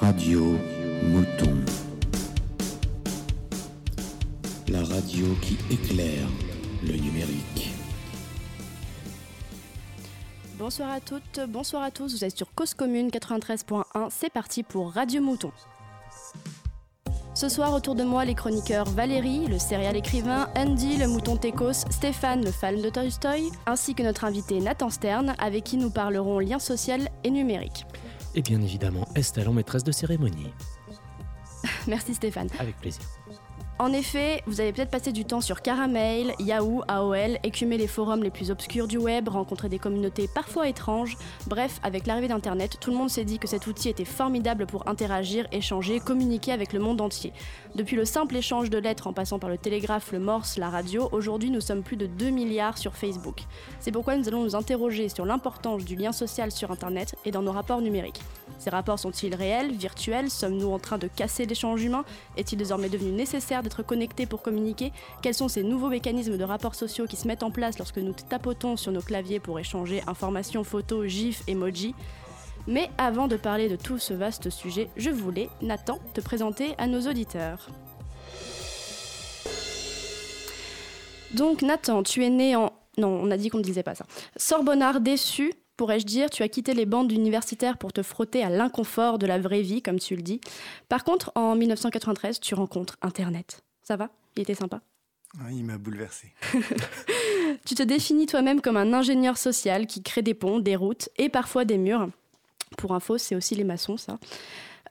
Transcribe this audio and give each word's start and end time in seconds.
Radio 0.00 0.58
Mouton. 1.04 1.64
La 4.68 4.80
radio 4.80 5.26
qui 5.40 5.56
éclaire 5.70 6.28
le 6.82 6.92
numérique. 6.92 7.70
Bonsoir 10.58 10.90
à 10.90 11.00
toutes, 11.00 11.40
bonsoir 11.48 11.82
à 11.82 11.90
tous, 11.90 12.12
vous 12.12 12.24
êtes 12.24 12.36
sur 12.36 12.52
Cause 12.54 12.74
Commune 12.74 13.08
93.1, 13.08 14.08
c'est 14.10 14.30
parti 14.30 14.62
pour 14.62 14.92
Radio 14.92 15.22
Mouton. 15.22 15.50
Ce 17.34 17.48
soir, 17.48 17.72
autour 17.72 17.94
de 17.94 18.04
moi, 18.04 18.24
les 18.24 18.34
chroniqueurs 18.34 18.88
Valérie, 18.88 19.46
le 19.46 19.58
céréal 19.58 19.96
écrivain, 19.96 20.48
Andy, 20.56 20.98
le 20.98 21.06
mouton 21.06 21.36
Técos, 21.36 21.84
Stéphane, 21.90 22.44
le 22.44 22.50
fan 22.50 22.80
de 22.80 22.90
Tolstoy, 22.90 23.50
ainsi 23.66 23.94
que 23.94 24.02
notre 24.02 24.24
invité 24.24 24.60
Nathan 24.60 24.90
Stern, 24.90 25.34
avec 25.38 25.64
qui 25.64 25.78
nous 25.78 25.90
parlerons 25.90 26.38
lien 26.38 26.58
social 26.58 27.08
et 27.24 27.30
numérique. 27.30 27.86
Et 28.36 28.42
bien 28.42 28.60
évidemment, 28.60 29.08
Estelle 29.14 29.48
en 29.48 29.52
maîtresse 29.52 29.82
de 29.82 29.92
cérémonie. 29.92 30.52
Merci 31.88 32.14
Stéphane. 32.14 32.48
Avec 32.58 32.76
plaisir. 32.76 33.02
En 33.78 33.92
effet, 33.92 34.42
vous 34.46 34.62
avez 34.62 34.72
peut-être 34.72 34.90
passé 34.90 35.12
du 35.12 35.26
temps 35.26 35.42
sur 35.42 35.60
Caramel, 35.60 36.32
Yahoo, 36.38 36.82
AOL, 36.88 37.38
écumer 37.42 37.76
les 37.76 37.86
forums 37.86 38.22
les 38.22 38.30
plus 38.30 38.50
obscurs 38.50 38.88
du 38.88 38.96
web, 38.96 39.28
rencontrer 39.28 39.68
des 39.68 39.78
communautés 39.78 40.30
parfois 40.34 40.66
étranges. 40.66 41.18
Bref, 41.46 41.78
avec 41.82 42.06
l'arrivée 42.06 42.28
d'Internet, 42.28 42.78
tout 42.80 42.90
le 42.90 42.96
monde 42.96 43.10
s'est 43.10 43.26
dit 43.26 43.38
que 43.38 43.46
cet 43.46 43.66
outil 43.66 43.90
était 43.90 44.06
formidable 44.06 44.64
pour 44.64 44.88
interagir, 44.88 45.46
échanger, 45.52 46.00
communiquer 46.00 46.52
avec 46.52 46.72
le 46.72 46.78
monde 46.78 47.02
entier. 47.02 47.34
Depuis 47.74 47.96
le 47.96 48.06
simple 48.06 48.36
échange 48.36 48.70
de 48.70 48.78
lettres 48.78 49.08
en 49.08 49.12
passant 49.12 49.38
par 49.38 49.50
le 49.50 49.58
télégraphe, 49.58 50.10
le 50.10 50.20
morse, 50.20 50.56
la 50.56 50.70
radio, 50.70 51.10
aujourd'hui 51.12 51.50
nous 51.50 51.60
sommes 51.60 51.82
plus 51.82 51.98
de 51.98 52.06
2 52.06 52.30
milliards 52.30 52.78
sur 52.78 52.96
Facebook. 52.96 53.42
C'est 53.78 53.92
pourquoi 53.92 54.16
nous 54.16 54.26
allons 54.26 54.42
nous 54.42 54.56
interroger 54.56 55.10
sur 55.10 55.26
l'importance 55.26 55.84
du 55.84 55.96
lien 55.96 56.12
social 56.12 56.50
sur 56.50 56.70
Internet 56.70 57.14
et 57.26 57.30
dans 57.30 57.42
nos 57.42 57.52
rapports 57.52 57.82
numériques. 57.82 58.22
Ces 58.58 58.70
rapports 58.70 58.98
sont-ils 58.98 59.34
réels, 59.34 59.72
virtuels? 59.72 60.30
Sommes-nous 60.30 60.72
en 60.72 60.78
train 60.78 60.96
de 60.96 61.08
casser 61.08 61.44
l'échange 61.44 61.82
humain? 61.84 62.06
Est-il 62.38 62.56
désormais 62.56 62.88
devenu 62.88 63.12
nécessaire 63.12 63.62
d'être 63.66 63.82
connecté 63.82 64.26
pour 64.26 64.42
communiquer 64.42 64.92
Quels 65.22 65.34
sont 65.34 65.48
ces 65.48 65.62
nouveaux 65.62 65.88
mécanismes 65.88 66.38
de 66.38 66.44
rapports 66.44 66.76
sociaux 66.76 67.06
qui 67.06 67.16
se 67.16 67.26
mettent 67.26 67.42
en 67.42 67.50
place 67.50 67.78
lorsque 67.78 67.98
nous 67.98 68.14
tapotons 68.28 68.76
sur 68.76 68.92
nos 68.92 69.02
claviers 69.02 69.40
pour 69.40 69.58
échanger 69.58 70.02
informations, 70.06 70.64
photos, 70.64 71.06
gifs, 71.06 71.42
emojis 71.48 71.94
mais 72.68 72.90
avant 72.98 73.28
de 73.28 73.36
parler 73.36 73.68
de 73.68 73.76
tout 73.76 73.98
ce 73.98 74.12
vaste 74.12 74.50
sujet, 74.50 74.88
je 74.96 75.10
voulais, 75.10 75.48
Nathan, 75.62 76.00
te 76.14 76.20
présenter 76.20 76.74
à 76.78 76.88
nos 76.88 77.08
auditeurs. 77.08 77.68
Donc 81.34 81.62
Nathan, 81.62 82.02
tu 82.02 82.24
es 82.24 82.30
né 82.30 82.56
en... 82.56 82.72
Non, 82.98 83.08
on 83.08 83.30
a 83.30 83.36
dit 83.36 83.50
qu'on 83.50 83.58
ne 83.58 83.62
disait 83.62 83.82
pas 83.82 83.94
ça. 83.94 84.06
Sorbonnard 84.36 85.00
déçu, 85.00 85.52
pourrais-je 85.76 86.06
dire, 86.06 86.30
tu 86.30 86.42
as 86.42 86.48
quitté 86.48 86.74
les 86.74 86.86
bandes 86.86 87.12
universitaires 87.12 87.78
pour 87.78 87.92
te 87.92 88.02
frotter 88.02 88.42
à 88.42 88.50
l'inconfort 88.50 89.18
de 89.18 89.26
la 89.26 89.38
vraie 89.38 89.62
vie, 89.62 89.82
comme 89.82 89.98
tu 89.98 90.16
le 90.16 90.22
dis. 90.22 90.40
Par 90.88 91.04
contre, 91.04 91.32
en 91.34 91.54
1993, 91.54 92.40
tu 92.40 92.54
rencontres 92.54 92.96
Internet. 93.02 93.62
Ça 93.82 93.96
va? 93.96 94.10
Il 94.36 94.42
était 94.42 94.54
sympa? 94.54 94.80
Il 95.50 95.64
m'a 95.64 95.76
bouleversé. 95.76 96.32
tu 97.66 97.74
te 97.74 97.82
définis 97.82 98.26
toi-même 98.26 98.60
comme 98.60 98.76
un 98.76 98.92
ingénieur 98.92 99.36
social 99.36 99.86
qui 99.86 100.02
crée 100.02 100.22
des 100.22 100.34
ponts, 100.34 100.60
des 100.60 100.76
routes 100.76 101.10
et 101.18 101.28
parfois 101.28 101.64
des 101.64 101.78
murs. 101.78 102.08
Pour 102.78 102.94
info, 102.94 103.18
c'est 103.18 103.34
aussi 103.34 103.54
les 103.54 103.64
maçons, 103.64 103.96
ça. 103.96 104.18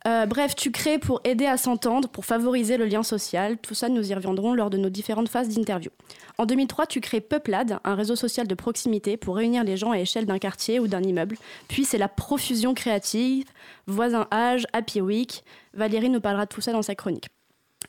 Euh, 0.07 0.27
bref, 0.27 0.55
tu 0.55 0.71
crées 0.71 0.99
pour 0.99 1.19
aider 1.23 1.47
à 1.47 1.57
s'entendre, 1.57 2.07
pour 2.09 2.25
favoriser 2.25 2.77
le 2.77 2.85
lien 2.85 3.01
social. 3.01 3.57
Tout 3.57 3.73
ça, 3.73 3.89
nous 3.89 4.11
y 4.11 4.13
reviendrons 4.13 4.53
lors 4.53 4.69
de 4.69 4.77
nos 4.77 4.89
différentes 4.89 5.29
phases 5.29 5.49
d'interview. 5.49 5.89
En 6.37 6.45
2003, 6.45 6.85
tu 6.85 7.01
crées 7.01 7.21
Peuplade, 7.21 7.79
un 7.83 7.95
réseau 7.95 8.15
social 8.15 8.47
de 8.47 8.53
proximité 8.53 9.17
pour 9.17 9.35
réunir 9.35 9.63
les 9.63 9.77
gens 9.77 9.91
à 9.91 9.99
échelle 9.99 10.27
d'un 10.27 10.37
quartier 10.37 10.79
ou 10.79 10.87
d'un 10.87 11.01
immeuble. 11.01 11.37
Puis 11.67 11.85
c'est 11.85 11.97
la 11.97 12.07
profusion 12.07 12.75
créative, 12.75 13.45
voisin 13.87 14.27
âge, 14.31 14.67
happy 14.73 15.01
week. 15.01 15.43
Valérie 15.73 16.09
nous 16.09 16.21
parlera 16.21 16.45
de 16.45 16.53
tout 16.53 16.61
ça 16.61 16.71
dans 16.71 16.83
sa 16.83 16.93
chronique. 16.93 17.27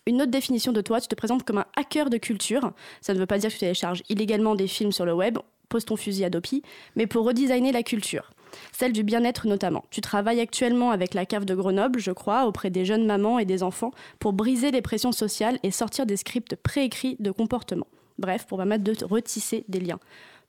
Une 0.06 0.22
autre 0.22 0.30
définition 0.30 0.72
de 0.72 0.80
toi, 0.80 1.00
tu 1.02 1.08
te 1.08 1.14
présentes 1.14 1.42
comme 1.42 1.58
un 1.58 1.66
hacker 1.76 2.08
de 2.08 2.16
culture. 2.16 2.72
Ça 3.02 3.12
ne 3.12 3.18
veut 3.18 3.26
pas 3.26 3.38
dire 3.38 3.50
que 3.50 3.54
tu 3.54 3.60
télécharges 3.60 4.02
illégalement 4.08 4.54
des 4.54 4.68
films 4.68 4.92
sur 4.92 5.04
le 5.04 5.12
web, 5.12 5.36
pose 5.68 5.84
ton 5.84 5.96
fusil 5.96 6.24
à 6.24 6.30
Dopi, 6.30 6.62
mais 6.94 7.06
pour 7.06 7.26
redesigner 7.26 7.72
la 7.72 7.82
culture 7.82 8.30
celle 8.72 8.92
du 8.92 9.02
bien-être 9.02 9.46
notamment. 9.46 9.84
Tu 9.90 10.00
travailles 10.00 10.40
actuellement 10.40 10.90
avec 10.90 11.14
la 11.14 11.26
cave 11.26 11.44
de 11.44 11.54
Grenoble, 11.54 11.98
je 11.98 12.12
crois, 12.12 12.46
auprès 12.46 12.70
des 12.70 12.84
jeunes 12.84 13.06
mamans 13.06 13.38
et 13.38 13.44
des 13.44 13.62
enfants 13.62 13.92
pour 14.18 14.32
briser 14.32 14.70
les 14.70 14.82
pressions 14.82 15.12
sociales 15.12 15.58
et 15.62 15.70
sortir 15.70 16.06
des 16.06 16.16
scripts 16.16 16.56
préécrits 16.56 17.16
de 17.20 17.30
comportement. 17.30 17.86
Bref, 18.18 18.46
pour 18.46 18.58
permettre 18.58 18.84
de 18.84 19.04
retisser 19.04 19.64
des 19.68 19.80
liens. 19.80 19.98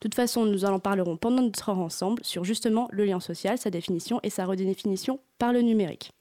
toute 0.00 0.14
façon, 0.14 0.44
nous 0.44 0.64
en 0.64 0.78
parlerons 0.78 1.16
pendant 1.16 1.42
notre 1.42 1.68
heure 1.68 1.78
ensemble 1.78 2.22
sur 2.24 2.44
justement 2.44 2.88
le 2.92 3.04
lien 3.04 3.20
social, 3.20 3.58
sa 3.58 3.70
définition 3.70 4.20
et 4.22 4.30
sa 4.30 4.46
redéfinition 4.46 5.18
par 5.38 5.52
le 5.52 5.60
numérique. 5.60 6.12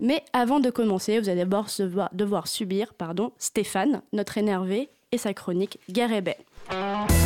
Mais 0.00 0.24
avant 0.32 0.60
de 0.60 0.70
commencer, 0.70 1.18
vous 1.18 1.28
allez 1.28 1.40
d'abord 1.40 1.68
devoir 2.12 2.48
subir 2.48 2.94
pardon, 2.94 3.32
Stéphane, 3.38 4.02
notre 4.12 4.38
énervé, 4.38 4.88
et 5.12 5.18
sa 5.18 5.34
chronique 5.34 5.78
Guerre 5.90 6.12
et 6.12 7.21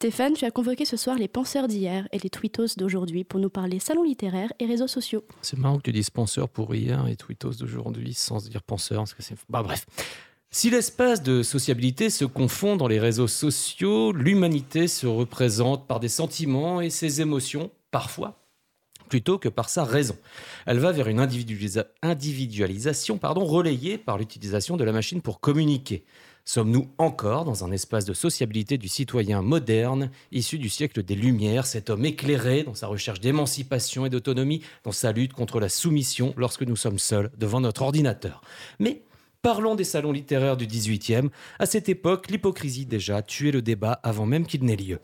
Stéphane, 0.00 0.34
tu 0.34 0.44
as 0.44 0.52
convoqué 0.52 0.84
ce 0.84 0.96
soir 0.96 1.18
les 1.18 1.26
penseurs 1.26 1.66
d'hier 1.66 2.06
et 2.12 2.20
les 2.20 2.30
tweetos 2.30 2.76
d'aujourd'hui 2.76 3.24
pour 3.24 3.40
nous 3.40 3.50
parler 3.50 3.80
salon 3.80 4.04
littéraire 4.04 4.52
et 4.60 4.66
réseaux 4.66 4.86
sociaux. 4.86 5.24
C'est 5.42 5.58
marrant 5.58 5.78
que 5.78 5.82
tu 5.82 5.90
dises 5.90 6.08
penseurs 6.08 6.48
pour 6.48 6.72
hier 6.72 7.04
et 7.08 7.16
tweetos 7.16 7.54
d'aujourd'hui 7.54 8.14
sans 8.14 8.48
dire 8.48 8.62
penseurs, 8.62 9.00
parce 9.00 9.14
que 9.14 9.24
c'est... 9.24 9.34
Bah 9.48 9.64
bref. 9.64 9.86
Si 10.52 10.70
l'espace 10.70 11.24
de 11.24 11.42
sociabilité 11.42 12.10
se 12.10 12.24
confond 12.24 12.76
dans 12.76 12.86
les 12.86 13.00
réseaux 13.00 13.26
sociaux, 13.26 14.12
l'humanité 14.12 14.86
se 14.86 15.08
représente 15.08 15.88
par 15.88 15.98
des 15.98 16.08
sentiments 16.08 16.80
et 16.80 16.90
ses 16.90 17.20
émotions, 17.20 17.72
parfois, 17.90 18.38
plutôt 19.08 19.38
que 19.38 19.48
par 19.48 19.68
sa 19.68 19.82
raison. 19.82 20.16
Elle 20.66 20.78
va 20.78 20.92
vers 20.92 21.08
une 21.08 21.18
individualisation 21.18 23.18
pardon, 23.18 23.44
relayée 23.44 23.98
par 23.98 24.16
l'utilisation 24.16 24.76
de 24.76 24.84
la 24.84 24.92
machine 24.92 25.22
pour 25.22 25.40
communiquer. 25.40 26.04
Sommes-nous 26.48 26.88
encore 26.96 27.44
dans 27.44 27.62
un 27.64 27.72
espace 27.72 28.06
de 28.06 28.14
sociabilité 28.14 28.78
du 28.78 28.88
citoyen 28.88 29.42
moderne, 29.42 30.10
issu 30.32 30.56
du 30.56 30.70
siècle 30.70 31.02
des 31.02 31.14
Lumières, 31.14 31.66
cet 31.66 31.90
homme 31.90 32.06
éclairé 32.06 32.62
dans 32.62 32.72
sa 32.72 32.86
recherche 32.86 33.20
d'émancipation 33.20 34.06
et 34.06 34.08
d'autonomie, 34.08 34.62
dans 34.82 34.90
sa 34.90 35.12
lutte 35.12 35.34
contre 35.34 35.60
la 35.60 35.68
soumission 35.68 36.32
lorsque 36.38 36.62
nous 36.62 36.74
sommes 36.74 36.98
seuls 36.98 37.30
devant 37.36 37.60
notre 37.60 37.82
ordinateur? 37.82 38.40
Mais 38.78 39.02
Parlons 39.42 39.74
des 39.74 39.84
salons 39.84 40.10
littéraires 40.10 40.56
du 40.56 40.66
XVIIIe. 40.66 41.28
À 41.58 41.66
cette 41.66 41.88
époque, 41.88 42.30
l'hypocrisie 42.30 42.86
déjà 42.86 43.22
tuait 43.22 43.52
le 43.52 43.62
débat 43.62 43.92
avant 44.02 44.26
même 44.26 44.46
qu'il 44.46 44.64
n'ait 44.64 44.74
lieu. 44.74 44.98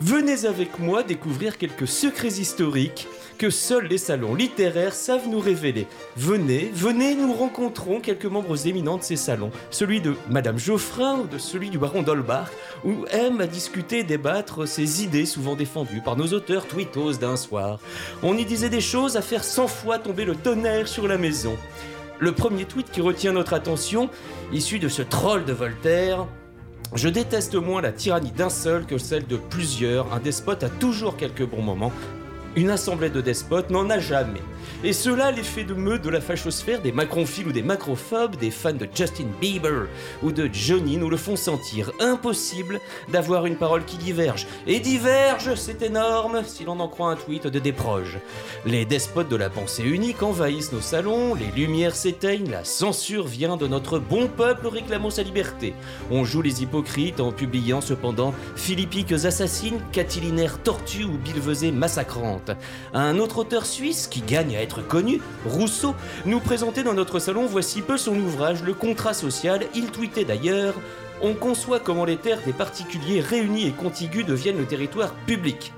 Venez 0.00 0.44
avec 0.44 0.78
moi 0.78 1.02
découvrir 1.02 1.56
quelques 1.56 1.88
secrets 1.88 2.38
historiques 2.38 3.08
que 3.38 3.48
seuls 3.48 3.86
les 3.86 3.96
salons 3.96 4.34
littéraires 4.34 4.92
savent 4.92 5.26
nous 5.26 5.40
révéler. 5.40 5.86
Venez, 6.16 6.70
venez, 6.74 7.14
nous 7.14 7.32
rencontrons 7.32 8.00
quelques 8.00 8.26
membres 8.26 8.66
éminents 8.66 8.98
de 8.98 9.02
ces 9.02 9.16
salons. 9.16 9.50
Celui 9.70 10.02
de 10.02 10.14
Madame 10.28 10.58
Geoffrin 10.58 11.20
ou 11.20 11.26
de 11.26 11.38
celui 11.38 11.70
du 11.70 11.78
baron 11.78 12.02
d'Holbach, 12.02 12.48
où 12.84 13.06
aime 13.10 13.40
à 13.40 13.46
discuter 13.46 14.00
et 14.00 14.04
débattre 14.04 14.68
ces 14.68 15.02
idées 15.02 15.24
souvent 15.24 15.54
défendues 15.54 16.02
par 16.04 16.16
nos 16.16 16.28
auteurs 16.28 16.66
tweetos 16.66 17.14
d'un 17.14 17.36
soir. 17.36 17.80
On 18.22 18.36
y 18.36 18.44
disait 18.44 18.68
des 18.68 18.82
choses 18.82 19.16
à 19.16 19.22
faire 19.22 19.44
cent 19.44 19.66
fois 19.66 19.98
tomber 19.98 20.26
le 20.26 20.34
tonnerre 20.34 20.88
sur 20.88 21.08
la 21.08 21.16
maison. 21.16 21.56
Le 22.18 22.32
premier 22.32 22.66
tweet 22.66 22.90
qui 22.90 23.00
retient 23.00 23.32
notre 23.32 23.54
attention, 23.54 24.10
issu 24.52 24.78
de 24.78 24.88
ce 24.88 25.02
troll 25.02 25.46
de 25.46 25.52
Voltaire, 25.52 26.26
je 26.94 27.08
déteste 27.08 27.54
moins 27.54 27.82
la 27.82 27.92
tyrannie 27.92 28.30
d'un 28.30 28.48
seul 28.48 28.86
que 28.86 28.98
celle 28.98 29.26
de 29.26 29.36
plusieurs. 29.36 30.12
Un 30.12 30.20
despote 30.20 30.62
a 30.62 30.68
toujours 30.68 31.16
quelques 31.16 31.46
bons 31.46 31.62
moments. 31.62 31.92
Une 32.56 32.70
assemblée 32.70 33.10
de 33.10 33.20
despotes 33.20 33.68
n'en 33.68 33.90
a 33.90 33.98
jamais. 33.98 34.40
Et 34.82 34.94
cela, 34.94 35.30
l'effet 35.30 35.64
de 35.64 35.74
meute 35.74 36.00
de 36.00 36.08
la 36.08 36.22
fachosphère, 36.22 36.80
des 36.80 36.90
macronphiles 36.90 37.48
ou 37.48 37.52
des 37.52 37.62
macrophobes, 37.62 38.36
des 38.36 38.50
fans 38.50 38.72
de 38.72 38.88
Justin 38.94 39.26
Bieber 39.42 39.88
ou 40.22 40.32
de 40.32 40.48
Johnny 40.50 40.96
nous 40.96 41.10
le 41.10 41.18
font 41.18 41.36
sentir. 41.36 41.92
Impossible 42.00 42.80
d'avoir 43.10 43.44
une 43.44 43.56
parole 43.56 43.84
qui 43.84 43.98
diverge. 43.98 44.46
Et 44.66 44.80
diverge, 44.80 45.54
c'est 45.54 45.82
énorme 45.82 46.44
si 46.46 46.64
l'on 46.64 46.80
en 46.80 46.88
croit 46.88 47.10
un 47.10 47.16
tweet 47.16 47.46
de 47.46 47.58
Desproges. 47.58 48.18
Les 48.64 48.86
despotes 48.86 49.28
de 49.28 49.36
la 49.36 49.50
pensée 49.50 49.84
unique 49.84 50.22
envahissent 50.22 50.72
nos 50.72 50.80
salons, 50.80 51.34
les 51.34 51.50
lumières 51.54 51.94
s'éteignent, 51.94 52.50
la 52.50 52.64
censure 52.64 53.26
vient 53.26 53.58
de 53.58 53.66
notre 53.66 53.98
bon 53.98 54.28
peuple 54.28 54.68
réclamant 54.68 55.10
sa 55.10 55.22
liberté. 55.22 55.74
On 56.10 56.24
joue 56.24 56.40
les 56.40 56.62
hypocrites 56.62 57.20
en 57.20 57.32
publiant 57.32 57.82
cependant 57.82 58.32
philippiques 58.56 59.12
assassines, 59.12 59.80
catilinaires 59.92 60.62
tortues 60.62 61.04
ou 61.04 61.18
bilvesées 61.18 61.70
massacrantes. 61.70 62.45
Un 62.94 63.18
autre 63.18 63.38
auteur 63.38 63.66
suisse 63.66 64.06
qui 64.06 64.20
gagne 64.20 64.56
à 64.56 64.62
être 64.62 64.86
connu, 64.86 65.20
Rousseau, 65.44 65.94
nous 66.24 66.40
présentait 66.40 66.82
dans 66.82 66.94
notre 66.94 67.18
salon 67.18 67.46
voici 67.46 67.82
peu 67.82 67.96
son 67.96 68.16
ouvrage 68.16 68.62
Le 68.62 68.74
contrat 68.74 69.14
social. 69.14 69.62
Il 69.74 69.90
tweetait 69.90 70.24
d'ailleurs 70.24 70.74
On 71.22 71.34
conçoit 71.34 71.80
comment 71.80 72.04
les 72.04 72.16
terres 72.16 72.42
des 72.44 72.52
particuliers 72.52 73.20
réunis 73.20 73.66
et 73.66 73.72
contigus 73.72 74.24
deviennent 74.26 74.58
le 74.58 74.66
territoire 74.66 75.12
public. 75.26 75.72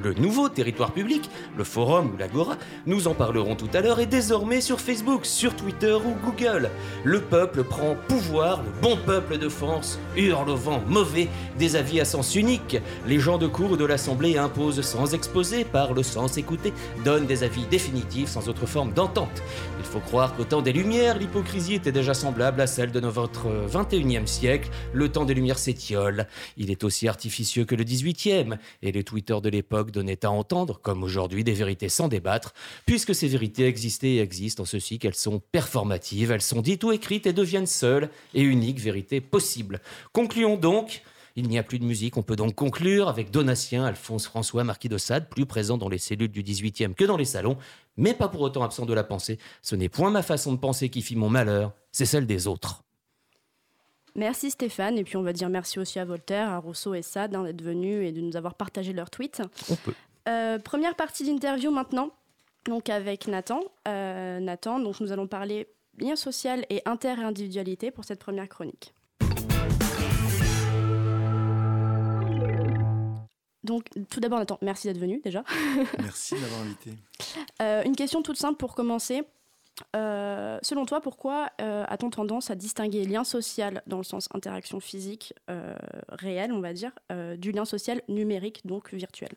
Le 0.00 0.14
nouveau 0.14 0.48
territoire 0.48 0.92
public, 0.92 1.28
le 1.56 1.64
forum 1.64 2.12
ou 2.14 2.16
l'agora, 2.16 2.56
nous 2.86 3.08
en 3.08 3.14
parlerons 3.14 3.56
tout 3.56 3.68
à 3.74 3.82
l'heure, 3.82 4.00
est 4.00 4.06
désormais 4.06 4.62
sur 4.62 4.80
Facebook, 4.80 5.26
sur 5.26 5.54
Twitter 5.54 5.92
ou 5.92 6.14
Google. 6.24 6.70
Le 7.04 7.20
peuple 7.20 7.62
prend 7.62 7.94
pouvoir, 8.08 8.62
le 8.62 8.70
bon 8.80 8.96
peuple 8.96 9.36
de 9.36 9.50
France 9.50 9.98
hurle 10.16 10.48
au 10.48 10.56
vent 10.56 10.82
mauvais 10.88 11.28
des 11.58 11.76
avis 11.76 12.00
à 12.00 12.06
sens 12.06 12.34
unique. 12.36 12.78
Les 13.06 13.20
gens 13.20 13.36
de 13.36 13.46
cour 13.46 13.76
de 13.76 13.84
l'Assemblée 13.84 14.38
imposent 14.38 14.80
sans 14.80 15.12
exposer, 15.12 15.64
parlent 15.64 16.02
sans 16.02 16.38
écouter, 16.38 16.72
donnent 17.04 17.26
des 17.26 17.44
avis 17.44 17.66
définitifs 17.66 18.30
sans 18.30 18.48
autre 18.48 18.64
forme 18.64 18.94
d'entente. 18.94 19.42
Il 19.78 19.84
faut 19.84 20.00
croire 20.00 20.34
qu'au 20.34 20.44
temps 20.44 20.62
des 20.62 20.72
Lumières, 20.72 21.18
l'hypocrisie 21.18 21.74
était 21.74 21.92
déjà 21.92 22.14
semblable 22.14 22.62
à 22.62 22.66
celle 22.66 22.92
de 22.92 23.00
notre 23.00 23.48
21e 23.70 24.26
siècle. 24.26 24.70
Le 24.94 25.10
temps 25.10 25.26
des 25.26 25.34
Lumières 25.34 25.58
s'étiole. 25.58 26.26
Il 26.56 26.70
est 26.70 26.82
aussi 26.82 27.08
artificieux 27.08 27.66
que 27.66 27.74
le 27.74 27.84
18e, 27.84 28.56
et 28.82 28.90
les 28.90 29.04
Twitter 29.04 29.36
de 29.42 29.50
l'époque 29.50 29.81
donnait 29.90 30.24
à 30.24 30.30
entendre, 30.30 30.80
comme 30.80 31.02
aujourd'hui, 31.02 31.44
des 31.44 31.52
vérités 31.52 31.88
sans 31.88 32.08
débattre, 32.08 32.54
puisque 32.86 33.14
ces 33.14 33.28
vérités 33.28 33.66
existaient 33.66 34.12
et 34.12 34.20
existent 34.20 34.62
en 34.62 34.66
ceci 34.66 34.98
qu'elles 34.98 35.14
sont 35.14 35.40
performatives, 35.52 36.30
elles 36.30 36.42
sont 36.42 36.60
dites 36.60 36.84
ou 36.84 36.92
écrites 36.92 37.26
et 37.26 37.32
deviennent 37.32 37.66
seules 37.66 38.10
et 38.34 38.42
uniques 38.42 38.80
vérités 38.80 39.20
possibles. 39.20 39.80
Concluons 40.12 40.56
donc. 40.56 41.02
Il 41.34 41.48
n'y 41.48 41.58
a 41.58 41.62
plus 41.62 41.78
de 41.78 41.84
musique, 41.86 42.18
on 42.18 42.22
peut 42.22 42.36
donc 42.36 42.54
conclure 42.54 43.08
avec 43.08 43.30
Donatien, 43.30 43.86
Alphonse 43.86 44.26
François, 44.26 44.64
Marquis 44.64 44.90
de 44.90 44.98
Sade, 44.98 45.30
plus 45.30 45.46
présent 45.46 45.78
dans 45.78 45.88
les 45.88 45.96
cellules 45.96 46.30
du 46.30 46.42
18e 46.42 46.92
que 46.92 47.04
dans 47.04 47.16
les 47.16 47.24
salons, 47.24 47.56
mais 47.96 48.12
pas 48.12 48.28
pour 48.28 48.42
autant 48.42 48.62
absent 48.62 48.84
de 48.84 48.92
la 48.92 49.02
pensée. 49.02 49.38
Ce 49.62 49.74
n'est 49.74 49.88
point 49.88 50.10
ma 50.10 50.22
façon 50.22 50.52
de 50.52 50.58
penser 50.58 50.90
qui 50.90 51.00
fit 51.00 51.16
mon 51.16 51.30
malheur, 51.30 51.72
c'est 51.90 52.04
celle 52.04 52.26
des 52.26 52.48
autres. 52.48 52.84
Merci 54.14 54.50
Stéphane, 54.50 54.98
et 54.98 55.04
puis 55.04 55.16
on 55.16 55.22
va 55.22 55.32
dire 55.32 55.48
merci 55.48 55.78
aussi 55.78 55.98
à 55.98 56.04
Voltaire, 56.04 56.50
à 56.50 56.58
Rousseau 56.58 56.94
et 56.94 57.02
Sade 57.02 57.34
hein, 57.34 57.44
d'être 57.44 57.62
venus 57.62 58.06
et 58.06 58.12
de 58.12 58.20
nous 58.20 58.36
avoir 58.36 58.54
partagé 58.54 58.92
leurs 58.92 59.10
tweets. 59.10 59.42
On 59.70 59.76
peut. 59.76 59.94
Euh, 60.28 60.58
première 60.58 60.94
partie 60.94 61.24
d'interview 61.24 61.70
maintenant, 61.70 62.10
donc 62.66 62.90
avec 62.90 63.26
Nathan. 63.26 63.60
Euh, 63.88 64.38
Nathan, 64.38 64.78
donc 64.78 65.00
nous 65.00 65.12
allons 65.12 65.26
parler 65.26 65.66
lien 65.98 66.16
social 66.16 66.64
et 66.70 66.82
inter-individualité 66.84 67.90
pour 67.90 68.04
cette 68.04 68.20
première 68.20 68.48
chronique. 68.48 68.94
Donc, 73.64 73.86
tout 74.10 74.18
d'abord, 74.18 74.40
Nathan, 74.40 74.58
merci 74.60 74.88
d'être 74.88 74.98
venu 74.98 75.20
déjà. 75.22 75.44
Merci 76.00 76.34
d'avoir 76.34 76.62
invité. 76.62 76.90
Euh, 77.60 77.82
une 77.84 77.94
question 77.94 78.22
toute 78.22 78.36
simple 78.36 78.56
pour 78.56 78.74
commencer. 78.74 79.22
Euh, 79.96 80.58
selon 80.62 80.84
toi, 80.84 81.00
pourquoi 81.00 81.50
euh, 81.60 81.84
a-t-on 81.88 82.10
tendance 82.10 82.50
à 82.50 82.54
distinguer 82.54 83.04
lien 83.04 83.24
social 83.24 83.82
dans 83.86 83.98
le 83.98 84.04
sens 84.04 84.28
interaction 84.34 84.80
physique 84.80 85.34
euh, 85.50 85.74
réelle, 86.08 86.52
on 86.52 86.60
va 86.60 86.72
dire, 86.72 86.92
euh, 87.10 87.36
du 87.36 87.52
lien 87.52 87.64
social 87.64 88.02
numérique, 88.08 88.66
donc 88.66 88.92
virtuel? 88.92 89.30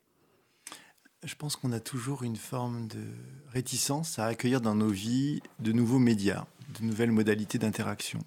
Je 1.23 1.35
pense 1.35 1.55
qu'on 1.55 1.71
a 1.71 1.79
toujours 1.79 2.23
une 2.23 2.35
forme 2.35 2.87
de 2.87 3.03
réticence 3.47 4.19
à 4.19 4.25
accueillir 4.25 4.61
dans 4.61 4.75
nos 4.75 4.89
vies 4.89 5.41
de 5.59 5.71
nouveaux 5.71 5.99
médias, 5.99 6.45
de 6.79 6.85
nouvelles 6.85 7.11
modalités 7.11 7.57
d'interaction. 7.57 8.19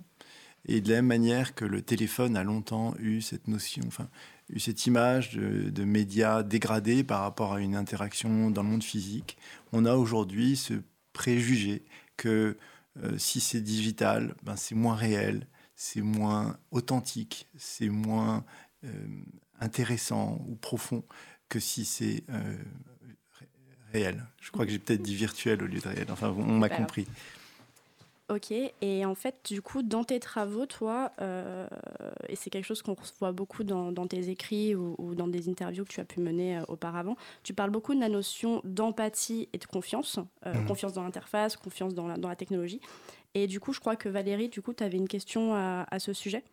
Et 0.67 0.81
de 0.81 0.89
la 0.91 0.97
même 0.97 1.07
manière 1.07 1.55
que 1.55 1.65
le 1.65 1.83
téléphone 1.83 2.37
a 2.37 2.43
longtemps 2.43 2.95
eu 2.99 3.21
cette 3.21 3.47
notion, 3.47 3.85
enfin, 3.87 4.09
eu 4.51 4.59
cette 4.59 4.87
image 4.87 5.37
de, 5.37 5.71
de 5.71 5.85
médias 5.85 6.43
dégradés 6.43 7.05
par 7.05 7.21
rapport 7.21 7.55
à 7.55 7.61
une 7.61 7.77
interaction 7.77 8.51
dans 8.51 8.65
le 8.65 8.69
monde 8.69 8.83
physique, 8.83 9.39
on 9.73 9.85
a 9.85 9.95
aujourd'hui 9.95 10.57
ce 10.57 10.75
préjugé 11.13 11.85
que 12.17 12.57
euh, 13.03 13.17
si 13.19 13.41
c'est 13.41 13.61
digital, 13.61 14.35
ben 14.43 14.57
c'est 14.57 14.75
moins 14.75 14.95
réel, 14.95 15.47
c'est 15.77 16.03
moins 16.03 16.59
authentique, 16.71 17.49
c'est 17.57 17.89
moins 17.89 18.45
euh, 18.85 18.91
intéressant 19.61 20.43
ou 20.49 20.57
profond 20.57 21.05
que 21.49 21.61
si 21.61 21.85
c'est 21.85 22.25
euh, 22.31 22.57
ré- 23.39 23.49
réel. 23.93 24.27
Je 24.41 24.51
crois 24.51 24.67
que 24.67 24.73
j'ai 24.73 24.79
peut-être 24.79 25.03
dit 25.03 25.15
virtuel 25.15 25.63
au 25.63 25.67
lieu 25.67 25.81
de 25.81 25.89
réel. 25.89 26.07
Enfin, 26.11 26.31
on 26.37 26.59
m'a 26.59 26.69
compris. 26.69 27.07
Ok, 28.31 28.53
et 28.53 29.05
en 29.07 29.15
fait, 29.15 29.37
du 29.49 29.63
coup, 29.63 29.83
dans 29.83 30.05
tes 30.05 30.21
travaux, 30.21 30.67
toi, 30.67 31.13
euh, 31.23 31.67
et 32.29 32.37
c'est 32.37 32.51
quelque 32.51 32.67
chose 32.67 32.83
qu'on 32.83 32.95
voit 33.21 33.33
beaucoup 33.33 33.65
dans, 33.65 33.91
dans 33.91 34.07
tes 34.07 34.29
écrits 34.29 34.75
ou, 34.75 34.95
ou 34.99 35.15
dans 35.15 35.29
des 35.29 35.49
interviews 35.49 35.85
que 35.85 35.89
tu 35.91 36.01
as 36.01 36.05
pu 36.05 36.21
mener 36.21 36.59
euh, 36.59 36.63
auparavant, 36.69 37.17
tu 37.43 37.55
parles 37.55 37.71
beaucoup 37.71 37.95
de 37.95 38.01
la 38.01 38.11
notion 38.11 38.61
d'empathie 38.65 39.49
et 39.55 39.59
de 39.59 39.65
confiance, 39.65 40.19
euh, 40.45 40.53
Mhm. 40.53 40.67
confiance 40.67 40.93
dans 40.93 41.05
l'interface, 41.05 41.57
confiance 41.57 41.95
dans 41.95 42.07
la, 42.07 42.19
dans 42.19 42.29
la 42.29 42.37
technologie. 42.37 42.83
Et 43.35 43.47
du 43.47 43.61
coup, 43.61 43.73
je 43.73 43.81
crois 43.81 43.97
que 43.97 44.11
Valérie, 44.11 44.51
du 44.51 44.61
coup, 44.61 44.75
tu 44.75 44.85
avais 44.85 44.99
une 44.99 45.09
question 45.09 45.55
à, 45.55 45.87
à 45.91 45.99
ce 45.99 46.13
sujet. 46.13 46.45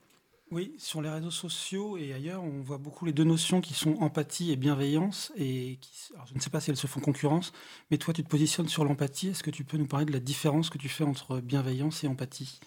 Oui, 0.56 0.74
sur 0.78 1.02
les 1.02 1.10
réseaux 1.10 1.32
sociaux 1.32 1.98
et 1.98 2.14
ailleurs, 2.14 2.42
on 2.42 2.62
voit 2.62 2.78
beaucoup 2.78 3.04
les 3.04 3.12
deux 3.12 3.26
notions 3.26 3.60
qui 3.60 3.74
sont 3.74 3.96
empathie 3.96 4.54
et 4.54 4.56
bienveillance. 4.56 5.34
Et 5.36 5.78
qui, 5.82 5.92
je 6.30 6.34
ne 6.34 6.40
sais 6.40 6.50
pas 6.50 6.62
si 6.62 6.70
elles 6.70 6.78
se 6.78 6.88
font 6.88 7.02
concurrence, 7.02 7.52
mais 7.92 7.98
toi, 7.98 8.14
tu 8.14 8.24
te 8.24 8.30
positionnes 8.30 8.70
sur 8.70 8.86
l'empathie. 8.86 9.28
Est-ce 9.28 9.44
que 9.44 9.52
tu 9.52 9.66
peux 9.66 9.76
nous 9.76 9.86
parler 9.86 10.06
de 10.06 10.14
la 10.14 10.22
différence 10.22 10.70
que 10.70 10.78
tu 10.78 10.88
fais 10.88 11.04
entre 11.04 11.42
bienveillance 11.42 12.06
et 12.06 12.08
empathie? 12.08 12.62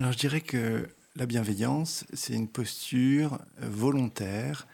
Alors 0.00 0.10
je 0.14 0.18
dirais 0.18 0.40
que 0.40 0.88
la 1.14 1.26
bienveillance, 1.26 2.04
c'est 2.12 2.34
une 2.34 2.48
posture 2.48 3.38
euh, 3.62 3.68
volontaire 3.70 4.66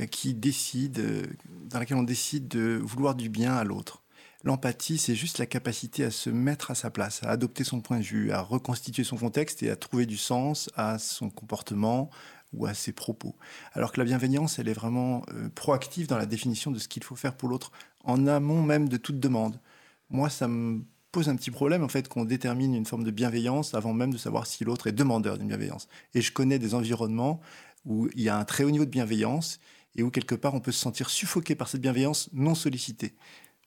euh, 0.00 0.06
qui 0.06 0.34
décide, 0.34 0.98
euh, 0.98 1.26
dans 1.70 1.78
laquelle 1.78 1.98
on 1.98 2.02
décide 2.02 2.48
de 2.48 2.80
vouloir 2.82 3.14
du 3.14 3.28
bien 3.28 3.54
à 3.54 3.62
l'autre. 3.62 4.02
L'empathie, 4.44 4.98
c'est 4.98 5.16
juste 5.16 5.38
la 5.38 5.46
capacité 5.46 6.04
à 6.04 6.12
se 6.12 6.30
mettre 6.30 6.70
à 6.70 6.76
sa 6.76 6.90
place, 6.90 7.22
à 7.24 7.30
adopter 7.30 7.64
son 7.64 7.80
point 7.80 7.98
de 7.98 8.04
vue, 8.04 8.30
à 8.30 8.40
reconstituer 8.40 9.02
son 9.02 9.16
contexte 9.16 9.64
et 9.64 9.70
à 9.70 9.76
trouver 9.76 10.06
du 10.06 10.16
sens 10.16 10.70
à 10.76 10.98
son 10.98 11.28
comportement 11.28 12.08
ou 12.52 12.66
à 12.66 12.72
ses 12.72 12.92
propos. 12.92 13.34
Alors 13.72 13.90
que 13.92 13.98
la 13.98 14.04
bienveillance, 14.04 14.58
elle 14.58 14.68
est 14.68 14.74
vraiment 14.74 15.22
euh, 15.34 15.48
proactive 15.48 16.06
dans 16.06 16.16
la 16.16 16.26
définition 16.26 16.70
de 16.70 16.78
ce 16.78 16.86
qu'il 16.86 17.02
faut 17.02 17.16
faire 17.16 17.36
pour 17.36 17.48
l'autre, 17.48 17.72
en 18.04 18.26
amont 18.28 18.62
même 18.62 18.88
de 18.88 18.96
toute 18.96 19.18
demande. 19.18 19.60
Moi, 20.08 20.30
ça 20.30 20.46
me 20.46 20.84
pose 21.10 21.28
un 21.28 21.36
petit 21.36 21.50
problème 21.50 21.82
en 21.82 21.88
fait 21.88 22.08
qu'on 22.08 22.24
détermine 22.24 22.74
une 22.74 22.86
forme 22.86 23.04
de 23.04 23.10
bienveillance 23.10 23.74
avant 23.74 23.92
même 23.92 24.12
de 24.12 24.18
savoir 24.18 24.46
si 24.46 24.64
l'autre 24.64 24.86
est 24.86 24.92
demandeur 24.92 25.36
d'une 25.36 25.48
bienveillance. 25.48 25.88
Et 26.14 26.20
je 26.20 26.32
connais 26.32 26.60
des 26.60 26.74
environnements 26.74 27.40
où 27.84 28.08
il 28.14 28.22
y 28.22 28.28
a 28.28 28.38
un 28.38 28.44
très 28.44 28.62
haut 28.64 28.70
niveau 28.70 28.84
de 28.84 28.90
bienveillance 28.90 29.58
et 29.96 30.02
où 30.04 30.10
quelque 30.10 30.34
part 30.36 30.54
on 30.54 30.60
peut 30.60 30.72
se 30.72 30.80
sentir 30.80 31.10
suffoqué 31.10 31.56
par 31.56 31.68
cette 31.68 31.80
bienveillance 31.80 32.30
non 32.32 32.54
sollicitée. 32.54 33.16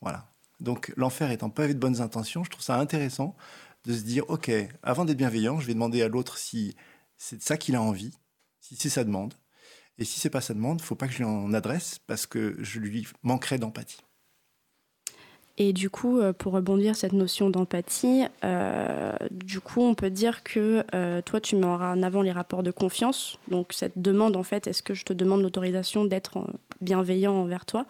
Voilà. 0.02 0.31
Donc 0.62 0.94
l'enfer 0.96 1.32
étant 1.32 1.50
pavé 1.50 1.74
de 1.74 1.80
bonnes 1.80 2.02
intentions, 2.02 2.44
je 2.44 2.52
trouve 2.52 2.64
ça 2.64 2.78
intéressant 2.78 3.36
de 3.84 3.94
se 3.94 4.04
dire 4.04 4.24
ok, 4.30 4.52
avant 4.84 5.06
d'être 5.06 5.18
bienveillant, 5.18 5.60
je 5.60 5.68
vais 5.68 5.74
demander 5.74 6.02
à 6.04 6.08
l'autre 6.08 6.38
si 6.38 6.76
c'est 7.18 7.38
de 7.38 7.42
ça 7.44 7.58
qu'il 7.58 7.76
a 7.76 7.82
envie, 7.82 8.14
si 8.60 8.76
c'est 8.76 8.90
sa 8.90 9.04
demande. 9.04 9.34
Et 9.98 10.06
si 10.06 10.20
c'est 10.20 10.30
pas 10.30 10.42
sa 10.42 10.54
demande, 10.54 10.82
faut 10.82 10.96
pas 10.96 11.08
que 11.08 11.14
je 11.14 11.20
lui 11.20 11.26
en 11.26 11.54
adresse 11.54 12.00
parce 12.08 12.26
que 12.26 12.56
je 12.60 12.80
lui 12.80 13.08
manquerai 13.24 13.58
d'empathie. 13.58 14.02
Et 15.58 15.74
du 15.74 15.90
coup, 15.90 16.20
euh, 16.20 16.34
pour 16.34 16.54
rebondir 16.54 16.96
cette 16.96 17.14
notion 17.14 17.50
d'empathie, 17.50 18.24
euh, 18.44 19.14
du 19.32 19.60
coup, 19.60 19.82
on 19.82 19.96
peut 19.96 20.10
dire 20.10 20.44
que 20.44 20.84
euh, 20.96 21.22
toi, 21.22 21.42
tu 21.42 21.56
mets 21.56 21.66
en 21.66 22.02
avant 22.02 22.22
les 22.22 22.32
rapports 22.32 22.64
de 22.64 22.72
confiance. 22.72 23.38
Donc, 23.50 23.74
cette 23.74 24.02
demande, 24.02 24.36
en 24.36 24.44
fait, 24.44 24.68
est-ce 24.68 24.82
que 24.82 24.94
je 24.94 25.04
te 25.04 25.14
demande 25.14 25.42
l'autorisation 25.42 26.06
d'être 26.06 26.40
bienveillant 26.80 27.34
envers 27.34 27.66
toi? 27.66 27.86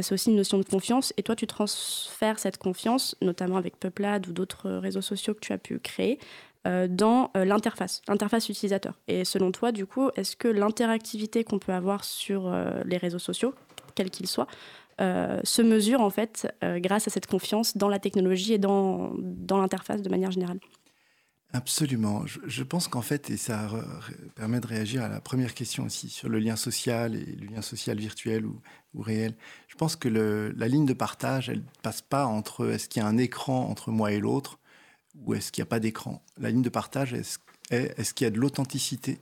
C'est 0.00 0.12
aussi 0.12 0.30
une 0.30 0.36
notion 0.36 0.58
de 0.58 0.64
confiance. 0.64 1.12
Et 1.16 1.24
toi, 1.24 1.34
tu 1.34 1.48
transfères 1.48 2.38
cette 2.38 2.56
confiance, 2.56 3.16
notamment 3.20 3.56
avec 3.56 3.76
Peuplade 3.76 4.28
ou 4.28 4.32
d'autres 4.32 4.70
réseaux 4.70 5.00
sociaux 5.00 5.34
que 5.34 5.40
tu 5.40 5.52
as 5.52 5.58
pu 5.58 5.80
créer, 5.80 6.20
dans 6.64 7.32
l'interface, 7.34 8.00
l'interface 8.06 8.48
utilisateur. 8.48 9.00
Et 9.08 9.24
selon 9.24 9.50
toi, 9.50 9.72
du 9.72 9.84
coup, 9.84 10.10
est-ce 10.14 10.36
que 10.36 10.46
l'interactivité 10.46 11.42
qu'on 11.42 11.58
peut 11.58 11.72
avoir 11.72 12.04
sur 12.04 12.54
les 12.84 12.96
réseaux 12.96 13.18
sociaux, 13.18 13.54
quels 13.94 14.10
qu'ils 14.10 14.26
soient, 14.26 14.46
euh, 15.00 15.40
se 15.42 15.62
mesure 15.62 16.00
en 16.00 16.10
fait 16.10 16.52
euh, 16.62 16.78
grâce 16.78 17.08
à 17.08 17.10
cette 17.10 17.26
confiance 17.26 17.76
dans 17.76 17.88
la 17.88 17.98
technologie 17.98 18.52
et 18.52 18.58
dans, 18.58 19.12
dans 19.18 19.58
l'interface 19.58 20.02
de 20.02 20.08
manière 20.08 20.30
générale. 20.30 20.60
Absolument. 21.54 22.24
Je, 22.26 22.62
pense 22.62 22.88
qu'en 22.88 23.02
fait, 23.02 23.28
et 23.28 23.36
ça 23.36 23.68
permet 24.36 24.58
de 24.58 24.66
réagir 24.66 25.02
à 25.02 25.08
la 25.08 25.20
première 25.20 25.52
question 25.52 25.84
aussi 25.84 26.08
sur 26.08 26.30
le 26.30 26.38
lien 26.38 26.56
social 26.56 27.14
et 27.14 27.24
le 27.26 27.46
lien 27.46 27.60
social 27.60 27.98
virtuel 27.98 28.46
ou, 28.46 28.58
ou 28.94 29.02
réel. 29.02 29.34
Je 29.68 29.74
pense 29.74 29.94
que 29.94 30.08
la 30.08 30.68
ligne 30.68 30.86
de 30.86 30.94
partage, 30.94 31.50
elle 31.50 31.62
passe 31.82 32.00
pas 32.00 32.24
entre 32.24 32.70
est-ce 32.70 32.88
qu'il 32.88 33.02
y 33.02 33.04
a 33.04 33.08
un 33.08 33.18
écran 33.18 33.68
entre 33.68 33.90
moi 33.90 34.12
et 34.12 34.18
l'autre 34.18 34.58
ou 35.14 35.34
est-ce 35.34 35.52
qu'il 35.52 35.62
n'y 35.62 35.66
a 35.66 35.70
pas 35.70 35.80
d'écran. 35.80 36.22
La 36.38 36.50
ligne 36.50 36.62
de 36.62 36.70
partage 36.70 37.12
est, 37.12 37.38
est-ce 37.70 38.14
qu'il 38.14 38.24
y 38.24 38.28
a 38.28 38.30
de 38.30 38.38
l'authenticité 38.38 39.20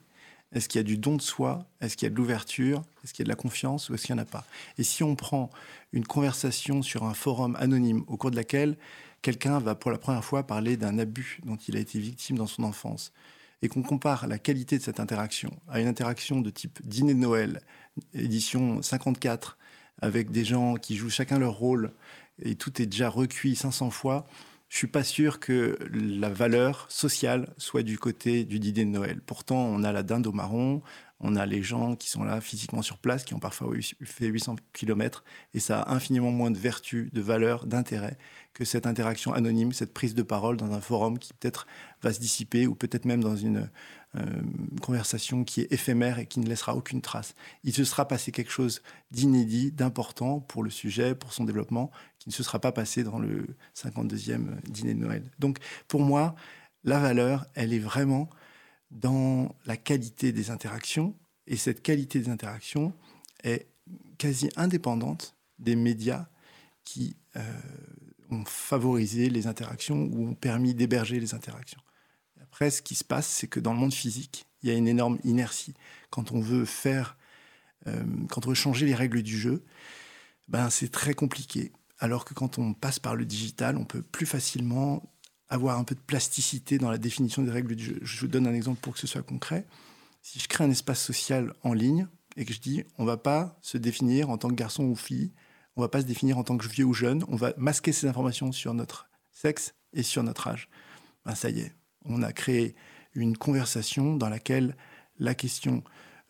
Est-ce 0.53 0.69
qu'il 0.69 0.79
y 0.79 0.81
a 0.81 0.85
du 0.85 0.99
don 0.99 1.17
de 1.17 1.23
soi? 1.23 1.65
Est-ce 1.81 1.97
qu'il 1.97 2.07
y 2.07 2.11
a 2.11 2.11
de 2.11 2.17
l'ouverture? 2.17 2.83
Est-ce 3.05 3.15
qu'il 3.15 3.23
y 3.23 3.25
a 3.25 3.29
de 3.29 3.31
la 3.31 3.37
confiance 3.37 3.89
ou 3.89 3.95
est-ce 3.95 4.07
qu'il 4.07 4.15
n'y 4.15 4.21
en 4.21 4.25
a 4.25 4.27
pas? 4.27 4.45
Et 4.79 4.83
si 4.83 5.05
on 5.05 5.15
prend 5.15 5.51
une 5.93 6.07
conversation 6.07 6.83
sur 6.83 7.05
un 7.05 7.15
forum 7.15 7.57
anonyme 7.61 8.03
au 8.09 8.17
cours 8.17 8.31
de 8.31 8.37
laquelle 8.37 8.77
quelqu'un 9.23 9.59
va 9.59 9.75
pour 9.75 9.91
la 9.91 9.99
première 9.99 10.25
fois 10.25 10.43
parler 10.43 10.77
d'un 10.77 10.99
abus 10.99 11.41
dont 11.45 11.57
il 11.57 11.77
a 11.77 11.81
été 11.81 11.99
victime 11.99 12.39
dans 12.39 12.47
son 12.47 12.65
enfance, 12.65 13.13
et 13.63 13.69
qu'on 13.69 13.83
compare 13.83 14.27
la 14.27 14.39
qualité 14.39 14.79
de 14.79 14.83
cette 14.83 15.01
interaction 15.01 15.51
à 15.69 15.81
une 15.81 15.87
interaction 15.87 16.41
de 16.41 16.49
type 16.49 16.81
dîner 16.83 17.13
de 17.13 17.19
Noël, 17.19 17.61
édition 18.15 18.81
54, 18.81 19.59
avec 20.01 20.31
des 20.31 20.45
gens 20.45 20.77
qui 20.77 20.97
jouent 20.97 21.11
chacun 21.11 21.39
leur 21.39 21.53
rôle, 21.53 21.93
et 22.43 22.55
tout 22.55 22.81
est 22.81 22.87
déjà 22.87 23.11
recuit 23.11 23.55
500 23.55 23.91
fois, 23.91 24.27
je 24.71 24.77
suis 24.77 24.87
pas 24.87 25.03
sûr 25.03 25.41
que 25.41 25.77
la 25.93 26.31
valeur 26.31 26.87
sociale 26.89 27.53
soit 27.59 27.83
du 27.83 27.99
côté 27.99 28.45
du 28.45 28.61
dîner 28.61 28.85
de 28.85 28.91
Noël. 28.91 29.21
Pourtant, 29.21 29.57
on 29.57 29.83
a 29.83 29.91
la 29.93 30.05
dinde 30.05 30.29
au 30.29 30.33
marron, 30.33 30.81
On 31.23 31.37
a 31.37 31.45
les 31.45 31.63
gens 31.63 31.97
qui 31.97 32.09
sont 32.09 32.25
là 32.25 32.41
physiquement 32.41 32.81
sur 32.81 32.97
place, 32.97 33.25
qui 33.25 33.35
ont 33.35 33.41
parfois 33.41 33.75
fait 34.05 34.27
800 34.27 34.57
km, 34.73 35.23
et 35.53 35.61
ça 35.61 35.83
a 35.83 35.93
infiniment 35.95 36.31
moins 36.31 36.51
de 36.51 36.57
vertu, 36.57 37.11
de 37.13 37.21
valeur, 37.21 37.67
d'intérêt 37.67 38.17
que 38.55 38.65
cette 38.65 38.87
interaction 38.87 39.35
anonyme, 39.35 39.73
cette 39.73 39.93
prise 39.93 40.15
de 40.15 40.23
parole 40.23 40.57
dans 40.57 40.73
un 40.73 40.81
forum 40.81 41.19
qui 41.19 41.35
peut-être 41.35 41.67
va 42.03 42.13
se 42.13 42.21
dissiper, 42.21 42.67
ou 42.67 42.75
peut-être 42.75 43.05
même 43.05 43.23
dans 43.23 43.37
une 43.37 43.69
euh, 44.17 44.25
conversation 44.83 45.45
qui 45.45 45.61
est 45.61 45.73
éphémère 45.73 46.19
et 46.19 46.27
qui 46.27 46.41
ne 46.41 46.49
laissera 46.49 46.75
aucune 46.75 47.01
trace. 47.01 47.35
Il 47.63 47.73
se 47.73 47.85
sera 47.85 48.09
passé 48.09 48.33
quelque 48.33 48.51
chose 48.51 48.83
d'inédit, 49.13 49.71
d'important 49.71 50.41
pour 50.41 50.65
le 50.65 50.71
sujet, 50.71 51.15
pour 51.15 51.33
son 51.33 51.45
développement, 51.45 51.93
qui 52.19 52.29
ne 52.29 52.35
se 52.35 52.43
sera 52.43 52.59
pas 52.59 52.73
passé 52.73 53.05
dans 53.05 53.21
le 53.21 53.47
52e 53.77 54.61
dîner 54.69 54.95
de 54.95 54.99
Noël. 54.99 55.23
Donc 55.39 55.59
pour 55.87 56.01
moi, 56.01 56.35
la 56.83 56.99
valeur, 56.99 57.47
elle 57.55 57.73
est 57.73 57.79
vraiment 57.79 58.29
dans 58.91 59.55
la 59.67 59.77
qualité 59.77 60.33
des 60.33 60.51
interactions. 60.51 61.15
Et 61.47 61.57
cette 61.57 61.83
qualité 61.83 62.19
des 62.19 62.31
interactions 62.31 62.93
est 63.45 63.69
quasi 64.19 64.51
indépendante 64.57 65.37
des 65.59 65.77
médias 65.77 66.27
qui 66.85 67.17
euh, 67.37 67.43
ont 68.31 68.45
favorisé 68.45 69.31
les 69.31 69.47
interactions 69.47 70.09
ou 70.13 70.29
ont 70.29 70.35
permis 70.35 70.75
d'héberger 70.75 71.21
les 71.21 71.35
interactions. 71.35 71.81
Après, 72.51 72.71
ce 72.71 72.83
qui 72.83 72.95
se 72.95 73.05
passe, 73.05 73.29
c'est 73.29 73.47
que 73.47 73.61
dans 73.61 73.73
le 73.73 73.79
monde 73.79 73.95
physique, 73.95 74.47
il 74.63 74.69
y 74.69 74.73
a 74.73 74.75
une 74.75 74.89
énorme 74.89 75.19
inertie. 75.25 75.75
Quand 76.11 76.33
on 76.33 76.41
veut 76.41 76.65
faire, 76.65 77.17
euh, 77.87 78.03
quand 78.29 78.47
on 78.47 78.51
veut 78.51 78.55
changer 78.55 78.87
les 78.87 78.95
règles 78.95 79.23
du 79.23 79.39
jeu, 79.39 79.65
ben 80.49 80.69
c'est 80.69 80.91
très 80.91 81.15
compliqué. 81.15 81.73
Alors 82.01 82.25
que 82.25 82.35
quand 82.35 82.59
on 82.59 82.75
passe 82.75 82.99
par 82.99 83.15
le 83.15 83.25
digital, 83.25 83.77
on 83.77 83.85
peut 83.85 84.03
plus 84.03 84.27
facilement 84.27 85.03
avoir 85.49 85.79
un 85.79 85.85
peu 85.85 85.95
de 85.95 86.01
plasticité 86.01 86.79
dans 86.79 86.91
la 86.91 86.99
définition 86.99 87.43
des 87.43 87.51
règles 87.51 87.77
du 87.77 87.85
jeu. 87.85 87.99
Je 88.03 88.21
vous 88.21 88.29
donne 88.29 88.47
un 88.47 88.55
exemple 88.55 88.81
pour 88.81 88.95
que 88.95 88.99
ce 88.99 89.07
soit 89.07 89.23
concret. 89.23 89.67
Si 90.23 90.39
je 90.39 90.49
crée 90.49 90.65
un 90.65 90.71
espace 90.71 91.03
social 91.03 91.55
en 91.63 91.73
ligne 91.73 92.09
et 92.37 92.45
que 92.45 92.53
je 92.53 92.61
dis 92.61 92.85
on 92.99 93.05
va 93.05 93.17
pas 93.17 93.59
se 93.63 93.79
définir 93.79 94.31
en 94.31 94.39
tant 94.39 94.49
que 94.49 94.55
garçon 94.55 94.85
ou 94.85 94.97
fille, 94.97 95.33
on 95.77 95.81
va 95.81 95.89
pas 95.89 96.01
se 96.01 96.07
définir 96.07 96.37
en 96.37 96.45
tant 96.45 96.59
que 96.59 96.67
vieux 96.67 96.85
ou 96.85 96.95
jeune, 96.95 97.25
on 97.29 97.37
va 97.37 97.53
masquer 97.57 97.93
ces 97.93 98.07
informations 98.07 98.53
sur 98.53 98.75
notre 98.75 99.09
sexe 99.31 99.75
et 99.93 100.03
sur 100.03 100.23
notre 100.23 100.49
âge. 100.49 100.69
Ben 101.25 101.35
ça 101.35 101.51
y 101.51 101.61
est, 101.61 101.75
on 102.05 102.23
a 102.23 102.33
créé 102.33 102.75
une 103.15 103.37
conversation 103.37 104.17
dans 104.17 104.29
laquelle 104.29 104.77
la 105.19 105.35
question 105.35 105.83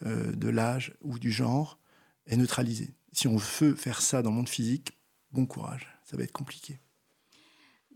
euh, 0.05 0.33
de 0.33 0.49
l'âge 0.49 0.95
ou 1.03 1.19
du 1.19 1.31
genre 1.31 1.79
est 2.27 2.37
neutralisée. 2.37 2.95
Si 3.13 3.29
on 3.29 3.37
veut 3.37 3.75
faire 3.75 4.01
ça 4.01 4.23
dans 4.23 4.31
le 4.31 4.37
monde 4.37 4.49
physique, 4.49 4.99
bon 5.33 5.47
courage, 5.47 5.87
ça 6.05 6.17
va 6.17 6.23
être 6.23 6.33
compliqué. 6.33 6.81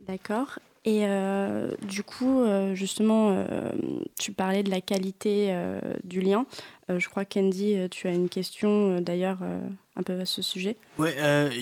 D'accord. 0.00 0.58
Et 0.86 1.06
euh, 1.06 1.74
du 1.82 2.02
coup, 2.02 2.40
euh, 2.40 2.74
justement, 2.74 3.30
euh, 3.30 3.70
tu 4.18 4.32
parlais 4.32 4.62
de 4.62 4.70
la 4.70 4.82
qualité 4.82 5.54
du 6.04 6.20
lien. 6.20 6.46
je 6.88 7.08
crois, 7.08 7.24
Candy, 7.24 7.88
tu 7.90 8.06
as 8.06 8.12
une 8.12 8.28
question 8.28 9.00
d'ailleurs 9.00 9.38
un 9.96 10.02
peu 10.02 10.20
à 10.20 10.26
ce 10.26 10.42
sujet. 10.42 10.76
Oui, 10.98 11.10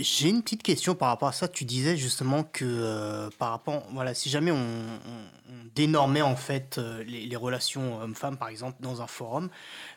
j'ai 0.00 0.28
une 0.28 0.42
petite 0.42 0.62
question 0.62 0.94
par 0.94 1.08
rapport 1.08 1.28
à 1.28 1.32
ça. 1.32 1.46
Tu 1.46 1.64
disais 1.64 1.96
justement 1.96 2.42
que 2.42 3.28
par 3.38 3.50
rapport, 3.50 3.84
voilà, 3.92 4.14
si 4.14 4.28
jamais 4.28 4.50
on, 4.50 4.66
dénormait 5.74 6.22
en 6.22 6.36
fait 6.36 6.78
les, 7.06 7.36
relations 7.36 8.00
hommes-femmes, 8.00 8.36
par 8.36 8.48
exemple, 8.48 8.76
dans 8.80 9.00
un 9.00 9.06
forum, 9.06 9.48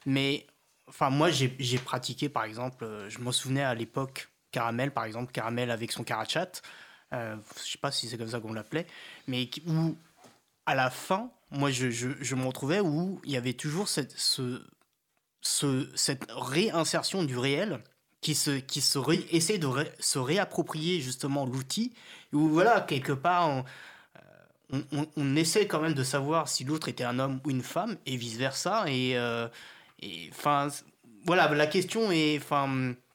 mais 0.06 0.46
enfin, 0.88 1.10
moi 1.10 1.30
j'ai 1.32 1.78
pratiqué 1.80 2.30
par 2.30 2.44
exemple, 2.44 2.88
je 3.10 3.20
me 3.20 3.32
souvenais 3.32 3.64
à 3.64 3.74
l'époque, 3.74 4.30
Caramel 4.52 4.92
par 4.92 5.06
exemple, 5.06 5.32
Caramel 5.32 5.72
avec 5.72 5.92
son 5.92 6.04
carachat. 6.04 6.62
Euh, 7.14 7.36
je 7.64 7.72
sais 7.72 7.78
pas 7.78 7.92
si 7.92 8.08
c'est 8.08 8.18
comme 8.18 8.30
ça 8.30 8.40
qu'on 8.40 8.54
l'appelait, 8.54 8.88
mais 9.28 9.50
où 9.68 9.96
à 10.66 10.76
la 10.76 10.90
fin, 10.90 11.30
moi 11.52 11.72
je, 11.72 11.90
je, 11.92 12.10
je 12.20 12.36
me 12.36 12.46
retrouvais 12.46 12.80
où 12.80 13.22
il 13.24 13.32
y 13.32 13.38
avait 13.38 13.54
toujours 13.54 13.88
cette, 13.88 14.12
ce, 14.18 14.64
ce, 15.42 15.90
cette 15.96 16.26
réinsertion 16.32 17.24
du 17.24 17.38
réel 17.38 17.80
qui 18.26 18.34
se, 18.34 18.58
qui 18.58 18.82
se 18.82 18.98
essaie 19.32 19.60
de 19.60 19.70
se 20.00 20.18
réapproprier 20.18 21.00
justement 21.00 21.46
l'outil, 21.46 21.94
où 22.34 22.50
voilà, 22.50 22.82
quelque 22.82 23.12
part, 23.12 23.50
on, 23.50 23.66
euh, 24.74 24.82
on, 24.92 25.06
on, 25.16 25.36
essaie 25.36 25.68
quand 25.68 25.80
même 25.80 25.94
de 25.94 26.04
savoir 26.04 26.50
si 26.50 26.64
l'autre 26.64 26.90
était 26.90 27.04
un 27.04 27.20
homme 27.20 27.40
ou 27.46 27.52
une 27.52 27.62
femme, 27.62 27.98
et 28.08 28.18
vice-versa. 28.18 28.86
Et 28.88 29.16
euh, 29.16 29.48
enfin, 30.32 30.70
voilà, 31.24 31.48
la 31.54 31.68
question 31.68 32.12
est, 32.12 32.42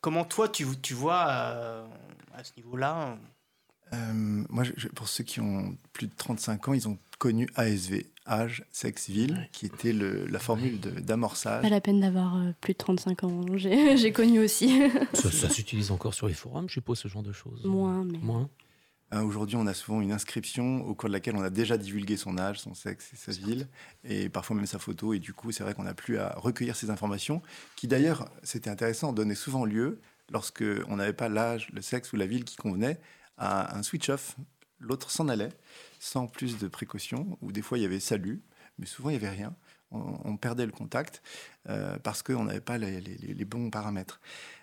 comment 0.00 0.24
toi 0.24 0.48
tu, 0.48 0.64
tu 0.80 0.94
vois 0.94 1.26
euh, 1.28 1.84
à 2.32 2.44
ce 2.44 2.52
niveau-là 2.56 3.18
euh, 3.92 4.44
moi, 4.48 4.64
pour 4.94 5.08
ceux 5.08 5.24
qui 5.24 5.40
ont 5.40 5.76
plus 5.92 6.06
de 6.06 6.12
35 6.16 6.68
ans, 6.68 6.72
ils 6.72 6.88
ont 6.88 6.98
connu 7.18 7.48
ASV, 7.54 8.06
âge, 8.26 8.64
sexe, 8.70 9.10
ville, 9.10 9.48
qui 9.52 9.66
était 9.66 9.92
le, 9.92 10.26
la 10.26 10.38
formule 10.38 10.80
d'amorçage. 10.80 11.62
Pas 11.62 11.68
la 11.68 11.80
peine 11.80 12.00
d'avoir 12.00 12.36
euh, 12.36 12.52
plus 12.60 12.72
de 12.72 12.78
35 12.78 13.24
ans, 13.24 13.40
j'ai 13.56 14.12
connu 14.12 14.40
aussi. 14.40 14.80
ça, 15.12 15.48
s'utilise 15.48 15.90
encore 15.90 16.14
sur 16.14 16.28
les 16.28 16.34
forums, 16.34 16.68
je 16.68 16.74
suppose, 16.74 16.98
ce 16.98 17.08
genre 17.08 17.22
de 17.22 17.32
choses 17.32 17.64
Moins, 17.64 18.04
mais... 18.04 18.18
Moins. 18.18 18.48
Hein, 19.12 19.22
aujourd'hui, 19.22 19.56
on 19.56 19.66
a 19.66 19.74
souvent 19.74 20.00
une 20.00 20.12
inscription 20.12 20.86
au 20.86 20.94
cours 20.94 21.08
de 21.08 21.12
laquelle 21.12 21.34
on 21.34 21.42
a 21.42 21.50
déjà 21.50 21.76
divulgué 21.76 22.16
son 22.16 22.38
âge, 22.38 22.60
son 22.60 22.74
sexe 22.74 23.12
et 23.12 23.16
sa 23.16 23.32
ville, 23.32 23.66
et 24.04 24.28
parfois 24.28 24.54
même 24.54 24.66
sa 24.66 24.78
photo. 24.78 25.12
Et 25.12 25.18
du 25.18 25.32
coup, 25.32 25.50
c'est 25.50 25.64
vrai 25.64 25.74
qu'on 25.74 25.82
n'a 25.82 25.94
plus 25.94 26.18
à 26.18 26.34
recueillir 26.36 26.76
ces 26.76 26.90
informations, 26.90 27.42
qui 27.74 27.88
d'ailleurs, 27.88 28.30
c'était 28.44 28.70
intéressant, 28.70 29.12
donnaient 29.12 29.34
souvent 29.34 29.64
lieu, 29.64 30.00
lorsque 30.30 30.64
on 30.88 30.96
n'avait 30.96 31.12
pas 31.12 31.28
l'âge, 31.28 31.68
le 31.72 31.82
sexe 31.82 32.12
ou 32.12 32.16
la 32.16 32.26
ville 32.26 32.44
qui 32.44 32.56
convenait, 32.56 33.00
un 33.40 33.82
switch-off. 33.82 34.36
L'autre 34.78 35.10
s'en 35.10 35.28
allait 35.28 35.52
sans 35.98 36.26
plus 36.26 36.58
de 36.58 36.68
précautions, 36.68 37.38
ou 37.42 37.52
des 37.52 37.62
fois 37.62 37.78
il 37.78 37.82
y 37.82 37.84
avait 37.84 38.00
salut, 38.00 38.42
mais 38.78 38.86
souvent 38.86 39.10
il 39.10 39.18
n'y 39.18 39.24
avait 39.24 39.34
rien. 39.36 39.54
On, 39.92 40.36
perdait 40.36 40.66
le 40.66 40.72
contact 40.72 41.20
euh, 41.68 41.98
parce 41.98 42.22
qu'on 42.22 42.44
n'avait 42.44 42.60
pas 42.60 42.78
les, 42.78 43.44
bons 43.44 43.70
paramètres. 43.70 44.20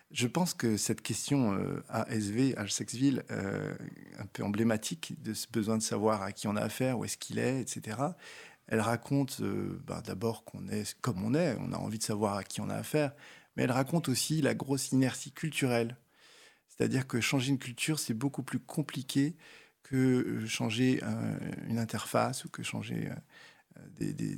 Je 0.09 0.25
pense 0.25 0.53
que 0.53 0.77
cette 0.77 1.01
question 1.01 1.53
euh, 1.53 1.83
ASV, 1.89 2.53
H-Sexville, 2.55 3.23
euh, 3.29 3.75
un 4.17 4.25
peu 4.25 4.43
emblématique 4.43 5.21
de 5.21 5.33
ce 5.33 5.47
besoin 5.51 5.77
de 5.77 5.83
savoir 5.83 6.21
à 6.21 6.31
qui 6.31 6.47
on 6.47 6.55
a 6.55 6.61
affaire, 6.61 6.97
où 6.97 7.03
est-ce 7.03 7.17
qu'il 7.17 7.39
est, 7.39 7.59
etc., 7.59 7.97
elle 8.67 8.81
raconte 8.81 9.41
euh, 9.41 9.81
bah, 9.85 10.01
d'abord 10.05 10.43
qu'on 10.45 10.67
est 10.69 10.97
comme 11.01 11.23
on 11.23 11.33
est, 11.33 11.57
on 11.59 11.73
a 11.73 11.77
envie 11.77 11.97
de 11.97 12.03
savoir 12.03 12.37
à 12.37 12.43
qui 12.43 12.61
on 12.61 12.69
a 12.69 12.75
affaire, 12.75 13.13
mais 13.55 13.63
elle 13.63 13.71
raconte 13.71 14.07
aussi 14.09 14.41
la 14.41 14.55
grosse 14.55 14.91
inertie 14.91 15.31
culturelle 15.31 15.97
c'est-à-dire 16.77 17.07
que 17.07 17.19
changer 17.21 17.49
une 17.49 17.57
culture, 17.57 17.99
c'est 17.99 18.13
beaucoup 18.13 18.43
plus 18.43 18.59
compliqué 18.59 19.35
que 19.83 19.95
euh, 19.95 20.45
changer 20.45 20.99
euh, 21.03 21.37
une 21.67 21.79
interface 21.79 22.45
ou 22.45 22.49
que 22.49 22.61
changer 22.61 23.09
euh, 23.77 23.81
des, 23.99 24.37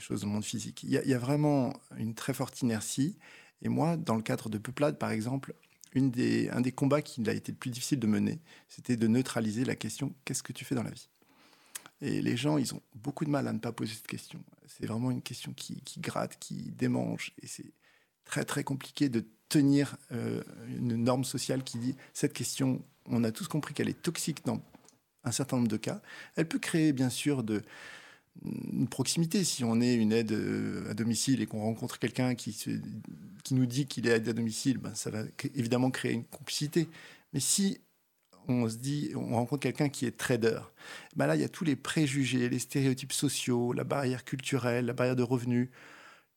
choses 0.00 0.22
dans 0.22 0.28
le 0.28 0.32
monde 0.34 0.44
physique. 0.44 0.82
Il 0.82 0.90
y, 0.90 1.14
a, 1.14 1.18
vraiment 1.18 1.74
une 1.96 2.14
très 2.14 2.32
forte 2.32 2.62
inertie. 2.62 3.16
Et 3.62 3.68
moi, 3.68 3.96
dans 3.96 4.16
le 4.16 4.22
cadre 4.22 4.48
de 4.48 4.58
Peuplade, 4.58 4.98
par 4.98 5.10
exemple, 5.10 5.54
des, 5.94 6.48
un 6.50 6.60
des 6.60 6.72
combats 6.72 7.02
qui 7.02 7.28
a 7.28 7.32
été 7.32 7.52
le 7.52 7.58
plus 7.58 7.70
difficile 7.70 7.98
de 7.98 8.06
mener, 8.06 8.40
c'était 8.68 8.96
de 8.96 9.06
neutraliser 9.06 9.64
la 9.64 9.74
question 9.74 10.14
qu'est-ce 10.24 10.42
que 10.42 10.52
tu 10.52 10.64
fais 10.64 10.74
dans 10.74 10.84
la 10.84 10.90
vie? 10.90 11.08
Et 12.00 12.22
les 12.22 12.36
gens, 12.36 12.58
ils 12.58 12.74
ont 12.74 12.82
beaucoup 12.94 13.24
de 13.24 13.30
mal 13.30 13.48
à 13.48 13.52
ne 13.52 13.58
pas 13.58 13.72
poser 13.72 13.94
cette 13.94 14.06
question. 14.06 14.42
C'est 14.66 14.86
vraiment 14.86 15.10
une 15.10 15.22
question 15.22 15.52
qui, 15.52 15.80
qui 15.82 16.00
gratte, 16.00 16.38
qui 16.38 16.70
démange. 16.70 17.32
Et 17.42 17.48
c'est 17.48 17.72
très, 18.24 18.44
très 18.44 18.62
compliqué 18.62 19.08
de 19.08 19.26
tenir 19.48 19.96
euh, 20.12 20.42
une 20.68 20.96
norme 20.96 21.24
sociale 21.24 21.62
qui 21.62 21.78
dit 21.78 21.94
cette 22.12 22.32
question, 22.32 22.82
on 23.06 23.24
a 23.24 23.32
tous 23.32 23.48
compris 23.48 23.74
qu'elle 23.74 23.88
est 23.88 24.02
toxique 24.02 24.44
dans 24.44 24.60
un 25.24 25.32
certain 25.32 25.56
nombre 25.56 25.68
de 25.68 25.76
cas. 25.76 26.00
Elle 26.36 26.46
peut 26.46 26.58
créer 26.58 26.92
bien 26.92 27.10
sûr 27.10 27.42
de, 27.42 27.62
une 28.44 28.88
proximité. 28.88 29.44
Si 29.44 29.64
on 29.64 29.80
est 29.80 29.94
une 29.94 30.12
aide 30.12 30.32
euh, 30.32 30.90
à 30.90 30.94
domicile 30.94 31.42
et 31.42 31.46
qu'on 31.46 31.60
rencontre 31.60 31.98
quelqu'un 31.98 32.34
qui, 32.34 32.52
qui 33.42 33.54
nous 33.54 33.66
dit 33.66 33.86
qu'il 33.86 34.06
est 34.06 34.12
aide 34.12 34.28
à 34.28 34.32
domicile, 34.32 34.78
ben 34.78 34.94
ça 34.94 35.10
va 35.10 35.22
évidemment 35.54 35.90
créer 35.90 36.12
une 36.12 36.24
complicité. 36.24 36.88
Mais 37.32 37.40
si 37.40 37.80
on 38.46 38.68
se 38.68 38.76
dit, 38.76 39.12
on 39.14 39.34
rencontre 39.34 39.62
quelqu'un 39.62 39.88
qui 39.88 40.06
est 40.06 40.16
trader, 40.16 40.60
ben 41.16 41.26
là, 41.26 41.36
il 41.36 41.40
y 41.40 41.44
a 41.44 41.48
tous 41.48 41.64
les 41.64 41.76
préjugés, 41.76 42.48
les 42.48 42.58
stéréotypes 42.58 43.12
sociaux, 43.12 43.72
la 43.72 43.84
barrière 43.84 44.24
culturelle, 44.24 44.86
la 44.86 44.94
barrière 44.94 45.16
de 45.16 45.22
revenus 45.22 45.68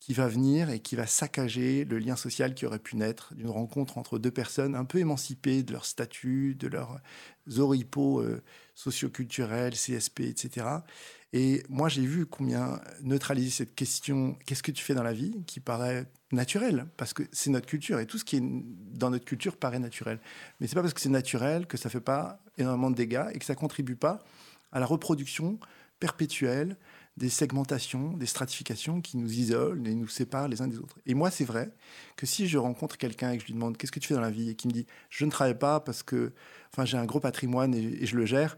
qui 0.02 0.16
va 0.16 0.28
venir 0.28 0.72
et 0.72 0.80
qui 0.80 0.96
va 0.96 1.06
saccager 1.06 1.86
le 1.86 2.00
lien 2.00 2.16
social 2.16 2.56
qui 2.56 2.66
aurait 2.66 2.80
pu 2.80 2.96
naître 2.98 3.36
d'une 3.36 3.50
rencontre 3.50 4.00
entre 4.00 4.18
deux 4.18 4.32
personnes 4.32 4.76
un 4.76 4.84
peu 4.84 4.98
émancipées 4.98 5.62
de 5.62 5.72
leur 5.72 5.86
statut, 5.86 6.56
de 6.56 6.68
leurs 6.68 7.00
oripeaux 7.60 8.20
euh, 8.20 8.42
socioculturels, 8.74 9.74
CSP, 9.74 10.22
etc. 10.22 10.66
Et 11.34 11.62
moi, 11.70 11.88
j'ai 11.88 12.02
vu 12.02 12.26
combien 12.26 12.82
neutraliser 13.04 13.52
cette 13.52 13.76
question, 13.76 14.36
qu'est-ce 14.48 14.64
que 14.64 14.72
tu 14.72 14.84
fais 14.84 14.96
dans 14.96 15.04
la 15.04 15.14
vie, 15.14 15.44
qui 15.46 15.60
paraît 15.60 16.08
naturel, 16.32 16.88
parce 16.98 17.14
que 17.14 17.22
c'est 17.32 17.52
notre 17.52 17.68
culture, 17.68 18.00
et 18.00 18.08
tout 18.08 18.18
ce 18.18 18.26
qui 18.26 18.38
est 18.38 18.44
dans 18.44 19.12
notre 19.12 19.26
culture 19.26 19.56
paraît 19.56 19.80
naturel. 19.80 20.20
Mais 20.60 20.68
c'est 20.68 20.76
pas 20.76 20.82
parce 20.82 20.96
que 20.96 21.02
c'est 21.02 21.10
naturel 21.10 21.68
que 21.68 21.78
ça 21.78 21.92
fait 21.92 22.02
pas 22.02 22.44
énormément 22.58 22.90
de 22.90 22.96
dégâts 22.96 23.28
et 23.34 23.38
que 23.38 23.46
ça 23.46 23.54
contribue 23.54 23.96
pas 23.96 24.24
à 24.72 24.80
la 24.80 24.88
reproduction 24.88 25.60
perpétuelle 26.00 26.76
des 27.22 27.30
segmentations, 27.30 28.18
des 28.18 28.26
stratifications 28.26 29.00
qui 29.00 29.16
nous 29.18 29.32
isolent 29.32 29.86
et 29.86 29.94
nous 29.94 30.08
séparent 30.08 30.48
les 30.48 30.62
uns 30.62 30.68
des 30.68 30.80
autres. 30.80 30.98
Et 31.06 31.14
moi, 31.14 31.30
c'est 31.30 31.46
vrai 31.46 31.72
que 32.18 32.26
si 32.26 32.48
je 32.48 32.58
rencontre 32.58 32.98
quelqu'un 32.98 33.32
et 33.32 33.38
que 33.38 33.44
je 33.44 33.48
lui 33.48 33.54
demande 33.54 33.78
qu'est-ce 33.78 33.92
que 33.92 34.00
tu 34.00 34.08
fais 34.08 34.16
dans 34.16 34.22
la 34.22 34.32
vie? 34.32 34.50
Et 34.50 34.56
qu'il 34.56 34.70
me 34.70 34.74
dit 34.74 34.88
je 35.10 35.26
ne 35.26 35.30
travaille 35.30 35.58
pas 35.58 35.80
parce 35.80 36.02
que 36.02 36.34
enfin, 36.74 36.84
j'ai 36.84 36.98
un 36.98 37.06
gros 37.06 37.20
patrimoine 37.20 37.76
et, 37.76 38.06
je 38.08 38.18
le 38.18 38.26
gère, 38.26 38.58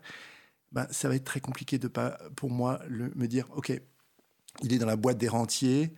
ben, 0.71 0.87
ça 0.91 1.09
va 1.09 1.15
être 1.15 1.25
très 1.25 1.41
compliqué 1.41 1.77
de 1.77 1.89
pas, 1.89 2.17
pour 2.37 2.49
moi, 2.51 2.81
le, 2.87 3.11
me 3.15 3.27
dire 3.27 3.47
ok, 3.55 3.73
il 4.63 4.73
est 4.73 4.79
dans 4.79 4.87
la 4.87 4.95
boîte 4.97 5.17
des 5.17 5.29
rentiers, 5.29 5.93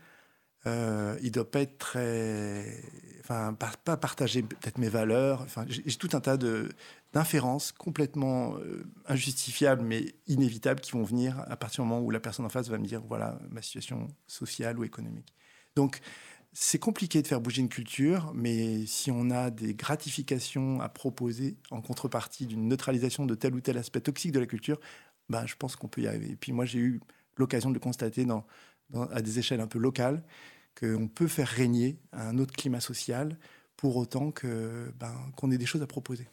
Euh, 0.68 1.18
il 1.22 1.32
doit 1.32 1.50
pas 1.50 1.62
être 1.62 1.78
très, 1.78 2.82
enfin, 3.22 3.54
pas, 3.54 3.98
partager 3.98 4.42
peut-être 4.42 4.80
mes 4.80 4.90
valeurs. 4.90 5.42
Enfin, 5.42 5.66
j'ai 5.68 5.84
tout 5.96 6.10
un 6.14 6.22
tas 6.22 6.38
de 6.38 6.70
d'inférences 7.16 7.72
complètement 7.72 8.58
euh, 8.58 8.84
injustifiables 9.08 9.82
mais 9.82 10.14
inévitables 10.28 10.82
qui 10.82 10.92
vont 10.92 11.04
venir 11.04 11.40
à 11.48 11.56
partir 11.56 11.84
du 11.84 11.90
moment 11.90 12.02
où 12.02 12.12
la 12.12 12.20
personne 12.20 12.46
en 12.46 12.50
face 12.50 12.68
va 12.68 12.78
me 12.78 12.86
dire 12.86 13.02
voilà 13.08 13.40
ma 13.50 13.62
situation 13.62 14.10
sociale 14.28 14.78
ou 14.78 14.84
économique. 14.84 15.34
Donc 15.78 16.02
c'est 16.52 16.78
compliqué 16.78 17.22
de 17.22 17.28
faire 17.28 17.40
bouger 17.40 17.62
une 17.62 17.70
culture, 17.70 18.34
mais 18.36 18.86
si 18.86 19.12
on 19.12 19.30
a 19.30 19.50
des 19.50 19.74
gratifications 19.74 20.82
à 20.82 20.90
proposer 20.90 21.58
en 21.72 21.82
contrepartie 21.82 22.48
d'une 22.48 22.68
neutralisation 22.68 23.26
de 23.26 23.36
tel 23.36 23.56
ou 23.56 23.62
tel 23.62 23.78
aspect 23.78 24.02
toxique 24.02 24.34
de 24.34 24.40
la 24.40 24.46
culture, 24.46 24.80
ben, 25.30 25.46
je 25.46 25.56
pense 25.56 25.78
qu'on 25.78 25.88
peut 25.88 26.02
y 26.02 26.08
arriver. 26.08 26.32
Et 26.32 26.36
puis 26.36 26.52
moi, 26.52 26.66
j'ai 26.66 26.80
eu 26.80 27.02
l'occasion 27.38 27.70
de 27.70 27.76
le 27.76 27.80
constater 27.80 28.26
à 28.94 29.22
des 29.22 29.40
échelles 29.40 29.60
un 29.60 29.68
peu 29.68 29.80
locales, 29.80 30.24
qu'on 30.80 31.10
peut 31.10 31.28
faire 31.28 31.48
régner 31.48 31.98
un 32.14 32.38
autre 32.38 32.54
climat 32.54 32.80
social 32.80 33.38
pour 33.76 33.98
autant 33.98 34.34
ben, 34.98 35.14
qu'on 35.36 35.52
ait 35.52 35.58
des 35.58 35.66
choses 35.66 35.82
à 35.82 35.88
proposer. 35.88 36.28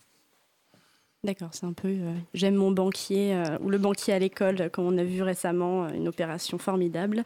D'accord, 1.25 1.51
c'est 1.53 1.67
un 1.67 1.73
peu 1.73 1.87
euh, 1.89 2.15
j'aime 2.35 2.57
mon 2.57 2.73
banquier 2.73 3.33
euh, 3.33 3.57
ou 3.61 3.71
le 3.71 3.79
banquier 3.79 4.13
à 4.13 4.19
l'école, 4.19 4.71
comme 4.71 4.87
on 4.87 4.99
a 4.99 5.05
vu 5.05 5.23
récemment, 5.23 5.89
une 5.89 6.09
opération 6.09 6.59
formidable. 6.59 7.23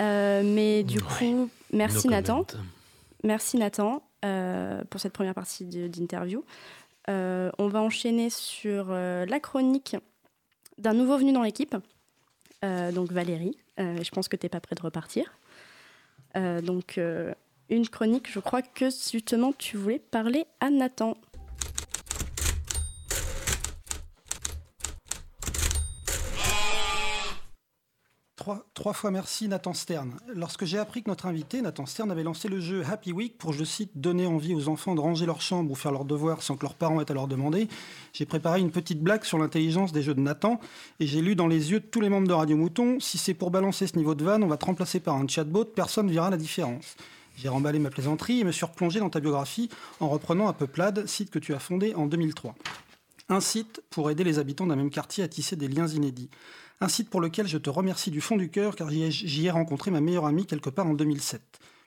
Euh, 0.00 0.42
mais 0.44 0.82
du 0.82 1.00
coup, 1.00 1.48
merci 1.72 2.08
Nathan. 2.08 2.44
Merci 3.24 3.56
Nathan 3.56 4.02
euh, 4.24 4.82
pour 4.90 5.00
cette 5.00 5.12
première 5.12 5.34
partie 5.34 5.64
d'interview. 5.64 6.44
Euh, 7.08 7.50
on 7.58 7.68
va 7.68 7.80
enchaîner 7.80 8.30
sur 8.30 8.90
la 8.90 9.40
chronique 9.40 9.96
d'un 10.76 10.94
nouveau 10.94 11.16
venu 11.16 11.32
dans 11.32 11.42
l'équipe, 11.42 11.76
donc 12.62 13.12
Valérie. 13.12 13.56
je 13.78 14.10
pense 14.10 14.28
que 14.28 14.36
tu 14.36 14.46
n'es 14.46 14.50
pas 14.50 14.60
prêt 14.60 14.76
de 14.76 14.82
repartir. 14.82 15.32
donc, 16.34 17.00
une 17.70 17.88
chronique, 17.88 18.30
je 18.30 18.40
crois 18.40 18.62
que 18.62 18.86
justement 18.90 19.52
tu 19.52 19.76
voulais 19.76 19.98
parler 19.98 20.46
à 20.60 20.70
Nathan. 20.70 21.16
Trois, 28.38 28.92
fois 28.92 29.10
merci 29.10 29.48
Nathan 29.48 29.74
Stern. 29.74 30.12
Lorsque 30.32 30.64
j'ai 30.64 30.78
appris 30.78 31.02
que 31.02 31.10
notre 31.10 31.26
invité, 31.26 31.60
Nathan 31.60 31.86
Stern, 31.86 32.08
avait 32.12 32.22
lancé 32.22 32.46
le 32.46 32.60
jeu 32.60 32.84
Happy 32.88 33.10
Week 33.12 33.36
pour, 33.36 33.52
je 33.52 33.64
cite, 33.64 33.90
donner 33.96 34.26
envie 34.26 34.54
aux 34.54 34.68
enfants 34.68 34.94
de 34.94 35.00
ranger 35.00 35.26
leur 35.26 35.40
chambre 35.40 35.72
ou 35.72 35.74
faire 35.74 35.90
leurs 35.90 36.04
devoirs 36.04 36.40
sans 36.40 36.56
que 36.56 36.62
leurs 36.62 36.76
parents 36.76 37.00
aient 37.00 37.10
à 37.10 37.14
leur 37.14 37.26
demander, 37.26 37.66
j'ai 38.12 38.26
préparé 38.26 38.60
une 38.60 38.70
petite 38.70 39.02
blague 39.02 39.24
sur 39.24 39.38
l'intelligence 39.38 39.90
des 39.90 40.02
jeux 40.02 40.14
de 40.14 40.20
Nathan 40.20 40.60
et 41.00 41.06
j'ai 41.06 41.20
lu 41.20 41.34
dans 41.34 41.48
les 41.48 41.72
yeux 41.72 41.80
de 41.80 41.86
tous 41.86 42.00
les 42.00 42.08
membres 42.08 42.28
de 42.28 42.32
Radio 42.32 42.56
Mouton, 42.56 43.00
si 43.00 43.18
c'est 43.18 43.34
pour 43.34 43.50
balancer 43.50 43.88
ce 43.88 43.96
niveau 43.96 44.14
de 44.14 44.24
vanne, 44.24 44.44
on 44.44 44.48
va 44.48 44.56
te 44.56 44.66
remplacer 44.66 45.00
par 45.00 45.16
un 45.16 45.26
chatbot, 45.26 45.64
personne 45.64 46.06
ne 46.06 46.12
verra 46.12 46.30
la 46.30 46.36
différence. 46.36 46.94
J'ai 47.36 47.48
remballé 47.48 47.80
ma 47.80 47.90
plaisanterie 47.90 48.40
et 48.40 48.44
me 48.44 48.52
suis 48.52 48.66
replongé 48.66 49.00
dans 49.00 49.10
ta 49.10 49.18
biographie 49.18 49.68
en 49.98 50.08
reprenant 50.08 50.48
un 50.48 50.52
Peuplade, 50.52 51.06
site 51.06 51.30
que 51.30 51.40
tu 51.40 51.54
as 51.54 51.58
fondé 51.58 51.94
en 51.96 52.06
2003. 52.06 52.54
Un 53.30 53.40
site 53.40 53.82
pour 53.90 54.10
aider 54.10 54.24
les 54.24 54.38
habitants 54.38 54.66
d'un 54.66 54.76
même 54.76 54.90
quartier 54.90 55.22
à 55.22 55.28
tisser 55.28 55.56
des 55.56 55.68
liens 55.68 55.88
inédits. 55.88 56.30
Un 56.80 56.88
site 56.88 57.10
pour 57.10 57.20
lequel 57.20 57.48
je 57.48 57.58
te 57.58 57.70
remercie 57.70 58.12
du 58.12 58.20
fond 58.20 58.36
du 58.36 58.50
cœur 58.50 58.76
car 58.76 58.88
j'y 58.88 59.46
ai 59.46 59.50
rencontré 59.50 59.90
ma 59.90 60.00
meilleure 60.00 60.26
amie 60.26 60.46
quelque 60.46 60.70
part 60.70 60.86
en 60.86 60.94
2007. 60.94 61.42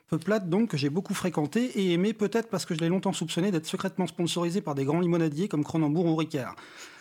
Peuplade 0.10 0.50
donc 0.50 0.72
que 0.72 0.78
j'ai 0.78 0.90
beaucoup 0.90 1.14
fréquenté 1.14 1.64
et 1.80 1.94
aimé 1.94 2.12
peut-être 2.12 2.50
parce 2.50 2.66
que 2.66 2.76
je 2.76 2.82
l'ai 2.82 2.90
longtemps 2.90 3.14
soupçonné 3.14 3.52
d'être 3.52 3.66
secrètement 3.66 4.06
sponsorisé 4.06 4.60
par 4.60 4.76
des 4.76 4.84
grands 4.84 5.00
limonadiers 5.00 5.48
comme 5.48 5.64
Cronenbourg 5.64 6.08
ou 6.08 6.18
Ricard. 6.18 6.58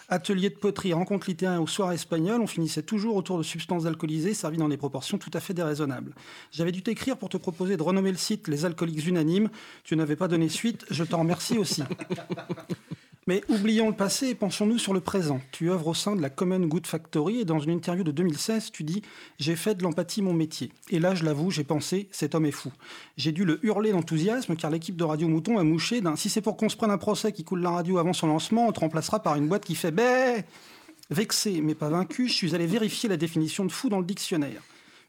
Atelier 0.09 0.51
de 0.51 0.55
poterie, 0.55 0.93
rencontre 0.93 1.29
littéraire 1.29 1.61
ou 1.61 1.67
soir 1.67 1.91
espagnol, 1.91 2.41
on 2.41 2.47
finissait 2.47 2.83
toujours 2.83 3.17
autour 3.17 3.39
de 3.39 3.43
substances 3.43 3.87
alcoolisées 3.87 4.35
servies 4.35 4.59
dans 4.59 4.69
des 4.69 4.77
proportions 4.77 5.19
tout 5.19 5.31
à 5.35 5.41
fait 5.41 5.55
déraisonnables. 5.55 6.15
J'avais 6.53 6.73
dû 6.73 6.83
t'écrire 6.83 7.17
pour 7.17 7.29
te 7.29 7.37
proposer 7.37 7.77
de 7.77 7.83
renommer 7.83 8.13
le 8.13 8.19
site 8.19 8.47
Les 8.47 8.65
Alcooliques 8.65 9.07
Unanimes. 9.07 9.51
Tu 9.83 9.97
n'avais 9.97 10.17
pas 10.17 10.29
donné 10.29 10.49
suite, 10.49 10.87
je 10.91 11.03
t'en 11.03 11.19
remercie 11.19 11.59
aussi. 11.59 11.83
Mais 13.27 13.43
oublions 13.49 13.89
le 13.89 13.95
passé 13.95 14.29
et 14.29 14.35
penchons-nous 14.35 14.79
sur 14.79 14.95
le 14.95 15.01
présent. 15.01 15.41
Tu 15.53 15.71
œuvres 15.71 15.89
au 15.89 15.95
sein 15.95 16.17
de 16.17 16.23
la 16.23 16.31
Common 16.31 16.61
Good 16.61 16.87
Factory 16.87 17.41
et 17.41 17.45
dans 17.45 17.59
une 17.59 17.71
interview 17.71 18.03
de 18.03 18.11
2016, 18.13 18.73
tu 18.73 18.83
dis 18.83 19.03
J'ai 19.39 19.57
fait 19.57 19.75
de 19.75 19.83
l'empathie 19.83 20.23
mon 20.23 20.33
métier. 20.33 20.73
Et 20.89 20.99
là, 20.99 21.15
je 21.15 21.25
l'avoue, 21.25 21.51
j'ai 21.51 21.63
pensé 21.63 22.09
Cet 22.13 22.35
homme 22.35 22.47
est 22.47 22.51
fou. 22.51 22.73
J'ai 23.19 23.33
dû 23.33 23.45
le 23.45 23.65
hurler 23.65 23.93
d'enthousiasme 23.93 24.57
car 24.57 24.71
l'équipe 24.71 24.97
de 24.97 25.05
Radio 25.05 25.29
Mouton 25.29 25.59
a 25.59 25.65
mouché 25.65 26.01
d'un 26.01 26.17
Si 26.17 26.31
c'est 26.31 26.41
pour 26.41 26.57
qu'on 26.57 26.71
se 26.71 26.77
prenne 26.77 26.91
un 26.91 26.99
procès 26.99 27.33
qui 27.33 27.45
coule 27.45 27.61
la 27.61 27.71
radio 27.71 27.99
avant 27.99 28.15
son 28.15 28.27
lancement, 28.27 28.67
on 28.69 28.73
te 28.73 28.81
remplacera 28.81 29.23
par 29.23 29.37
une 29.37 29.49
boîte 29.49 29.67
qui 29.67 29.75
fait 29.75 29.91
Bé 29.91 30.45
Vexé 31.11 31.61
mais 31.61 31.75
pas 31.75 31.89
vaincu, 31.91 32.27
je 32.27 32.33
suis 32.33 32.55
allé 32.55 32.67
vérifier 32.67 33.09
la 33.09 33.17
définition 33.17 33.67
de 33.67 33.73
fou 33.73 33.91
dans 33.91 33.99
le 33.99 34.07
dictionnaire. 34.07 34.63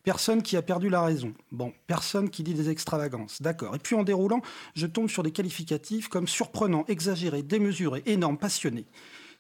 Personne 0.04 0.42
qui 0.42 0.58
a 0.58 0.62
perdu 0.62 0.90
la 0.90 1.04
raison. 1.04 1.34
Bon, 1.52 1.74
personne 1.88 2.30
qui 2.30 2.44
dit 2.44 2.54
des 2.54 2.70
extravagances. 2.70 3.42
D'accord. 3.42 3.76
Et 3.76 3.80
puis 3.80 3.96
en 3.96 4.04
déroulant, 4.04 4.42
je 4.76 4.88
tombe 4.88 5.10
sur 5.10 5.24
des 5.24 5.32
qualificatifs 5.32 6.08
comme 6.08 6.28
surprenant, 6.28 6.86
exagéré, 6.88 7.44
démesuré, 7.44 8.02
énorme, 8.06 8.38
passionné. 8.38 8.86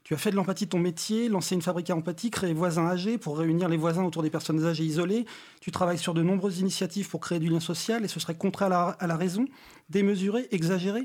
Tu 0.04 0.15
as 0.15 0.17
fait 0.17 0.32
de 0.32 0.36
l'empathie 0.36 0.67
ton 0.67 0.80
métier, 0.80 1.30
lancé 1.30 1.54
une 1.56 1.62
fabrique 1.62 1.89
à 1.89 1.95
empathie, 1.95 2.32
créé 2.32 2.54
Voisins 2.54 2.88
âgés 2.88 3.17
pour 3.17 3.38
réunir 3.38 3.69
les 3.69 3.78
voisins 3.78 4.04
autour 4.04 4.24
des 4.24 4.32
personnes 4.32 4.65
âgées 4.65 4.84
isolées. 4.84 5.26
Tu 5.62 5.71
travailles 5.71 6.00
sur 6.00 6.13
de 6.13 6.24
nombreuses 6.24 6.60
initiatives 6.60 7.10
pour 7.10 7.19
créer 7.19 7.39
du 7.39 7.50
lien 7.50 7.60
social 7.60 8.04
et 8.04 8.08
ce 8.08 8.19
serait 8.19 8.36
contraire 8.36 8.67
à 8.67 8.69
la, 8.69 8.82
à 9.00 9.08
la 9.08 9.15
raison, 9.15 9.45
démesuré, 9.89 10.47
exagéré? 10.52 11.04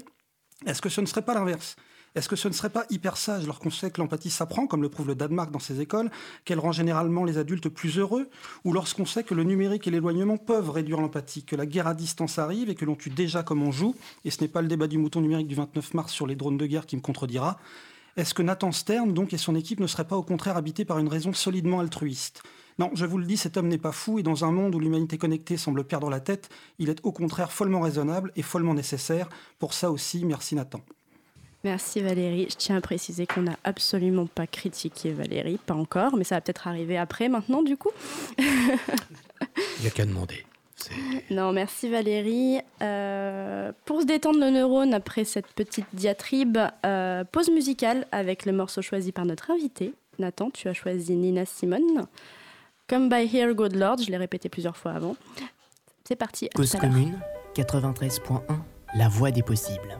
Est-ce 0.64 0.80
que 0.80 0.88
ce 0.88 1.02
ne 1.02 1.06
serait 1.06 1.24
pas 1.24 1.34
l'inverse? 1.34 1.76
Est-ce 2.16 2.30
que 2.30 2.34
ce 2.34 2.48
ne 2.48 2.54
serait 2.54 2.70
pas 2.70 2.86
hyper 2.88 3.18
sage 3.18 3.46
lorsqu'on 3.46 3.70
sait 3.70 3.90
que 3.90 4.00
l'empathie 4.00 4.30
s'apprend, 4.30 4.66
comme 4.66 4.82
le 4.82 4.88
prouve 4.88 5.08
le 5.08 5.14
Danemark 5.14 5.50
dans 5.50 5.58
ses 5.58 5.82
écoles, 5.82 6.10
qu'elle 6.46 6.58
rend 6.58 6.72
généralement 6.72 7.24
les 7.24 7.36
adultes 7.36 7.68
plus 7.68 7.98
heureux, 7.98 8.30
ou 8.64 8.72
lorsqu'on 8.72 9.04
sait 9.04 9.22
que 9.22 9.34
le 9.34 9.44
numérique 9.44 9.86
et 9.86 9.90
l'éloignement 9.90 10.38
peuvent 10.38 10.70
réduire 10.70 11.00
l'empathie, 11.00 11.44
que 11.44 11.56
la 11.56 11.66
guerre 11.66 11.86
à 11.86 11.94
distance 11.94 12.38
arrive 12.38 12.70
et 12.70 12.74
que 12.74 12.86
l'on 12.86 12.96
tue 12.96 13.10
déjà 13.10 13.42
comme 13.42 13.62
on 13.62 13.70
joue, 13.70 13.94
et 14.24 14.30
ce 14.30 14.40
n'est 14.40 14.48
pas 14.48 14.62
le 14.62 14.68
débat 14.68 14.86
du 14.86 14.96
mouton 14.96 15.20
numérique 15.20 15.46
du 15.46 15.54
29 15.54 15.92
mars 15.92 16.12
sur 16.12 16.26
les 16.26 16.36
drones 16.36 16.56
de 16.56 16.64
guerre 16.64 16.86
qui 16.86 16.96
me 16.96 17.02
contredira, 17.02 17.58
est-ce 18.16 18.32
que 18.32 18.42
Nathan 18.42 18.72
Stern, 18.72 19.12
donc, 19.12 19.34
et 19.34 19.38
son 19.38 19.54
équipe 19.54 19.78
ne 19.78 19.86
seraient 19.86 20.08
pas 20.08 20.16
au 20.16 20.22
contraire 20.22 20.56
habités 20.56 20.86
par 20.86 20.98
une 20.98 21.08
raison 21.08 21.34
solidement 21.34 21.80
altruiste? 21.80 22.42
Non, 22.78 22.90
je 22.94 23.04
vous 23.04 23.18
le 23.18 23.26
dis, 23.26 23.36
cet 23.36 23.58
homme 23.58 23.68
n'est 23.68 23.76
pas 23.76 23.92
fou 23.92 24.18
et 24.18 24.22
dans 24.22 24.46
un 24.46 24.52
monde 24.52 24.74
où 24.74 24.80
l'humanité 24.80 25.18
connectée 25.18 25.58
semble 25.58 25.84
perdre 25.84 26.08
la 26.08 26.20
tête, 26.20 26.48
il 26.78 26.88
est 26.88 27.00
au 27.02 27.12
contraire 27.12 27.52
follement 27.52 27.80
raisonnable 27.80 28.32
et 28.34 28.42
follement 28.42 28.72
nécessaire. 28.72 29.28
Pour 29.58 29.74
ça 29.74 29.90
aussi, 29.90 30.24
merci 30.24 30.54
Nathan. 30.54 30.80
Merci 31.66 32.00
Valérie. 32.00 32.46
Je 32.48 32.54
tiens 32.54 32.76
à 32.76 32.80
préciser 32.80 33.26
qu'on 33.26 33.42
n'a 33.42 33.56
absolument 33.64 34.26
pas 34.26 34.46
critiqué 34.46 35.10
Valérie, 35.10 35.58
pas 35.58 35.74
encore, 35.74 36.16
mais 36.16 36.22
ça 36.22 36.36
va 36.36 36.40
peut-être 36.40 36.68
arriver 36.68 36.96
après 36.96 37.28
maintenant 37.28 37.60
du 37.60 37.76
coup. 37.76 37.90
Il 38.38 38.44
n'y 39.80 39.88
a 39.88 39.90
qu'à 39.90 40.04
demander. 40.04 40.46
Non, 41.28 41.50
merci 41.50 41.88
Valérie. 41.88 42.60
Euh, 42.82 43.72
pour 43.84 44.02
se 44.02 44.06
détendre 44.06 44.38
le 44.38 44.50
neurone 44.50 44.94
après 44.94 45.24
cette 45.24 45.48
petite 45.48 45.88
diatribe, 45.92 46.56
euh, 46.84 47.24
pause 47.24 47.50
musicale 47.50 48.06
avec 48.12 48.46
le 48.46 48.52
morceau 48.52 48.80
choisi 48.80 49.10
par 49.10 49.24
notre 49.24 49.50
invité. 49.50 49.92
Nathan, 50.20 50.50
tu 50.50 50.68
as 50.68 50.72
choisi 50.72 51.16
Nina 51.16 51.46
Simone. 51.46 52.06
Come 52.86 53.08
by 53.08 53.26
here, 53.26 53.52
good 53.54 53.74
Lord, 53.74 53.96
je 54.06 54.10
l'ai 54.12 54.18
répété 54.18 54.48
plusieurs 54.48 54.76
fois 54.76 54.92
avant. 54.92 55.16
C'est 56.04 56.14
parti. 56.14 56.48
Cause 56.54 56.76
commune, 56.76 57.18
93.1, 57.56 58.40
la 58.94 59.08
voix 59.08 59.32
des 59.32 59.42
possibles. 59.42 59.98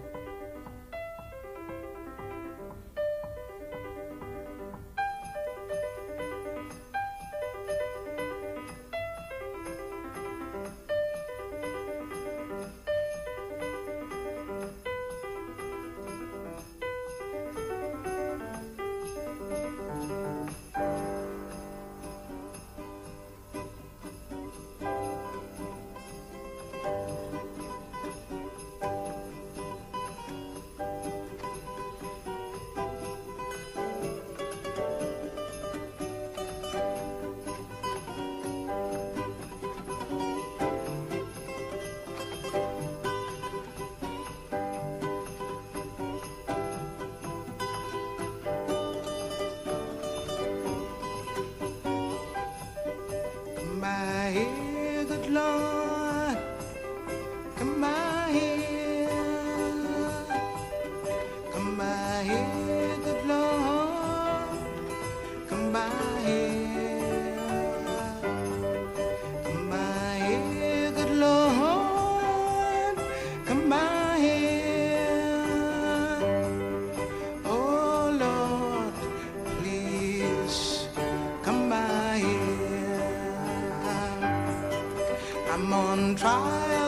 try 86.16 86.85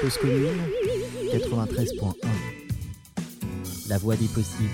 Cause 0.00 0.18
93.1 0.22 2.14
La 3.88 3.98
voie 3.98 4.14
des 4.14 4.28
possibles. 4.28 4.68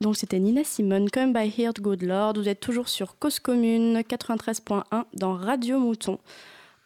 Donc 0.00 0.16
c'était 0.16 0.38
Nina 0.38 0.62
Simone, 0.62 1.10
Come 1.10 1.32
by 1.32 1.52
Here, 1.58 1.72
Good 1.80 2.02
Lord. 2.02 2.34
Vous 2.36 2.48
êtes 2.48 2.60
toujours 2.60 2.88
sur 2.88 3.18
Cause 3.18 3.40
commune 3.40 3.98
93.1 4.00 5.04
dans 5.14 5.34
Radio 5.34 5.80
Mouton. 5.80 6.18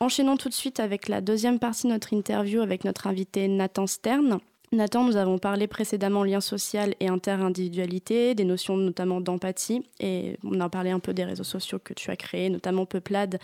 Enchaînons 0.01 0.39
tout 0.39 0.49
de 0.49 0.55
suite 0.55 0.81
avec 0.81 1.09
la 1.09 1.21
deuxième 1.21 1.59
partie 1.59 1.89
de 1.89 1.93
notre 1.93 2.15
interview 2.15 2.63
avec 2.63 2.85
notre 2.85 3.07
invité 3.07 3.47
Nathan 3.47 3.87
Stern. 3.87 4.39
Nathan, 4.73 5.05
nous 5.05 5.17
avons 5.17 5.39
parlé 5.39 5.67
précédemment 5.67 6.25
lien 6.25 6.41
social 6.41 6.95
et 7.01 7.09
interindividualité, 7.09 8.35
des 8.35 8.45
notions 8.45 8.79
notamment 8.79 9.21
d'empathie, 9.21 9.85
et 10.01 10.39
on 10.43 10.59
a 10.61 10.69
parlé 10.69 10.91
un 10.91 11.01
peu 11.01 11.13
des 11.13 11.25
réseaux 11.25 11.45
sociaux 11.45 11.79
que 11.79 11.93
tu 11.93 12.11
as 12.11 12.17
créés, 12.17 12.49
notamment 12.49 12.87
Peuplade, 12.87 13.39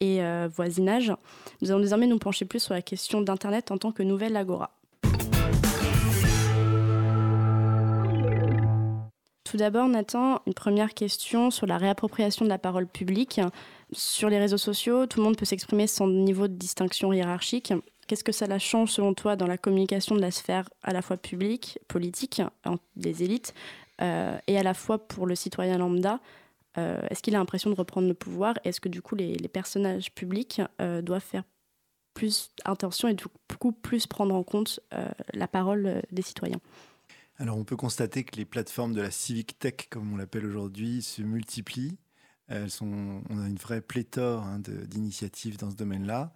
et 0.00 0.22
euh, 0.22 0.48
voisinage. 0.52 1.12
Nous 1.60 1.70
allons 1.70 1.80
désormais 1.80 2.06
nous 2.06 2.18
pencher 2.18 2.44
plus 2.44 2.60
sur 2.60 2.74
la 2.74 2.82
question 2.82 3.20
d'Internet 3.20 3.70
en 3.70 3.78
tant 3.78 3.92
que 3.92 4.02
nouvelle 4.02 4.36
agora. 4.36 4.70
Tout 9.44 9.56
d'abord, 9.56 9.88
Nathan, 9.88 10.40
une 10.46 10.54
première 10.54 10.92
question 10.92 11.50
sur 11.50 11.66
la 11.66 11.78
réappropriation 11.78 12.44
de 12.44 12.50
la 12.50 12.58
parole 12.58 12.86
publique. 12.86 13.40
Sur 13.92 14.28
les 14.28 14.38
réseaux 14.38 14.58
sociaux, 14.58 15.06
tout 15.06 15.20
le 15.20 15.24
monde 15.24 15.36
peut 15.36 15.44
s'exprimer 15.44 15.86
sans 15.86 16.08
niveau 16.08 16.48
de 16.48 16.54
distinction 16.54 17.12
hiérarchique. 17.12 17.72
Qu'est-ce 18.06 18.24
que 18.24 18.32
ça 18.32 18.46
la 18.46 18.58
change 18.58 18.90
selon 18.90 19.14
toi 19.14 19.36
dans 19.36 19.46
la 19.46 19.56
communication 19.56 20.14
de 20.14 20.20
la 20.20 20.30
sphère 20.30 20.68
à 20.82 20.92
la 20.92 21.00
fois 21.00 21.16
publique, 21.16 21.78
politique, 21.88 22.42
des 22.96 23.22
élites, 23.22 23.54
euh, 24.02 24.36
et 24.46 24.58
à 24.58 24.62
la 24.62 24.74
fois 24.74 24.98
pour 24.98 25.26
le 25.26 25.34
citoyen 25.34 25.78
lambda 25.78 26.20
euh, 26.78 27.00
Est-ce 27.10 27.22
qu'il 27.22 27.34
a 27.34 27.38
l'impression 27.38 27.70
de 27.70 27.74
reprendre 27.74 28.08
le 28.08 28.14
pouvoir? 28.14 28.54
Est-ce 28.64 28.80
que 28.80 28.88
du 28.88 29.02
coup 29.02 29.14
les, 29.14 29.36
personnages 29.48 30.12
publics 30.12 30.60
euh, 30.80 31.02
doivent 31.02 31.22
faire 31.22 31.44
plus 32.14 32.50
attention 32.64 33.08
et 33.08 33.14
du 33.14 33.24
coup 33.58 33.72
plus 33.72 34.06
prendre 34.06 34.34
en 34.34 34.42
compte 34.42 34.80
euh, 34.94 35.08
la 35.34 35.48
parole 35.48 36.02
des 36.12 36.22
citoyens? 36.22 36.60
Alors, 37.38 37.58
on 37.58 37.64
peut 37.64 37.76
constater 37.76 38.24
que 38.24 38.36
les 38.36 38.46
plateformes 38.46 38.94
de 38.94 39.02
la 39.02 39.10
civic 39.10 39.58
tech, 39.58 39.88
comme 39.90 40.14
on 40.14 40.16
l'appelle 40.16 40.46
aujourd'hui, 40.46 41.02
se 41.02 41.20
multiplient. 41.20 41.98
On 42.48 43.42
a 43.42 43.46
une 43.46 43.56
vraie 43.56 43.82
pléthore 43.82 44.44
hein, 44.44 44.58
d'initiatives 44.60 45.58
dans 45.58 45.70
ce 45.70 45.76
domaine-là. 45.76 46.32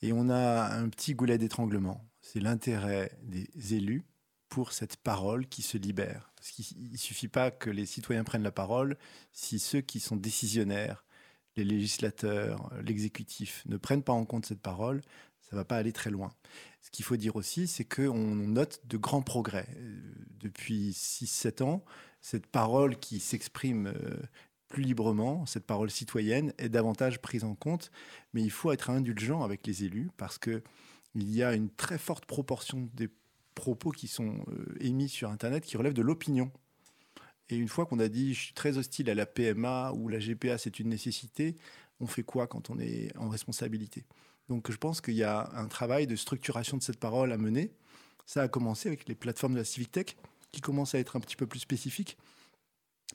Et 0.00 0.12
on 0.12 0.28
a 0.28 0.72
un 0.72 0.88
petit 0.90 1.14
goulet 1.14 1.38
d'étranglement. 1.38 2.04
C'est 2.20 2.38
l'intérêt 2.38 3.10
des 3.22 3.74
élus 3.74 4.04
pour 4.48 4.72
cette 4.72 4.96
parole 4.96 5.46
qui 5.46 5.62
se 5.62 5.78
libère. 5.78 6.32
Parce 6.36 6.50
qu'il 6.50 6.90
ne 6.92 6.96
suffit 6.96 7.28
pas 7.28 7.50
que 7.50 7.70
les 7.70 7.86
citoyens 7.86 8.24
prennent 8.24 8.42
la 8.42 8.52
parole 8.52 8.96
si 9.32 9.58
ceux 9.58 9.80
qui 9.80 10.00
sont 10.00 10.16
décisionnaires, 10.16 11.04
les 11.56 11.64
législateurs, 11.64 12.70
l'exécutif, 12.82 13.62
ne 13.66 13.76
prennent 13.76 14.02
pas 14.02 14.12
en 14.12 14.24
compte 14.24 14.46
cette 14.46 14.60
parole, 14.60 15.02
ça 15.40 15.56
ne 15.56 15.60
va 15.60 15.64
pas 15.64 15.76
aller 15.76 15.92
très 15.92 16.10
loin. 16.10 16.32
Ce 16.80 16.90
qu'il 16.90 17.04
faut 17.04 17.16
dire 17.16 17.36
aussi, 17.36 17.66
c'est 17.66 17.84
qu'on 17.84 18.34
note 18.34 18.80
de 18.86 18.96
grands 18.96 19.22
progrès. 19.22 19.68
Euh, 19.76 20.00
Depuis 20.40 20.90
6-7 20.92 21.62
ans, 21.62 21.84
cette 22.20 22.46
parole 22.46 22.98
qui 22.98 23.20
s'exprime 23.20 23.86
euh, 23.88 24.16
plus 24.68 24.82
librement, 24.82 25.46
cette 25.46 25.66
parole 25.66 25.90
citoyenne, 25.90 26.52
est 26.58 26.68
davantage 26.68 27.20
prise 27.20 27.44
en 27.44 27.54
compte. 27.54 27.90
Mais 28.32 28.42
il 28.42 28.50
faut 28.50 28.72
être 28.72 28.90
indulgent 28.90 29.42
avec 29.42 29.66
les 29.66 29.84
élus 29.84 30.10
parce 30.16 30.38
qu'il 30.38 30.62
y 31.14 31.42
a 31.42 31.54
une 31.54 31.70
très 31.70 31.98
forte 31.98 32.26
proportion 32.26 32.88
des 32.94 33.08
propos 33.54 33.90
qui 33.90 34.08
sont 34.08 34.44
euh, 34.48 34.76
émis 34.80 35.08
sur 35.08 35.30
Internet 35.30 35.64
qui 35.64 35.76
relèvent 35.76 35.94
de 35.94 36.02
l'opinion. 36.02 36.50
Et 37.50 37.56
une 37.56 37.68
fois 37.68 37.86
qu'on 37.86 37.98
a 37.98 38.08
dit 38.08 38.34
je 38.34 38.40
suis 38.40 38.54
très 38.54 38.78
hostile 38.78 39.10
à 39.10 39.14
la 39.14 39.26
PMA 39.26 39.92
ou 39.92 40.08
la 40.08 40.18
GPA, 40.18 40.58
c'est 40.58 40.78
une 40.78 40.88
nécessité, 40.88 41.56
on 42.00 42.06
fait 42.06 42.22
quoi 42.22 42.46
quand 42.46 42.70
on 42.70 42.78
est 42.78 43.16
en 43.16 43.28
responsabilité? 43.28 44.04
Donc 44.48 44.70
je 44.70 44.76
pense 44.76 45.00
qu'il 45.00 45.14
y 45.14 45.24
a 45.24 45.50
un 45.54 45.68
travail 45.68 46.06
de 46.06 46.16
structuration 46.16 46.76
de 46.76 46.82
cette 46.82 46.98
parole 46.98 47.32
à 47.32 47.38
mener. 47.38 47.72
Ça 48.26 48.42
a 48.42 48.48
commencé 48.48 48.88
avec 48.88 49.08
les 49.08 49.14
plateformes 49.14 49.54
de 49.54 49.58
la 49.58 49.64
Civic 49.64 49.92
Tech 49.92 50.16
qui 50.52 50.60
commencent 50.60 50.94
à 50.94 50.98
être 50.98 51.16
un 51.16 51.20
petit 51.20 51.36
peu 51.36 51.46
plus 51.46 51.60
spécifiques. 51.60 52.16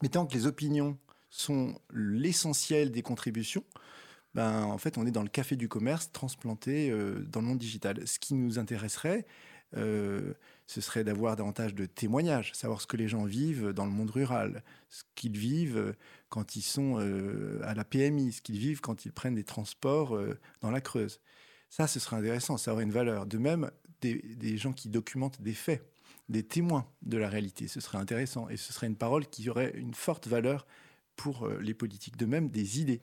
Mais 0.01 0.09
tant 0.09 0.25
que 0.25 0.33
les 0.33 0.45
opinions 0.45 0.97
sont 1.29 1.75
l'essentiel 1.91 2.91
des 2.91 3.01
contributions, 3.01 3.63
ben, 4.35 4.63
en 4.63 4.77
fait, 4.77 4.97
on 4.97 5.05
est 5.05 5.11
dans 5.11 5.23
le 5.23 5.29
café 5.29 5.55
du 5.55 5.67
commerce 5.67 6.11
transplanté 6.11 6.91
euh, 6.91 7.25
dans 7.27 7.41
le 7.41 7.47
monde 7.47 7.57
digital. 7.57 8.07
Ce 8.07 8.19
qui 8.19 8.35
nous 8.35 8.59
intéresserait, 8.59 9.25
euh, 9.75 10.33
ce 10.69 10.81
serait 10.81 11.03
d'avoir 11.03 11.35
davantage 11.35 11.73
de 11.73 11.85
témoignages, 11.85 12.53
savoir 12.53 12.79
ce 12.79 12.87
que 12.87 12.95
les 12.95 13.07
gens 13.07 13.25
vivent 13.25 13.69
dans 13.69 13.85
le 13.85 13.91
monde 13.91 14.11
rural, 14.11 14.63
ce 14.89 15.03
qu'ils 15.15 15.37
vivent 15.37 15.95
quand 16.29 16.55
ils 16.55 16.61
sont 16.61 16.99
euh, 16.99 17.59
à 17.63 17.73
la 17.73 17.83
PMI, 17.83 18.33
ce 18.33 18.41
qu'ils 18.41 18.59
vivent 18.59 18.81
quand 18.81 19.05
ils 19.05 19.11
prennent 19.11 19.35
des 19.35 19.43
transports 19.43 20.15
euh, 20.15 20.39
dans 20.61 20.71
la 20.71 20.79
Creuse. 20.79 21.21
Ça, 21.69 21.87
ce 21.87 21.99
serait 21.99 22.17
intéressant, 22.17 22.57
ça 22.57 22.73
aurait 22.73 22.83
une 22.83 22.91
valeur. 22.91 23.25
De 23.25 23.37
même, 23.37 23.71
des, 24.01 24.57
gens 24.57 24.73
qui 24.73 24.89
documentent 24.89 25.41
des 25.41 25.53
faits, 25.53 25.83
des 26.29 26.43
témoins 26.43 26.87
de 27.01 27.17
la 27.17 27.29
réalité, 27.29 27.67
ce 27.67 27.79
serait 27.79 27.97
intéressant. 27.97 28.47
Et 28.49 28.57
ce 28.57 28.71
serait 28.71 28.87
une 28.87 28.95
parole 28.95 29.25
qui 29.27 29.49
aurait 29.49 29.71
une 29.75 29.93
forte 29.93 30.27
valeur 30.27 30.67
pour 31.15 31.45
euh, 31.45 31.59
les 31.61 31.73
politiques. 31.73 32.17
De 32.17 32.25
même, 32.25 32.49
des 32.49 32.79
idées 32.79 33.01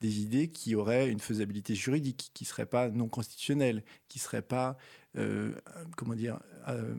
des 0.00 0.20
idées 0.20 0.48
qui 0.48 0.74
auraient 0.74 1.10
une 1.10 1.20
faisabilité 1.20 1.74
juridique, 1.74 2.30
qui 2.34 2.44
ne 2.44 2.48
seraient 2.48 2.66
pas 2.66 2.88
non 2.88 3.08
constitutionnelles, 3.08 3.82
qui 4.08 4.18
ne 4.18 4.22
seraient 4.22 4.42
pas, 4.42 4.76
euh, 5.16 5.52
comment 5.96 6.14
dire, 6.14 6.40
euh, 6.68 6.94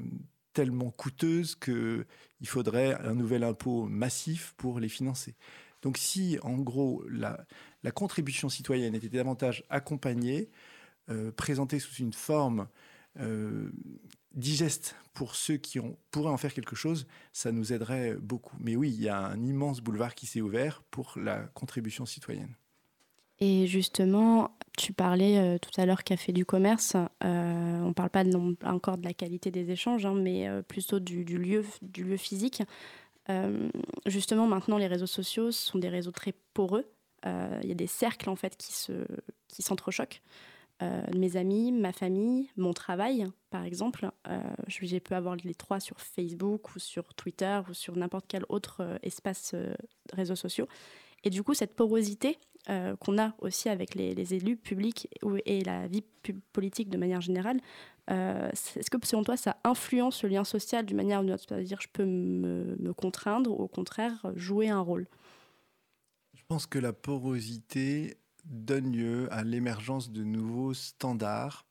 tellement 0.53 0.91
coûteuses 0.91 1.55
qu'il 1.55 2.05
faudrait 2.45 2.95
un 3.01 3.13
nouvel 3.13 3.43
impôt 3.43 3.85
massif 3.85 4.53
pour 4.57 4.79
les 4.79 4.89
financer. 4.89 5.35
Donc 5.81 5.97
si, 5.97 6.37
en 6.41 6.57
gros, 6.57 7.03
la, 7.09 7.45
contribution 7.93 8.49
citoyenne 8.49 8.95
était 8.95 9.09
davantage 9.09 9.63
accompagnée, 9.69 10.49
euh, 11.09 11.31
présentée 11.31 11.79
sous 11.79 11.95
une 11.95 12.13
forme 12.13 12.67
digeste 14.33 14.95
pour 15.13 15.35
ceux 15.35 15.57
qui 15.57 15.79
pourraient 16.11 16.29
en 16.29 16.37
faire 16.37 16.53
quelque 16.53 16.75
chose, 16.75 17.05
ça 17.33 17.51
nous 17.51 17.73
aiderait 17.73 18.15
beaucoup. 18.15 18.55
Mais 18.61 18.77
oui, 18.77 18.91
il 18.91 19.01
y 19.01 19.09
a 19.09 19.17
un 19.17 19.43
immense 19.43 19.81
boulevard 19.81 20.15
qui 20.15 20.25
s'est 20.25 20.39
ouvert 20.39 20.83
pour 20.89 21.17
la 21.17 21.39
contribution 21.53 22.05
citoyenne. 22.05 22.55
Et 23.41 23.67
justement, 23.67 24.51
tu 24.77 24.93
parlais 24.93 25.37
euh, 25.37 25.57
tout 25.57 25.71
à 25.79 25.85
l'heure 25.85 26.03
café 26.03 26.33
du 26.33 26.45
commerce. 26.45 26.95
Euh, 26.95 27.79
on 27.81 27.89
ne 27.89 27.93
parle 27.93 28.09
pas 28.09 28.23
encore 28.65 28.97
de 28.97 29.05
la 29.05 29.13
qualité 29.13 29.51
des 29.51 29.71
échanges, 29.71 30.05
hein, 30.05 30.13
mais 30.15 30.47
euh, 30.47 30.61
plutôt 30.61 30.99
du, 30.99 31.23
lieu, 31.23 31.63
physique. 32.17 32.63
Justement, 34.07 34.47
maintenant, 34.47 34.79
les 34.79 34.87
réseaux 34.87 35.05
sociaux 35.05 35.51
sont 35.51 35.77
des 35.77 35.89
réseaux 35.89 36.11
très 36.11 36.33
poreux. 36.55 36.89
Il 37.25 37.67
y 37.67 37.71
a 37.71 37.75
des 37.75 37.85
cercles 37.85 38.27
en 38.27 38.35
fait 38.35 38.57
qui 38.57 38.73
se, 38.73 39.05
s'entrechoquent. 39.49 40.23
Mes 41.15 41.37
amis, 41.37 41.71
ma 41.71 41.93
famille, 41.93 42.49
mon 42.57 42.73
travail, 42.73 43.27
par 43.51 43.65
exemple. 43.65 44.09
J'ai 44.67 44.99
pu 44.99 45.13
avoir 45.13 45.35
les 45.35 45.53
trois 45.53 45.79
sur 45.79 46.01
Facebook 46.01 46.75
ou 46.75 46.79
sur 46.79 47.13
Twitter 47.13 47.61
ou 47.69 47.75
sur 47.75 47.95
n'importe 47.95 48.25
quel 48.27 48.45
autre 48.49 48.97
espace 49.03 49.53
réseaux 50.11 50.35
sociaux. 50.35 50.67
Et 51.23 51.29
du 51.29 51.43
coup, 51.43 51.53
cette 51.53 51.75
porosité 51.75 52.39
euh, 52.69 52.95
qu'on 52.97 53.17
a 53.17 53.33
aussi 53.39 53.69
avec 53.69 53.95
les, 53.95 54.33
élus 54.33 54.57
publics 54.57 55.07
et 55.45 55.63
la 55.63 55.87
vie 55.87 56.03
politique 56.51 56.89
de 56.89 56.97
manière 56.97 57.21
générale, 57.21 57.59
euh, 58.11 58.49
est-ce 58.51 58.89
que 58.89 58.97
selon 59.05 59.23
toi, 59.23 59.37
ça 59.37 59.57
influence 59.63 60.23
le 60.23 60.29
lien 60.29 60.43
social 60.43 60.85
d'une 60.85 60.97
manière 60.97 61.19
ou 61.19 61.23
d'une 61.23 61.33
autre? 61.33 61.45
C'est-à-dire, 61.47 61.79
je 61.79 61.87
peux 61.91 62.05
me, 62.05 62.75
me 62.79 62.93
contraindre 62.93 63.51
ou 63.51 63.63
au 63.63 63.67
contraire 63.67 64.25
jouer 64.35 64.69
un 64.69 64.79
rôle? 64.79 65.07
Je 66.33 66.43
pense 66.47 66.65
que 66.65 66.79
la 66.79 66.93
porosité 66.93 68.17
donne 68.45 68.91
lieu 68.91 69.27
à 69.31 69.43
l'émergence 69.43 70.11
de 70.11 70.23
nouveaux 70.23 70.73
standards, 70.73 71.65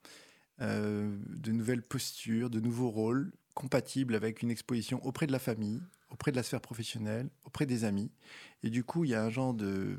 euh, 0.61 1.17
de 1.29 1.53
nouvelles 1.53 1.83
postures, 1.83 2.51
de 2.51 2.61
nouveaux 2.61 2.91
rôles 2.91 3.33
compatibles 3.55 4.15
avec 4.15 4.43
une 4.43 4.51
exposition 4.51 5.05
auprès 5.05 5.27
de 5.27 5.33
la 5.33 5.39
famille, 5.39 5.81
auprès 6.11 6.31
de 6.31 6.37
la 6.37 6.43
sphère 6.43 6.61
professionnelle, 6.61 7.29
auprès 7.45 7.67
des 7.67 7.85
amis. 7.85 8.11
Et 8.63 8.71
du 8.71 8.85
coup, 8.85 9.05
il 9.05 9.11
y 9.11 9.15
a 9.15 9.23
un 9.23 9.31
genre 9.31 9.55
de, 9.55 9.99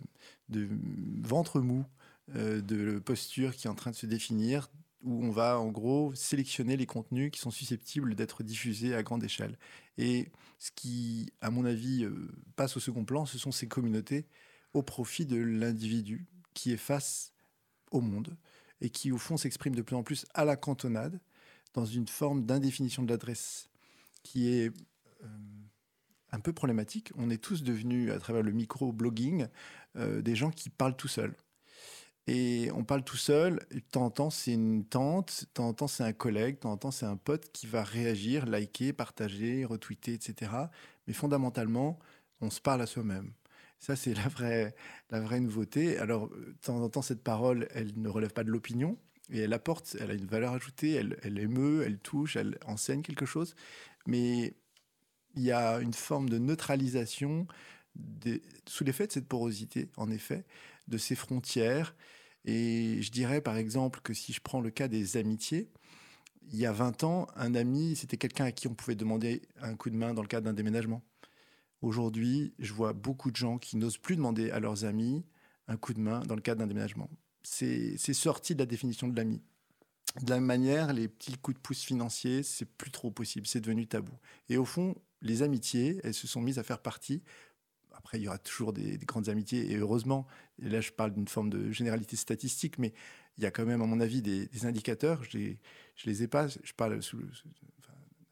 ventre 1.22 1.62
mou 1.62 1.86
euh, 2.36 2.62
de 2.62 3.00
posture 3.00 3.56
qui 3.56 3.67
est 3.67 3.69
en 3.69 3.76
train 3.76 3.91
de 3.91 3.95
se 3.95 4.06
définir, 4.06 4.69
où 5.02 5.24
on 5.24 5.32
va 5.32 5.60
en 5.60 5.69
gros 5.69 6.13
sélectionner 6.13 6.76
les 6.76 6.86
contenus 6.86 7.32
qui 7.32 7.39
sont 7.39 7.52
susceptibles 7.52 8.15
d'être 8.15 8.43
diffusés 8.43 8.95
à 8.95 9.04
grande 9.04 9.24
échelle. 9.24 9.58
Et 9.98 10.30
ce 10.58 10.72
qui, 10.72 11.32
à 11.41 11.52
mon 11.52 11.65
avis, 11.65 12.04
euh, 12.04 12.32
passe 12.56 12.76
au 12.76 12.80
second 12.80 13.06
plan, 13.06 13.26
ce 13.26 13.38
sont 13.38 13.52
ces 13.52 13.67
communautés 13.67 14.28
au 14.74 14.84
profit 14.84 15.26
de 15.26 15.38
l'individu 15.38 16.28
qui 16.54 16.72
est 16.72 16.78
face 16.78 17.34
au 17.91 18.02
monde 18.02 18.36
et 18.82 18.89
qui, 18.89 19.12
au 19.12 19.17
fond, 19.17 19.38
s'exprime 19.38 19.76
de 19.76 19.82
plus 19.82 19.95
en 19.95 20.04
plus 20.04 20.26
à 20.34 20.45
la 20.45 20.56
cantonade 20.56 21.19
dans 21.74 21.86
une 21.86 22.08
forme 22.08 22.45
d'indéfinition 22.45 23.04
de 23.04 23.10
l'adresse 23.10 23.69
qui 24.24 24.50
est 24.50 24.72
euh, 25.24 25.28
un 26.32 26.39
peu 26.39 26.54
problématique. 26.54 27.12
On 27.18 27.30
est 27.30 27.42
tous 27.42 27.63
devenus, 27.63 28.12
à 28.12 28.20
travers 28.20 28.44
le 28.44 28.52
micro-blogging, 28.52 29.48
euh, 29.98 30.22
des 30.22 30.36
gens 30.36 30.52
qui 30.52 30.70
parlent 30.70 30.96
tout 30.96 31.08
seuls. 31.08 31.36
Et 32.28 32.70
on 32.76 32.84
parle 32.84 33.04
tout 33.04 33.18
seul, 33.18 33.60
de 33.72 33.98
en 33.98 34.12
temps 34.12 34.30
c'est 34.30 34.54
une 34.54 34.86
tante, 34.86 35.46
de 35.56 35.62
en 35.62 35.74
temps 35.74 35.88
c'est 35.88 36.04
un 36.04 36.13
collègue, 36.13 36.62
de 36.62 36.68
en 36.68 36.78
temps 36.78 36.92
c'est 36.92 37.08
un 37.08 37.18
pote 37.18 37.52
qui 37.52 37.65
va 37.65 37.84
réagir, 37.84 38.46
liker, 38.46 38.94
partager, 38.94 39.65
retweeter, 39.65 40.13
etc. 40.13 40.52
Mais 41.08 41.13
fondamentalement, 41.13 41.98
on 42.42 42.52
se 42.52 42.62
parle 42.62 42.82
à 42.82 42.86
soi-même. 42.86 43.34
Ça, 43.80 43.96
c'est 43.96 44.13
la 44.13 44.28
vraie, 44.28 44.76
la 45.10 45.22
vraie 45.22 45.39
nouveauté. 45.39 45.98
Alors, 45.98 46.26
euh, 46.26 46.54
de 46.54 46.58
temps 46.62 46.82
en 46.82 46.89
temps, 46.89 47.02
cette 47.02 47.24
parole, 47.24 47.68
elle 47.72 47.94
ne 48.00 48.10
relève 48.10 48.34
pas 48.34 48.44
de 48.44 48.52
l'opinion, 48.52 48.98
et 49.32 49.39
elle 49.39 49.54
apporte, 49.54 49.96
elle 50.00 50.12
a 50.12 50.13
une 50.13 50.26
valeur 50.26 50.54
ajoutée, 50.54 50.94
elle, 50.94 51.18
elle 51.24 51.39
émeut, 51.39 51.84
elle 51.86 52.00
touche, 52.00 52.36
elle 52.36 52.58
enseigne 52.65 53.02
quelque 53.02 53.26
chose. 53.26 53.56
Mais 54.06 54.54
il 55.39 55.45
y 55.45 55.52
a 55.54 55.80
une 55.80 55.93
forme 55.93 56.30
de 56.30 56.38
neutralisation 56.38 57.47
sous 58.67 58.84
l'effet 58.84 59.08
de 59.08 59.12
cette 59.13 59.28
porosité, 59.28 59.89
en 59.95 60.12
effet, 60.12 60.45
de 60.89 60.97
ces 60.97 61.15
frontières. 61.15 61.95
Et 62.43 63.02
je 63.02 63.10
dirais, 63.10 63.39
par 63.39 63.56
exemple, 63.56 64.02
que 64.02 64.13
si 64.13 64.34
je 64.34 64.41
prends 64.41 64.60
le 64.60 64.69
cas 64.69 64.89
des 64.89 65.15
amitiés, 65.15 65.69
il 66.52 66.60
y 66.60 66.65
a 66.65 66.73
20 66.73 67.04
ans, 67.06 67.28
un 67.38 67.56
ami, 67.56 67.95
c'était 67.95 68.17
quelqu'un 68.17 68.45
à 68.45 68.52
qui 68.52 68.67
on 68.67 68.73
pouvait 68.73 68.95
demander 68.95 69.41
un 69.62 69.75
coup 69.75 69.89
de 69.89 69.95
main 69.95 70.13
dans 70.13 70.21
le 70.21 70.28
cadre 70.28 70.45
d'un 70.45 70.54
déménagement. 70.54 71.04
Aujourd'hui, 71.82 72.54
je 72.60 72.73
vois 72.73 72.91
beaucoup 72.91 73.32
de 73.32 73.38
gens 73.38 73.58
qui 73.58 73.78
n'osent 73.78 73.97
plus 73.97 74.17
demander 74.17 74.52
à 74.52 74.60
leurs 74.60 74.84
amis 74.84 75.23
un 75.67 75.78
coup 75.78 75.93
de 75.93 76.02
main 76.02 76.19
dans 76.21 76.36
le 76.36 76.41
cadre 76.41 76.60
d'un 76.60 76.67
déménagement. 76.67 77.10
C'est 77.43 77.95
c'est 77.97 78.13
sorti 78.13 78.56
de 78.56 78.60
la 78.60 78.65
définition 78.65 79.08
de 79.08 79.15
l'ami. 79.15 79.41
De 80.21 80.30
la 80.30 80.38
même 80.38 80.45
manière, 80.45 80.91
les 80.91 81.08
petits 81.08 81.38
coups 81.38 81.56
de 81.56 81.62
pouce 81.62 81.84
financiers, 81.84 82.43
c'est 82.43 82.65
plus 82.65 82.91
trop 82.91 83.12
possible, 83.12 83.47
c'est 83.47 83.62
devenu 83.62 83.88
tabou. 83.88 84.12
Et 84.49 84.58
au 84.58 84.65
fond, 84.65 84.95
les 85.22 85.42
amitiés, 85.44 86.00
elles 86.04 86.14
se 86.14 86.28
sont 86.28 86.42
mises 86.42 86.60
à 86.60 86.64
faire 86.64 86.80
partie. 86.80 87.22
Après, 87.94 88.18
il 88.20 88.24
y 88.24 88.28
aura 88.28 88.38
toujours 88.38 88.74
des, 88.74 88.98
des 88.98 89.06
grandes 89.06 89.30
amitiés, 89.30 89.72
et 89.72 89.78
heureusement, 89.78 90.26
et 90.62 90.70
là 90.70 90.82
je 90.82 90.92
parle 90.92 91.14
d'une 91.14 91.28
forme 91.28 91.50
de 91.50 91.72
généralité 91.72 92.16
statistique, 92.16 92.78
mais 92.78 92.94
il 93.40 93.44
y 93.44 93.46
a 93.46 93.52
quand 93.52 93.66
même, 93.66 93.82
à 93.82 93.86
mon 93.86 94.02
avis, 94.02 94.22
des, 94.22 94.66
indicateurs. 94.66 95.24
Je 95.24 95.38
les, 95.38 95.60
les 96.06 96.24
ai 96.24 96.28
pas, 96.28 96.48
je 96.48 96.74
parle 96.76 97.00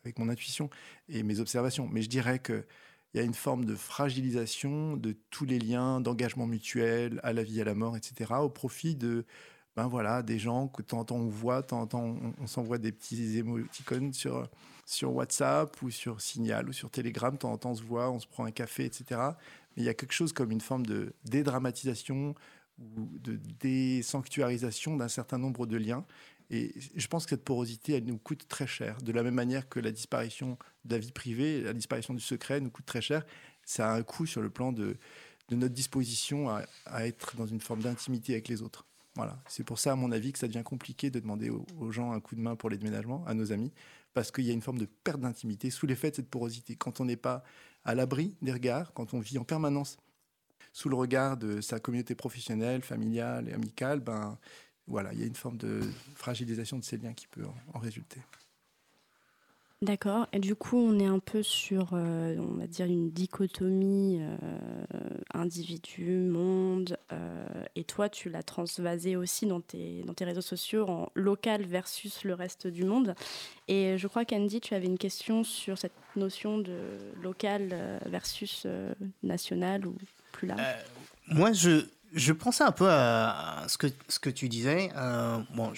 avec 0.03 0.19
mon 0.19 0.27
intuition 0.27 0.69
et 1.07 1.23
mes 1.23 1.39
observations, 1.39 1.87
mais 1.87 2.01
je 2.01 2.09
dirais 2.09 2.39
que 2.39 2.65
il 3.13 3.17
y 3.17 3.23
a 3.23 3.23
une 3.23 3.33
forme 3.33 3.63
de 3.63 3.73
fragilisation 3.73 4.97
de 4.97 5.15
tous 5.29 5.45
les 5.45 5.59
liens 5.59 6.01
d'engagement 6.01 6.45
mutuel 6.45 7.21
à 7.23 7.31
la 7.31 7.41
vie, 7.41 7.61
à 7.61 7.63
la 7.63 7.73
mort, 7.73 7.95
etc., 7.95 8.33
au 8.41 8.49
profit 8.49 8.95
de 8.95 9.25
ben 9.77 9.87
voilà, 9.87 10.23
des 10.23 10.39
gens 10.39 10.67
que 10.67 10.81
temps 10.81 11.05
on 11.11 11.27
voit, 11.27 11.61
temps 11.61 11.87
on, 11.93 12.33
on 12.41 12.47
s'envoie 12.47 12.79
des 12.79 12.91
petits 12.91 13.37
émoticônes 13.37 14.11
sur, 14.11 14.49
WhatsApp 15.03 15.79
ou 15.83 15.91
sur 15.91 16.19
Signal 16.19 16.67
ou 16.67 16.73
sur 16.73 16.89
Telegram, 16.89 17.37
temps 17.37 17.59
on 17.63 17.75
se 17.75 17.83
voit, 17.83 18.09
on 18.09 18.19
se 18.19 18.25
prend 18.25 18.45
un 18.45 18.51
café, 18.51 18.85
etc. 18.85 19.21
Mais 19.75 19.83
il 19.83 19.85
y 19.85 19.89
a 19.89 19.93
quelque 19.93 20.13
chose 20.13 20.33
comme 20.33 20.49
une 20.49 20.61
forme 20.61 20.83
de 20.83 21.13
dédramatisation 21.25 22.33
ou 22.79 23.07
de 23.19 23.39
désanctuarisation 23.59 24.97
d'un 24.97 25.09
certain 25.09 25.37
nombre 25.37 25.67
de 25.67 25.77
liens. 25.77 26.03
Et 26.49 26.73
je 26.95 27.07
pense 27.07 27.25
que 27.25 27.31
cette 27.31 27.45
porosité, 27.45 27.93
elle 27.93 28.05
nous 28.05 28.17
coûte 28.17 28.47
très 28.47 28.65
cher. 28.65 28.97
De 29.03 29.11
la 29.11 29.21
même 29.21 29.35
manière 29.35 29.69
que 29.69 29.79
la 29.79 29.91
disparition 29.91 30.57
de 30.85 30.95
la 30.95 30.99
vie 30.99 31.11
privée, 31.11 31.61
la 31.61 31.73
disparition 31.73 32.15
du 32.15 32.19
secret 32.19 32.61
nous 32.61 32.71
coûte 32.71 32.87
très 32.87 33.01
cher. 33.01 33.27
Ça 33.63 33.91
a 33.91 33.95
un 33.95 34.01
coût 34.01 34.25
sur 34.25 34.41
le 34.41 34.49
plan 34.49 34.71
de, 34.71 34.97
notre 35.51 35.75
disposition 35.75 36.49
à 36.49 37.05
être 37.05 37.35
dans 37.35 37.45
une 37.45 37.61
forme 37.61 37.83
d'intimité 37.83 38.33
avec 38.33 38.47
les 38.47 38.63
autres. 38.63 38.87
Voilà. 39.17 39.41
C'est 39.47 39.63
pour 39.63 39.79
ça, 39.79 39.93
à 39.93 39.95
mon 39.95 40.11
avis, 40.11 40.31
que 40.31 40.37
ça 40.37 40.47
devient 40.47 40.63
compliqué 40.63 41.09
de 41.09 41.19
demander 41.19 41.49
aux, 41.49 41.91
gens 41.91 42.11
un 42.11 42.19
coup 42.19 42.35
de 42.35 42.41
main 42.41 42.55
pour 42.55 42.69
les 42.69 42.77
déménagements, 42.77 43.25
à 43.25 43.33
nos 43.33 43.51
amis, 43.51 43.73
parce 44.13 44.31
qu'il 44.31 44.45
y 44.45 44.51
a 44.51 44.53
une 44.53 44.61
forme 44.61 44.77
de 44.77 44.85
perte 44.85 45.19
d'intimité 45.19 45.71
sous 45.71 45.87
l'effet 45.87 46.11
de 46.11 46.17
cette 46.17 46.29
porosité. 46.29 46.75
Quand 46.75 47.01
on 47.01 47.05
n'est 47.05 47.17
pas 47.17 47.43
à 47.83 47.95
l'abri 47.95 48.35
des 48.43 48.53
regards, 48.53 48.93
quand 48.93 49.15
on 49.15 49.19
vit 49.19 49.39
en 49.39 49.43
permanence 49.43 49.97
sous 50.71 50.87
le 50.87 50.95
regard 50.95 51.35
de 51.35 51.61
sa 51.61 51.79
communauté 51.79 52.13
professionnelle, 52.13 52.83
familiale 52.83 53.49
et 53.49 53.53
amicale, 53.53 54.01
ben 54.01 54.37
voilà, 54.85 55.11
il 55.13 55.19
y 55.19 55.23
a 55.23 55.25
une 55.25 55.35
forme 55.35 55.57
de 55.57 55.81
fragilisation 56.13 56.77
de 56.77 56.83
ces 56.83 56.97
liens 56.97 57.13
qui 57.13 57.25
peut 57.25 57.45
en 57.73 57.79
résulter. 57.79 58.21
D'accord. 59.83 60.25
Et 60.33 60.39
du 60.39 60.55
coup, 60.55 60.75
on 60.75 60.97
est 60.97 61.05
un 61.05 61.19
peu 61.19 61.43
sur, 61.43 61.89
euh, 61.93 62.35
on 62.39 62.55
va 62.57 62.65
dire, 62.65 62.87
une 62.87 63.11
dichotomie 63.11 64.17
euh, 64.19 64.35
individu, 65.35 66.17
monde. 66.21 66.97
euh, 67.11 67.45
et 67.75 67.83
toi, 67.83 68.09
tu 68.09 68.31
l'as 68.31 68.41
transvasé 68.41 69.15
aussi 69.15 69.45
dans 69.45 69.61
tes, 69.61 70.03
réseaux 70.21 70.41
sociaux 70.41 70.89
en 70.89 71.11
local 71.13 71.63
versus 71.67 72.23
le 72.23 72.33
reste 72.33 72.65
du 72.65 72.85
monde. 72.85 73.13
Et 73.67 73.99
je 73.99 74.07
crois 74.07 74.25
qu'Andy, 74.25 74.61
tu 74.61 74.73
avais 74.73 74.87
une 74.87 74.97
question 74.97 75.43
sur 75.43 75.77
cette 75.77 75.93
notion 76.15 76.57
de 76.57 76.79
local 77.21 78.01
versus 78.07 78.65
national 79.21 79.85
ou 79.85 79.95
plus 80.31 80.47
large. 80.47 80.61
Moi, 81.27 81.53
je, 81.53 81.85
je 82.13 82.33
pensais 82.33 82.63
un 82.63 82.71
peu 82.71 82.89
à, 82.89 83.63
ce, 83.67 83.77
que, 83.77 83.87
ce 84.07 84.19
que 84.19 84.31
tu 84.31 84.49
disais. 84.49 84.89
Bon, 85.53 85.71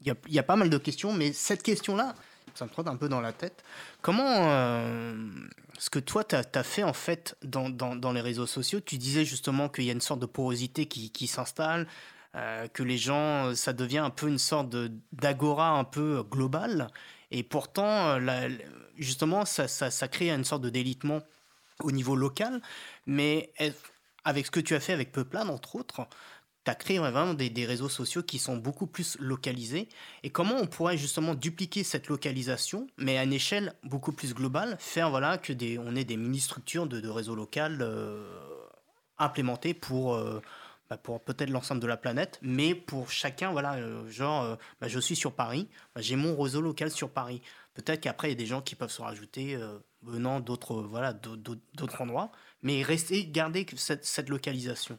il 0.00 0.06
y, 0.06 0.34
y 0.34 0.38
a 0.38 0.44
pas 0.44 0.54
mal 0.54 0.70
de 0.70 0.78
questions, 0.78 1.12
mais 1.12 1.32
cette 1.32 1.64
question-là, 1.64 2.14
ça 2.54 2.64
me 2.64 2.70
trotte 2.70 2.88
un 2.88 2.96
peu 2.96 3.08
dans 3.08 3.20
la 3.20 3.32
tête. 3.32 3.64
Comment, 4.02 4.48
euh, 4.48 5.28
ce 5.78 5.90
que 5.90 5.98
toi, 5.98 6.24
tu 6.24 6.36
as, 6.36 6.62
fait 6.62 6.82
en 6.82 6.92
fait 6.92 7.36
dans, 7.42 7.70
dans, 7.70 8.12
les 8.12 8.20
réseaux 8.20 8.46
sociaux, 8.46 8.80
tu 8.80 8.98
disais 8.98 9.24
justement 9.24 9.68
qu'il 9.68 9.84
y 9.84 9.90
a 9.90 9.92
une 9.92 10.00
sorte 10.00 10.20
de 10.20 10.26
porosité 10.26 10.86
qui, 10.86 11.10
qui 11.10 11.26
s'installe, 11.26 11.86
euh, 12.36 12.68
que 12.68 12.82
les 12.82 12.98
gens, 12.98 13.54
ça 13.54 13.72
devient 13.72 13.98
un 13.98 14.10
peu 14.10 14.28
une 14.28 14.38
sorte 14.38 14.74
d'agora 15.12 15.70
un 15.70 15.84
peu 15.84 16.22
globale, 16.22 16.88
et 17.30 17.42
pourtant, 17.42 18.18
euh, 18.18 18.48
justement, 18.96 19.44
ça, 19.44 19.66
ça, 19.66 19.90
ça 19.90 20.08
crée 20.08 20.30
une 20.30 20.44
sorte 20.44 20.62
de 20.62 20.70
délitement 20.70 21.20
au 21.80 21.90
niveau 21.90 22.14
local, 22.14 22.60
mais 23.06 23.52
avec 24.24 24.46
ce 24.46 24.50
que 24.50 24.60
tu 24.60 24.74
as 24.74 24.80
fait 24.80 24.92
avec 24.92 25.12
Peuplade, 25.12 25.50
entre 25.50 25.76
autres, 25.76 26.06
tu 26.64 26.70
as 26.70 26.74
créé 26.74 26.98
vraiment 26.98 27.34
des, 27.34 27.66
réseaux 27.66 27.88
sociaux 27.88 28.22
qui 28.22 28.38
sont 28.38 28.56
beaucoup 28.56 28.86
plus 28.86 29.16
localisés. 29.20 29.88
Et 30.22 30.30
comment 30.30 30.56
on 30.56 30.66
pourrait 30.66 30.96
justement 30.96 31.34
dupliquer 31.34 31.84
cette 31.84 32.08
localisation, 32.08 32.86
mais 32.96 33.18
à 33.18 33.24
une 33.24 33.32
échelle 33.32 33.74
beaucoup 33.82 34.12
plus 34.12 34.34
globale, 34.34 34.76
faire 34.78 35.10
voilà, 35.10 35.38
que 35.38 35.52
des, 35.52 35.78
on 35.78 35.94
ait 35.94 36.04
des 36.04 36.16
mini-structures 36.16 36.86
de, 36.86 37.00
de 37.00 37.08
réseaux 37.08 37.34
locaux 37.34 37.60
euh, 37.60 38.24
implémentées 39.18 39.74
pour, 39.74 40.14
euh, 40.14 40.40
bah, 40.90 40.96
pour 40.96 41.20
peut-être 41.20 41.50
l'ensemble 41.50 41.80
de 41.80 41.86
la 41.86 41.96
planète, 41.96 42.38
mais 42.42 42.74
pour 42.74 43.10
chacun, 43.10 43.52
voilà, 43.52 43.74
euh, 43.74 44.08
genre, 44.08 44.42
euh, 44.42 44.56
bah, 44.80 44.88
je 44.88 44.98
suis 44.98 45.16
sur 45.16 45.32
Paris, 45.32 45.68
bah, 45.94 46.00
j'ai 46.00 46.16
mon 46.16 46.40
réseau 46.40 46.60
local 46.60 46.90
sur 46.90 47.10
Paris. 47.10 47.42
Peut-être 47.74 48.00
qu'après, 48.00 48.28
il 48.28 48.30
y 48.30 48.34
a 48.34 48.38
des 48.38 48.46
gens 48.46 48.60
qui 48.60 48.74
peuvent 48.76 48.90
se 48.90 49.02
rajouter 49.02 49.58
venant 50.02 50.38
d'autres 50.38 50.76
voilà, 50.76 51.12
d'autres 51.12 52.00
endroits, 52.00 52.30
mais 52.62 52.82
rester, 52.84 53.26
garder 53.26 53.66
cette, 53.74 54.04
cette 54.04 54.28
localisation. 54.28 54.96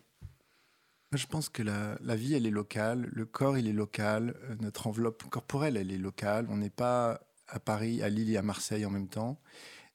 Je 1.14 1.26
pense 1.28 1.50
que 1.50 1.64
la, 1.64 2.16
vie, 2.16 2.34
elle 2.34 2.46
est 2.46 2.52
locale, 2.52 3.10
le 3.14 3.26
corps, 3.26 3.58
il 3.58 3.68
est 3.68 3.74
local, 3.74 4.36
euh, 4.44 4.56
notre 4.60 4.88
enveloppe 4.88 5.24
corporelle, 5.30 5.78
elle 5.78 5.92
est 5.92 5.98
locale. 5.98 6.48
On 6.50 6.58
n'est 6.58 6.70
pas 6.70 7.22
à 7.48 7.60
Paris, 7.60 8.02
à 8.02 8.10
Lille 8.10 8.32
et 8.32 8.38
à 8.38 8.42
Marseille 8.42 8.86
en 8.86 8.90
même 8.90 9.08
temps. 9.08 9.40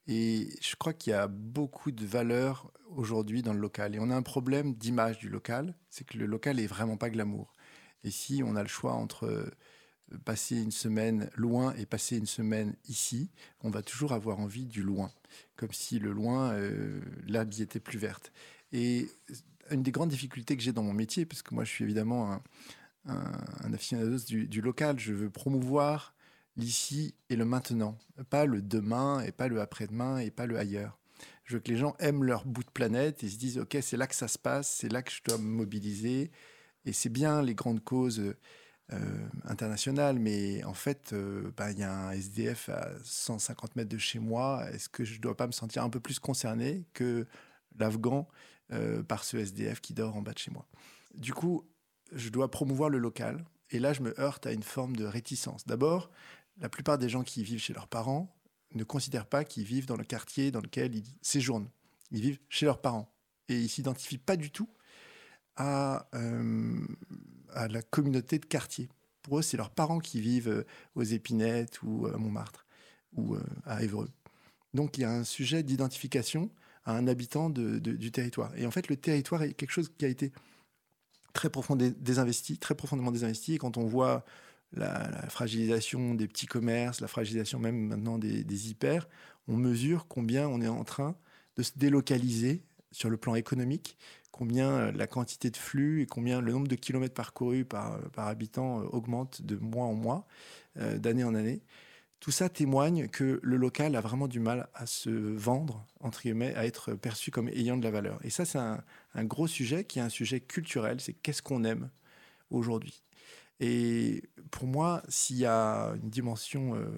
Et 0.06 0.48
je 0.62 0.76
crois 0.76 0.92
qu'il 0.92 1.10
y 1.12 1.14
a 1.14 1.28
beaucoup 1.28 1.90
de 1.90 2.06
valeur 2.06 2.72
aujourd'hui 2.88 3.42
dans 3.42 3.52
le 3.52 3.60
local. 3.60 3.94
Et 3.94 3.98
on 3.98 4.10
a 4.10 4.16
un 4.16 4.22
problème 4.22 4.74
d'image 4.74 5.18
du 5.18 5.28
local, 5.28 5.74
c'est 5.90 6.06
que 6.06 6.16
le 6.16 6.26
local 6.26 6.58
est 6.58 6.66
vraiment 6.66 6.96
pas 6.96 7.10
glamour. 7.10 7.52
Et 8.04 8.10
si 8.10 8.42
on 8.44 8.56
a 8.56 8.62
le 8.62 8.68
choix 8.68 8.94
entre 8.94 9.26
euh, 9.26 9.50
passer 10.24 10.60
une 10.60 10.72
semaine 10.72 11.30
loin 11.36 11.74
et 11.74 11.86
passer 11.86 12.16
une 12.16 12.26
semaine 12.26 12.74
ici, 12.88 13.30
on 13.62 13.70
va 13.70 13.82
toujours 13.82 14.12
avoir 14.12 14.40
envie 14.40 14.66
du 14.66 14.82
loin, 14.82 15.12
comme 15.56 15.72
si 15.72 15.98
le 15.98 16.12
loin, 16.12 16.52
euh, 16.52 17.00
y 17.28 17.62
était 17.62 17.80
plus 17.80 17.98
verte. 17.98 18.32
Et 18.72 19.08
une 19.70 19.82
des 19.82 19.92
grandes 19.92 20.10
difficultés 20.10 20.56
que 20.56 20.62
j'ai 20.62 20.72
dans 20.72 20.82
mon 20.82 20.92
métier, 20.92 21.26
parce 21.26 21.42
que 21.42 21.54
moi 21.54 21.64
je 21.64 21.70
suis 21.70 21.84
évidemment 21.84 22.32
un, 22.32 22.42
un, 23.06 23.32
un 23.64 23.72
aficionados 23.72 24.24
du, 24.26 24.60
local, 24.60 24.98
je 24.98 25.12
veux 25.12 25.30
promouvoir 25.30 26.14
l'ici 26.56 27.14
et 27.28 27.36
le 27.36 27.44
maintenant, 27.44 27.98
pas 28.28 28.44
le 28.44 28.62
demain 28.62 29.20
et 29.22 29.32
pas 29.32 29.48
le 29.48 29.60
après-demain 29.60 30.18
et 30.18 30.30
pas 30.30 30.46
le 30.46 30.58
ailleurs. 30.58 30.98
Je 31.44 31.54
veux 31.54 31.60
que 31.60 31.70
les 31.70 31.76
gens 31.76 31.96
aiment 31.98 32.24
leur 32.24 32.44
bout 32.44 32.62
de 32.62 32.70
planète 32.70 33.24
et 33.24 33.28
se 33.28 33.36
disent 33.36 33.58
ok 33.58 33.78
c'est 33.80 33.96
là 33.96 34.06
que 34.06 34.14
ça 34.14 34.28
se 34.28 34.38
passe, 34.38 34.70
c'est 34.70 34.90
là 34.90 35.02
que 35.02 35.10
je 35.10 35.20
dois 35.24 35.38
me 35.38 35.44
mobiliser. 35.44 36.30
Et 36.86 36.92
c'est 36.92 37.08
bien 37.08 37.42
les 37.42 37.54
grandes 37.54 37.82
causes 37.82 38.22
euh, 38.92 39.28
internationales, 39.44 40.18
mais 40.18 40.64
en 40.64 40.74
fait 40.74 41.12
euh, 41.12 41.52
ben, 41.56 41.70
il 41.70 41.78
y 41.78 41.82
a 41.82 42.08
un 42.08 42.12
SDF 42.12 42.68
à 42.70 42.90
150 43.04 43.76
mètres 43.76 43.88
de 43.88 43.98
chez 43.98 44.18
moi, 44.18 44.64
est-ce 44.72 44.88
que 44.88 45.04
je 45.04 45.16
ne 45.16 45.20
dois 45.20 45.36
pas 45.36 45.46
me 45.46 45.52
sentir 45.52 45.82
un 45.84 45.90
peu 45.90 46.00
plus 46.00 46.18
concerné 46.18 46.84
que 46.94 47.26
l'Afghan? 47.78 48.28
Euh, 48.72 49.02
par 49.02 49.24
ce 49.24 49.36
SDF 49.36 49.80
qui 49.80 49.94
dort 49.94 50.16
en 50.16 50.22
bas 50.22 50.32
de 50.32 50.38
chez 50.38 50.50
moi. 50.50 50.66
Du 51.14 51.34
coup, 51.34 51.68
je 52.12 52.28
dois 52.28 52.50
promouvoir 52.50 52.88
le 52.88 52.98
local. 52.98 53.44
Et 53.70 53.78
là, 53.78 53.92
je 53.92 54.02
me 54.02 54.18
heurte 54.20 54.46
à 54.46 54.52
une 54.52 54.62
forme 54.62 54.96
de 54.96 55.04
réticence. 55.04 55.66
D'abord, 55.66 56.10
la 56.58 56.68
plupart 56.68 56.98
des 56.98 57.08
gens 57.08 57.22
qui 57.22 57.42
vivent 57.42 57.60
chez 57.60 57.72
leurs 57.72 57.88
parents 57.88 58.34
ne 58.74 58.84
considèrent 58.84 59.26
pas 59.26 59.44
qu'ils 59.44 59.64
vivent 59.64 59.86
dans 59.86 59.96
le 59.96 60.04
quartier 60.04 60.50
dans 60.50 60.60
lequel 60.60 60.94
ils 60.94 61.04
séjournent. 61.22 61.68
Ils 62.10 62.20
vivent 62.20 62.38
chez 62.48 62.66
leurs 62.66 62.80
parents. 62.80 63.12
Et 63.48 63.58
ils 63.58 63.68
s'identifient 63.68 64.18
pas 64.18 64.36
du 64.36 64.50
tout 64.50 64.68
à, 65.56 66.08
euh, 66.14 66.86
la 67.54 67.82
communauté 67.82 68.38
de 68.38 68.46
quartier. 68.46 68.88
Pour 69.22 69.38
eux, 69.38 69.42
c'est 69.42 69.56
leurs 69.56 69.70
parents 69.70 69.98
qui 69.98 70.20
vivent 70.20 70.48
euh, 70.48 70.66
aux 70.94 71.02
Épinettes 71.02 71.82
ou 71.82 72.06
à 72.06 72.16
Montmartre 72.16 72.66
ou 73.12 73.36
à 73.66 73.82
Évreux. 73.82 74.08
Donc 74.74 74.96
il 74.96 75.00
y 75.00 75.04
a 75.04 75.10
un 75.10 75.24
sujet 75.24 75.64
d'identification 75.64 76.50
à 76.84 76.96
un 76.96 77.06
habitant 77.06 77.50
du 77.50 78.12
territoire. 78.12 78.52
Et 78.56 78.66
en 78.66 78.70
fait, 78.70 78.88
le 78.88 78.96
territoire 78.96 79.42
est 79.42 79.52
quelque 79.52 79.72
chose 79.72 79.92
qui 79.96 80.04
a 80.04 80.08
été 80.08 80.32
très 81.32 81.50
profondément 81.50 81.94
désinvesti, 81.98 82.58
très 82.58 82.74
profondément 82.74 83.12
désinvesti. 83.12 83.54
Et 83.54 83.58
quand 83.58 83.76
on 83.76 83.86
voit 83.86 84.24
la, 84.72 85.28
fragilisation 85.28 86.14
des 86.14 86.26
petits 86.26 86.46
commerces, 86.46 87.00
la 87.00 87.08
fragilisation 87.08 87.58
même 87.58 87.86
maintenant 87.86 88.18
des, 88.18 88.44
des, 88.44 88.70
hyper, 88.70 89.08
on 89.48 89.56
mesure 89.56 90.06
combien 90.08 90.48
on 90.48 90.60
est 90.60 90.68
en 90.68 90.84
train 90.84 91.16
de 91.56 91.62
se 91.62 91.72
délocaliser 91.76 92.62
sur 92.92 93.10
le 93.10 93.16
plan 93.16 93.34
économique, 93.34 93.96
combien 94.32 94.90
la 94.92 95.06
quantité 95.06 95.50
de 95.50 95.56
flux 95.56 96.02
et 96.02 96.06
combien 96.06 96.40
le 96.40 96.52
nombre 96.52 96.68
de 96.68 96.74
kilomètres 96.74 97.14
parcourus 97.14 97.64
par, 97.64 98.00
par 98.10 98.28
habitant 98.28 98.78
augmente 98.78 99.42
de 99.42 99.56
mois 99.56 99.84
en 99.84 99.94
mois, 99.94 100.26
euh, 100.78 100.98
d'année 100.98 101.24
en 101.24 101.34
année. 101.34 101.62
Tout 102.20 102.30
ça 102.30 102.50
témoigne 102.50 103.08
que 103.08 103.40
le 103.42 103.56
local 103.56 103.96
a 103.96 104.02
vraiment 104.02 104.28
du 104.28 104.40
mal 104.40 104.68
à 104.74 104.84
se 104.84 105.08
vendre, 105.08 105.86
entre 106.00 106.20
guillemets, 106.20 106.54
à 106.54 106.66
être 106.66 106.92
perçu 106.92 107.30
comme 107.30 107.48
ayant 107.48 107.78
de 107.78 107.82
la 107.82 107.90
valeur. 107.90 108.20
Et 108.22 108.28
ça, 108.28 108.44
c'est 108.44 108.58
un, 108.58 109.24
gros 109.24 109.46
sujet 109.46 109.84
qui 109.84 110.00
est 110.00 110.02
un 110.02 110.10
sujet 110.10 110.40
culturel, 110.40 111.00
c'est 111.00 111.14
qu'est-ce 111.14 111.40
qu'on 111.40 111.64
aime 111.64 111.88
aujourd'hui. 112.50 113.02
Et 113.58 114.22
pour 114.50 114.66
moi, 114.66 115.02
s'il 115.08 115.38
y 115.38 115.46
a 115.46 115.94
une 116.02 116.10
dimension, 116.10 116.74
euh, 116.74 116.88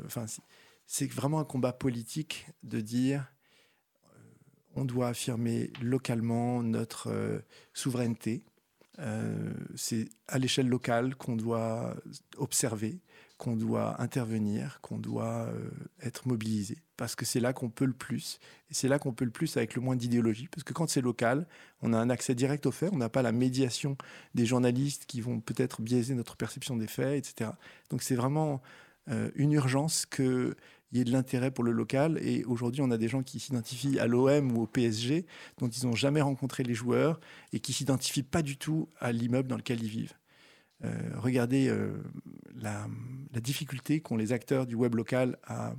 c'est 0.86 1.10
vraiment 1.10 1.38
un 1.38 1.44
combat 1.44 1.72
politique 1.72 2.46
de 2.64 2.80
dire 2.80 3.32
euh, 4.04 4.18
on 4.74 4.84
doit 4.84 5.08
affirmer 5.08 5.72
localement 5.80 6.64
notre 6.64 7.10
euh, 7.10 7.38
souveraineté. 7.74 8.44
c'est 9.76 10.08
à 10.26 10.38
l'échelle 10.38 10.68
locale 10.68 11.14
qu'on 11.14 11.36
doit 11.36 11.94
observer, 12.36 13.00
qu'on 13.42 13.56
doit 13.56 14.00
intervenir, 14.00 14.78
qu'on 14.82 14.98
doit 14.98 15.48
euh, 15.48 15.68
être 16.00 16.28
mobilisé, 16.28 16.78
parce 16.96 17.16
que 17.16 17.24
c'est 17.24 17.40
là 17.40 17.52
qu'on 17.52 17.70
peut 17.70 17.86
le 17.86 17.92
plus, 17.92 18.38
et 18.70 18.74
c'est 18.74 18.86
là 18.86 19.00
qu'on 19.00 19.12
peut 19.12 19.24
le 19.24 19.32
plus 19.32 19.56
avec 19.56 19.74
le 19.74 19.82
moins 19.82 19.96
d'idéologie, 19.96 20.46
parce 20.46 20.62
que 20.62 20.72
quand 20.72 20.88
c'est 20.88 21.00
local, 21.00 21.48
on 21.80 21.92
a 21.92 21.98
un 21.98 22.08
accès 22.08 22.36
direct 22.36 22.66
aux 22.66 22.70
faits, 22.70 22.90
on 22.92 22.98
n'a 22.98 23.08
pas 23.08 23.20
la 23.20 23.32
médiation 23.32 23.96
des 24.36 24.46
journalistes 24.46 25.06
qui 25.06 25.20
vont 25.20 25.40
peut-être 25.40 25.82
biaiser 25.82 26.14
notre 26.14 26.36
perception 26.36 26.76
des 26.76 26.86
faits, 26.86 27.18
etc. 27.18 27.50
Donc 27.90 28.04
c'est 28.04 28.14
vraiment 28.14 28.62
euh, 29.10 29.32
une 29.34 29.50
urgence 29.50 30.06
qu'il 30.06 30.54
y 30.92 31.00
ait 31.00 31.04
de 31.04 31.10
l'intérêt 31.10 31.50
pour 31.50 31.64
le 31.64 31.72
local, 31.72 32.20
et 32.22 32.44
aujourd'hui 32.44 32.80
on 32.80 32.92
a 32.92 32.96
des 32.96 33.08
gens 33.08 33.24
qui 33.24 33.40
s'identifient 33.40 33.98
à 33.98 34.06
l'OM 34.06 34.56
ou 34.56 34.62
au 34.62 34.66
PSG, 34.68 35.26
dont 35.58 35.68
ils 35.68 35.84
n'ont 35.84 35.96
jamais 35.96 36.20
rencontré 36.20 36.62
les 36.62 36.74
joueurs, 36.74 37.18
et 37.52 37.58
qui 37.58 37.72
s'identifient 37.72 38.22
pas 38.22 38.42
du 38.42 38.56
tout 38.56 38.88
à 39.00 39.10
l'immeuble 39.10 39.48
dans 39.48 39.56
lequel 39.56 39.82
ils 39.82 39.90
vivent. 39.90 40.14
Euh, 40.84 40.88
regardez 41.16 41.68
euh, 41.68 41.92
la, 42.54 42.86
difficulté 43.40 44.00
qu'ont 44.00 44.16
les 44.16 44.32
acteurs 44.32 44.66
du 44.66 44.74
web 44.74 44.94
local 44.94 45.38
à 45.44 45.74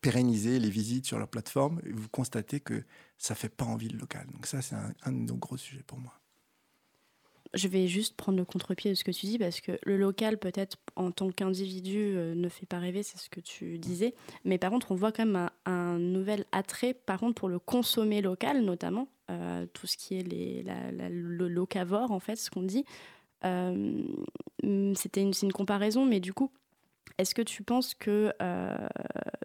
pérenniser 0.00 0.58
les 0.58 0.68
visites 0.68 1.06
sur 1.06 1.18
leur 1.18 1.28
plateforme, 1.28 1.80
et 1.86 1.92
vous 1.92 2.08
constatez 2.08 2.60
que 2.60 2.84
ça 3.16 3.34
fait 3.34 3.48
pas 3.48 3.64
envie 3.64 3.88
le 3.88 3.98
local. 3.98 4.26
Donc 4.32 4.46
ça, 4.46 4.60
c'est 4.60 4.74
un, 4.74 5.12
de 5.12 5.16
nos 5.16 5.36
gros 5.36 5.56
sujets 5.56 5.82
pour 5.86 5.98
moi. 5.98 6.12
Je 7.54 7.68
vais 7.68 7.86
juste 7.86 8.16
prendre 8.16 8.36
le 8.36 8.44
contre-pied 8.44 8.90
de 8.90 8.96
ce 8.96 9.04
que 9.04 9.12
tu 9.12 9.26
dis 9.26 9.38
parce 9.38 9.60
que 9.60 9.78
le 9.84 9.96
local, 9.96 10.38
peut-être 10.38 10.76
en 10.96 11.12
tant 11.12 11.30
qu'individu, 11.30 11.98
euh, 11.98 12.34
ne 12.34 12.48
fait 12.48 12.66
pas 12.66 12.80
rêver, 12.80 13.02
c'est 13.02 13.16
ce 13.16 13.30
que 13.30 13.40
tu 13.40 13.78
disais. 13.78 14.14
Mais 14.44 14.58
par 14.58 14.70
contre, 14.70 14.90
on 14.90 14.96
voit 14.96 15.12
quand 15.12 15.24
même 15.24 15.48
un, 15.64 15.98
nouvel 15.98 16.44
attrait, 16.52 16.94
par 16.94 17.20
contre, 17.20 17.34
pour 17.34 17.48
le 17.48 17.60
consommer 17.60 18.20
local, 18.20 18.62
notamment 18.62 19.08
tout 19.72 19.86
ce 19.86 19.96
qui 19.96 20.18
est 20.18 20.22
les, 20.22 20.62
la- 20.62 21.08
le 21.08 21.48
locavore, 21.48 22.10
en 22.10 22.20
fait, 22.20 22.36
ce 22.36 22.50
qu'on 22.50 22.62
dit. 22.62 22.84
Euh, 23.44 24.02
C'était 24.94 25.22
une, 25.22 25.32
une 25.42 25.52
comparaison, 25.52 26.04
mais 26.04 26.20
du 26.20 26.32
coup, 26.32 26.50
est-ce 27.18 27.34
que 27.34 27.42
tu 27.42 27.62
penses 27.62 27.94
que 27.94 28.32
euh, 28.42 28.88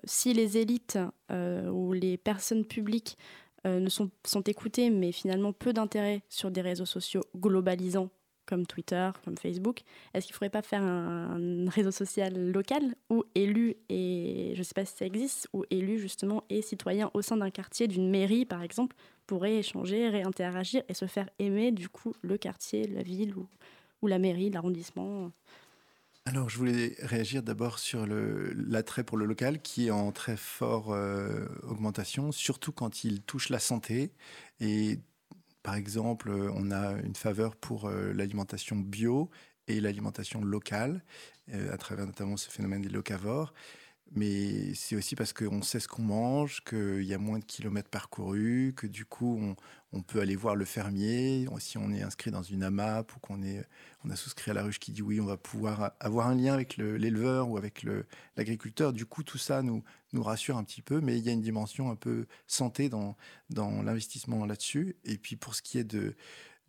si 0.03 0.33
les 0.33 0.57
élites 0.57 0.97
euh, 1.31 1.69
ou 1.69 1.93
les 1.93 2.17
personnes 2.17 2.65
publiques 2.65 3.17
ne 3.65 3.89
sont, 3.89 4.09
sont 4.25 4.41
écoutées, 4.41 4.89
mais 4.89 5.11
finalement 5.11 5.51
peu 5.51 5.73
d'intérêt 5.73 6.23
sur 6.29 6.49
des 6.49 6.61
réseaux 6.61 6.85
sociaux 6.85 7.23
globalisants 7.35 8.09
comme 8.49 8.65
Twitter, 8.65 9.11
comme 9.23 9.37
Facebook, 9.37 9.81
est-ce 10.13 10.25
qu'il 10.25 10.33
ne 10.33 10.37
faudrait 10.37 10.49
pas 10.49 10.63
faire 10.63 10.81
un, 10.81 11.69
réseau 11.69 11.91
social 11.91 12.51
local 12.51 12.95
où 13.11 13.23
élus 13.35 13.75
et 13.89 14.53
je 14.55 14.59
ne 14.59 14.63
sais 14.63 14.73
pas 14.73 14.85
si 14.85 14.97
ça 14.97 15.05
existe, 15.05 15.47
où 15.53 15.65
élus 15.69 15.99
justement 15.99 16.43
et 16.49 16.63
citoyens 16.63 17.11
au 17.13 17.21
sein 17.21 17.37
d'un 17.37 17.51
quartier, 17.51 17.87
d'une 17.87 18.09
mairie 18.09 18.45
par 18.45 18.63
exemple, 18.63 18.95
pourraient 19.27 19.57
échanger, 19.57 20.09
réinteragir 20.09 20.81
et 20.89 20.95
se 20.95 21.05
faire 21.05 21.29
aimer 21.37 21.71
du 21.71 21.89
coup 21.89 22.13
le 22.21 22.37
quartier, 22.37 22.87
la 22.87 23.03
ville 23.03 23.35
ou, 23.35 23.47
ou 24.01 24.07
la 24.07 24.19
mairie, 24.19 24.49
l'arrondissement. 24.49 25.31
Alors, 26.25 26.49
je 26.49 26.57
voulais 26.57 26.95
réagir 26.99 27.41
d'abord 27.41 27.79
sur 27.79 28.05
l'attrait 28.05 29.03
pour 29.03 29.17
le 29.17 29.25
local 29.25 29.61
qui 29.61 29.87
est 29.87 29.91
en 29.91 30.11
très 30.11 30.37
forte 30.37 30.89
euh, 30.89 31.47
augmentation, 31.63 32.31
surtout 32.31 32.71
quand 32.71 33.03
il 33.03 33.21
touche 33.23 33.49
la 33.49 33.59
santé. 33.59 34.11
Et 34.59 34.99
par 35.63 35.75
exemple, 35.75 36.29
on 36.31 36.71
a 36.71 36.93
une 37.01 37.15
faveur 37.15 37.55
pour 37.55 37.85
euh, 37.87 38.13
l'alimentation 38.13 38.75
bio 38.75 39.29
et 39.67 39.79
l'alimentation 39.79 40.43
locale, 40.43 41.03
euh, 41.53 41.73
à 41.73 41.77
travers 41.77 42.05
notamment 42.05 42.37
ce 42.37 42.49
phénomène 42.49 42.81
des 42.81 42.89
locavores. 42.89 43.53
Mais 44.16 44.74
c'est 44.74 44.95
aussi 44.95 45.16
parce 45.16 45.34
qu'on 45.34 45.62
sait 45.62 45.80
ce 45.80 45.88
qu'on 45.88 46.01
mange, 46.01 46.64
qu'il 46.64 47.03
y 47.03 47.14
a 47.14 47.20
moins 47.20 47.38
de 47.38 47.45
kilomètres 47.45 47.89
parcourus, 47.89 48.74
que 48.76 48.88
du 48.88 49.05
coup, 49.05 49.55
on, 49.91 50.01
peut 50.01 50.20
aller 50.20 50.36
voir 50.36 50.55
le 50.55 50.66
fermier. 50.66 51.47
Si 51.60 51.78
on 51.78 51.91
est 51.91 52.01
inscrit 52.01 52.32
dans 52.32 52.41
une 52.41 52.64
AMAP 52.64 53.16
ou 53.16 53.20
qu'on 53.20 53.39
on 54.03 54.10
a 54.10 54.16
souscrit 54.16 54.49
à 54.51 54.53
la 54.55 54.64
ruche 54.64 54.80
qui 54.80 54.91
dit 54.91 55.03
oui, 55.03 55.22
on 55.22 55.26
va 55.26 55.38
pouvoir 55.38 55.91
avoir 55.99 56.28
un 56.28 56.36
lien 56.36 56.53
avec 56.53 56.78
le- 56.78 56.97
l'éleveur 56.97 57.49
ou 57.49 57.57
avec 57.57 57.86
l'agriculteur. 58.36 58.93
Du 58.93 59.05
coup, 59.05 59.24
tout 59.24 59.38
ça 59.38 59.62
nous, 59.62 59.84
rassure 60.14 60.57
un 60.57 60.64
petit 60.64 60.82
peu, 60.82 61.01
mais 61.01 61.18
il 61.18 61.24
y 61.24 61.30
a 61.30 61.32
une 61.32 61.41
dimension 61.41 61.91
un 61.91 61.95
peu 61.95 62.26
santé 62.47 62.89
dans 62.89 63.16
l'investissement 63.51 64.45
là-dessus. 64.45 64.95
Et 65.05 65.18
puis, 65.18 65.36
pour 65.36 65.53
ce 65.53 65.62
qui 65.62 65.78
est 65.78 65.84
de, 65.84 66.16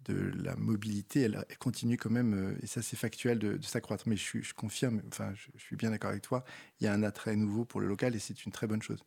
de 0.06 0.32
la 0.42 0.56
mobilité, 0.56 1.22
elle, 1.22 1.44
continue 1.58 1.96
quand 1.96 2.10
même, 2.10 2.34
euh, 2.34 2.58
et 2.62 2.66
ça 2.66 2.82
c'est 2.82 2.96
factuel, 2.96 3.38
de, 3.38 3.60
s'accroître. 3.62 4.08
Mais 4.08 4.16
je, 4.16 4.54
confirme, 4.54 5.02
enfin, 5.08 5.32
je, 5.34 5.60
suis 5.62 5.76
bien 5.76 5.90
d'accord 5.90 6.10
avec 6.10 6.22
toi, 6.22 6.44
il 6.80 6.84
y 6.84 6.86
a 6.86 6.92
un 6.92 7.02
attrait 7.02 7.36
nouveau 7.36 7.64
pour 7.64 7.80
le 7.80 7.86
local 7.86 8.14
et 8.14 8.18
c'est 8.18 8.44
une 8.44 8.52
très 8.52 8.66
bonne 8.66 8.82
chose. 8.82 9.04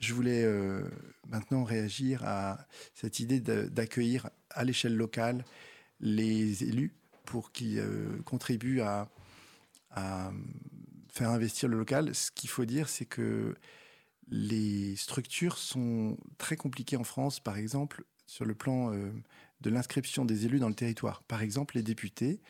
Je 0.00 0.12
voulais 0.12 0.44
euh, 0.44 0.88
maintenant 1.28 1.64
réagir 1.64 2.22
à 2.24 2.66
cette 2.94 3.20
idée 3.20 3.40
d'accueillir 3.40 4.28
à 4.50 4.64
l'échelle 4.64 4.96
locale 4.96 5.44
les 6.00 6.64
élus 6.64 6.92
pour 7.24 7.52
qu'ils 7.52 7.78
euh, 7.78 8.20
contribuent 8.24 8.80
à, 8.80 9.08
faire 11.10 11.30
investir 11.30 11.68
le 11.68 11.78
local. 11.78 12.12
Ce 12.16 12.32
qu'il 12.32 12.50
faut 12.50 12.64
dire, 12.64 12.88
c'est 12.88 13.04
que 13.04 13.54
les 14.28 14.96
structures 14.96 15.56
sont 15.56 16.16
très 16.36 16.56
compliquées 16.56 16.96
en 16.96 17.04
France, 17.04 17.38
par 17.38 17.56
exemple, 17.56 18.02
sur 18.26 18.44
le 18.44 18.56
plan 18.56 18.92
de 19.64 19.70
l'inscription 19.70 20.24
des 20.24 20.46
élus 20.46 20.60
dans 20.60 20.68
le 20.68 20.74
territoire. 20.74 21.22
Par 21.24 21.42
exemple, 21.42 21.74
les 21.76 21.82
députés 21.82 22.40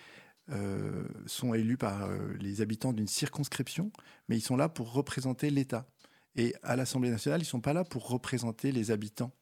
euh, 0.51 1.07
sont 1.27 1.55
élus 1.55 1.79
par 1.79 2.03
euh, 2.03 2.35
les 2.41 2.61
habitants 2.61 2.93
d'une 2.93 3.09
circonscription, 3.09 3.91
mais 4.29 4.37
ils 4.37 4.43
sont 4.43 4.57
là 4.57 4.69
pour 4.69 4.93
représenter 4.93 5.49
l'État. 5.51 5.87
Et 6.37 6.55
à 6.63 6.77
l'Assemblée 6.77 7.11
nationale, 7.11 7.41
ils 7.41 7.45
ne 7.45 7.49
sont 7.49 7.61
pas 7.63 7.73
là 7.73 7.85
pour 7.85 8.09
représenter 8.09 8.73
les 8.73 8.91
habitants. 8.91 9.33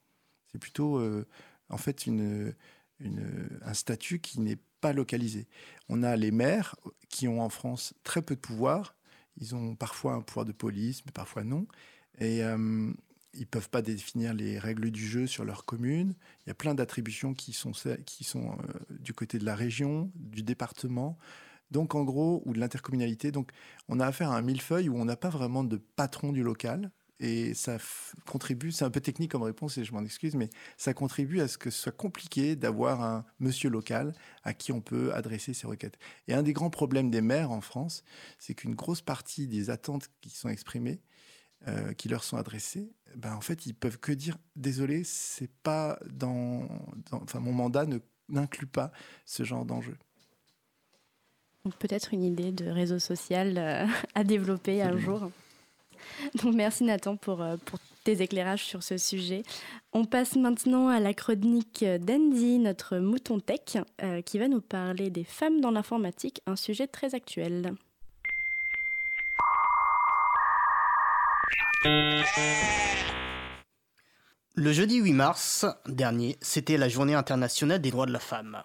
C'est 0.52 0.58
plutôt, 0.58 0.98
euh, 0.98 1.26
en 1.70 1.78
fait, 1.78 2.06
une, 2.06 2.54
une- 3.00 3.48
un 3.62 3.74
statut 3.74 4.20
qui 4.20 4.38
n'est 4.40 4.58
pas 4.82 4.92
localisé. 4.92 5.48
On 5.88 6.02
a 6.02 6.14
les 6.16 6.30
maires 6.30 6.76
qui 7.08 7.26
ont 7.26 7.40
en 7.40 7.48
France 7.48 7.94
très 8.04 8.20
peu 8.20 8.34
de 8.36 8.40
pouvoir. 8.40 8.94
Ils 9.38 9.54
ont 9.54 9.74
parfois 9.74 10.12
un 10.14 10.20
pouvoir 10.20 10.44
de 10.44 10.52
police, 10.52 11.04
mais 11.06 11.12
parfois 11.12 11.42
non. 11.42 11.66
Ils 13.34 13.40
ne 13.40 13.46
peuvent 13.46 13.70
pas 13.70 13.82
définir 13.82 14.34
les 14.34 14.58
règles 14.58 14.90
du 14.90 15.06
jeu 15.06 15.26
sur 15.26 15.44
leur 15.44 15.64
commune. 15.64 16.14
Il 16.44 16.48
y 16.48 16.52
a 16.52 16.54
plein 16.54 16.74
d'attributions 16.74 17.34
qui 17.34 17.52
sont, 17.52 17.72
qui 18.04 18.24
sont 18.24 18.52
euh, 18.52 18.96
du 19.00 19.14
côté 19.14 19.38
de 19.38 19.44
la 19.44 19.54
région, 19.54 20.10
du 20.14 20.42
département, 20.42 21.18
donc 21.70 21.94
en 21.94 22.04
gros, 22.04 22.42
ou 22.44 22.52
de 22.52 22.60
l'intercommunalité. 22.60 23.32
Donc 23.32 23.50
on 23.88 24.00
a 24.00 24.06
affaire 24.06 24.30
à 24.30 24.36
un 24.36 24.42
millefeuille 24.42 24.88
où 24.88 24.96
on 24.96 25.04
n'a 25.04 25.16
pas 25.16 25.30
vraiment 25.30 25.64
de 25.64 25.76
patron 25.76 26.32
du 26.32 26.42
local. 26.42 26.90
Et 27.20 27.54
ça 27.54 27.78
contribue, 28.26 28.72
c'est 28.72 28.84
un 28.84 28.90
peu 28.90 29.00
technique 29.00 29.30
comme 29.30 29.44
réponse 29.44 29.78
et 29.78 29.84
je 29.84 29.92
m'en 29.92 30.02
excuse, 30.02 30.34
mais 30.34 30.50
ça 30.76 30.92
contribue 30.92 31.40
à 31.40 31.46
ce 31.46 31.56
que 31.56 31.70
ce 31.70 31.82
soit 31.82 31.92
compliqué 31.92 32.56
d'avoir 32.56 33.00
un 33.00 33.24
monsieur 33.38 33.70
local 33.70 34.12
à 34.42 34.54
qui 34.54 34.72
on 34.72 34.80
peut 34.80 35.14
adresser 35.14 35.54
ses 35.54 35.68
requêtes. 35.68 35.98
Et 36.26 36.34
un 36.34 36.42
des 36.42 36.52
grands 36.52 36.70
problèmes 36.70 37.12
des 37.12 37.20
maires 37.20 37.52
en 37.52 37.60
France, 37.60 38.02
c'est 38.40 38.54
qu'une 38.54 38.74
grosse 38.74 39.02
partie 39.02 39.46
des 39.46 39.70
attentes 39.70 40.08
qui 40.20 40.30
sont 40.30 40.48
exprimées, 40.48 41.00
euh, 41.68 41.92
qui 41.92 42.08
leur 42.08 42.24
sont 42.24 42.36
adressées, 42.36 42.92
ben 43.16 43.34
en 43.34 43.40
fait, 43.40 43.66
ils 43.66 43.74
peuvent 43.74 43.98
que 43.98 44.12
dire 44.12 44.38
désolé, 44.56 45.04
c'est 45.04 45.50
pas 45.62 45.98
dans, 46.10 46.66
enfin 47.12 47.40
mon 47.40 47.52
mandat 47.52 47.86
ne 47.86 47.98
n'inclut 48.28 48.66
pas 48.66 48.92
ce 49.26 49.42
genre 49.42 49.64
d'enjeu. 49.64 49.96
Donc 51.64 51.76
peut-être 51.76 52.12
une 52.12 52.24
idée 52.24 52.50
de 52.50 52.68
réseau 52.68 52.98
social 52.98 53.54
euh, 53.56 53.86
à 54.14 54.24
développer 54.24 54.82
un 54.82 54.96
jour. 54.96 55.30
Donc 56.42 56.54
merci 56.54 56.82
Nathan 56.84 57.16
pour, 57.16 57.42
euh, 57.42 57.56
pour 57.64 57.78
tes 58.02 58.22
éclairages 58.22 58.64
sur 58.64 58.82
ce 58.82 58.96
sujet. 58.96 59.44
On 59.92 60.04
passe 60.04 60.34
maintenant 60.34 60.88
à 60.88 60.98
la 60.98 61.14
chronique 61.14 61.84
d'Andy, 61.84 62.58
notre 62.58 62.98
mouton 62.98 63.38
tech, 63.38 63.76
euh, 64.02 64.22
qui 64.22 64.38
va 64.38 64.48
nous 64.48 64.60
parler 64.60 65.10
des 65.10 65.24
femmes 65.24 65.60
dans 65.60 65.70
l'informatique, 65.70 66.42
un 66.46 66.56
sujet 66.56 66.88
très 66.88 67.14
actuel. 67.14 67.74
Le 74.54 74.72
jeudi 74.72 74.98
8 74.98 75.12
mars 75.14 75.66
dernier, 75.86 76.38
c'était 76.40 76.76
la 76.76 76.88
journée 76.88 77.14
internationale 77.14 77.80
des 77.80 77.90
droits 77.90 78.06
de 78.06 78.12
la 78.12 78.20
femme. 78.20 78.62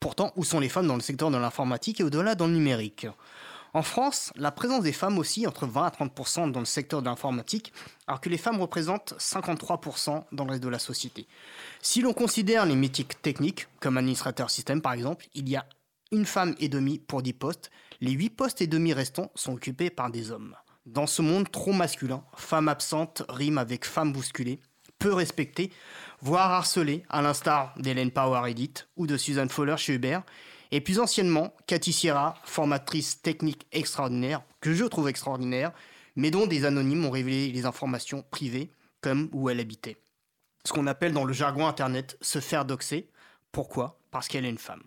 Pourtant, 0.00 0.32
où 0.36 0.44
sont 0.44 0.58
les 0.58 0.70
femmes 0.70 0.86
dans 0.86 0.94
le 0.94 1.02
secteur 1.02 1.30
de 1.30 1.36
l'informatique 1.36 2.00
et 2.00 2.04
au-delà 2.04 2.34
dans 2.34 2.46
le 2.46 2.54
numérique? 2.54 3.06
En 3.74 3.82
France, 3.82 4.32
la 4.36 4.50
présence 4.50 4.82
des 4.82 4.92
femmes 4.92 5.18
aussi 5.18 5.46
entre 5.46 5.66
20 5.66 5.84
à 5.84 5.90
30% 5.90 6.50
dans 6.50 6.60
le 6.60 6.66
secteur 6.66 7.02
de 7.02 7.06
l'informatique, 7.06 7.72
alors 8.06 8.20
que 8.20 8.30
les 8.30 8.38
femmes 8.38 8.60
représentent 8.60 9.14
53% 9.18 10.24
dans 10.32 10.44
le 10.44 10.52
reste 10.52 10.62
de 10.62 10.68
la 10.68 10.78
société. 10.78 11.26
Si 11.82 12.00
l'on 12.00 12.14
considère 12.14 12.64
les 12.64 12.76
métiers 12.76 13.04
techniques, 13.04 13.68
comme 13.80 13.98
administrateur 13.98 14.50
système 14.50 14.80
par 14.80 14.94
exemple, 14.94 15.26
il 15.34 15.48
y 15.50 15.56
a 15.56 15.66
une 16.12 16.26
femme 16.26 16.54
et 16.60 16.68
demie 16.68 16.98
pour 16.98 17.22
10 17.22 17.32
postes. 17.34 17.70
Les 18.00 18.12
8 18.12 18.30
postes 18.30 18.62
et 18.62 18.66
demi 18.66 18.92
restants 18.92 19.30
sont 19.34 19.52
occupés 19.52 19.90
par 19.90 20.10
des 20.10 20.30
hommes. 20.30 20.56
Dans 20.86 21.06
ce 21.06 21.22
monde 21.22 21.48
trop 21.48 21.72
masculin, 21.72 22.24
femme 22.34 22.68
absente 22.68 23.22
rime 23.28 23.56
avec 23.56 23.84
femme 23.84 24.12
bousculée, 24.12 24.58
peu 24.98 25.14
respectée, 25.14 25.70
voire 26.20 26.50
harcelée, 26.50 27.04
à 27.08 27.22
l'instar 27.22 27.72
d'Hélène 27.78 28.10
Power 28.10 28.50
Edit 28.50 28.74
ou 28.96 29.06
de 29.06 29.16
Suzanne 29.16 29.48
Fowler 29.48 29.76
chez 29.76 29.94
Hubert. 29.94 30.24
Et 30.72 30.80
plus 30.80 30.98
anciennement, 30.98 31.54
Cathy 31.68 31.92
Sierra, 31.92 32.34
formatrice 32.44 33.22
technique 33.22 33.66
extraordinaire, 33.70 34.42
que 34.60 34.74
je 34.74 34.84
trouve 34.84 35.08
extraordinaire, 35.08 35.70
mais 36.16 36.32
dont 36.32 36.48
des 36.48 36.64
anonymes 36.64 37.04
ont 37.04 37.10
révélé 37.10 37.52
les 37.52 37.64
informations 37.64 38.24
privées, 38.30 38.72
comme 39.00 39.28
où 39.32 39.48
elle 39.50 39.60
habitait. 39.60 39.98
Ce 40.64 40.72
qu'on 40.72 40.88
appelle 40.88 41.12
dans 41.12 41.24
le 41.24 41.32
jargon 41.32 41.66
internet 41.68 42.18
se 42.20 42.40
faire 42.40 42.64
doxer. 42.64 43.08
Pourquoi? 43.52 44.00
Parce 44.10 44.26
qu'elle 44.26 44.46
est 44.46 44.50
une 44.50 44.58
femme. 44.58 44.82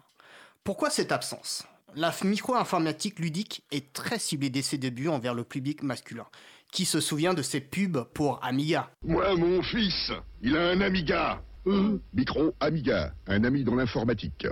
Pourquoi 0.65 0.89
cette 0.89 1.13
absence? 1.13 1.65
La 1.95 2.13
micro-informatique 2.23 3.19
ludique 3.19 3.63
est 3.71 3.93
très 3.93 4.19
ciblée 4.19 4.49
dès 4.49 4.61
ses 4.61 4.77
débuts 4.77 5.07
envers 5.07 5.33
le 5.33 5.43
public 5.43 5.81
masculin. 5.83 6.25
Qui 6.71 6.85
se 6.85 6.99
souvient 6.99 7.33
de 7.33 7.41
ces 7.41 7.61
pubs 7.61 8.03
pour 8.13 8.43
Amiga? 8.43 8.91
Moi, 9.03 9.35
mon 9.35 9.61
fils, 9.63 10.11
il 10.41 10.57
a 10.57 10.69
un 10.69 10.81
Amiga. 10.81 11.41
Euh, 11.67 11.99
micro 12.13 12.53
Amiga, 12.59 13.13
un 13.27 13.43
ami 13.43 13.63
dans 13.63 13.75
l'informatique. 13.75 14.47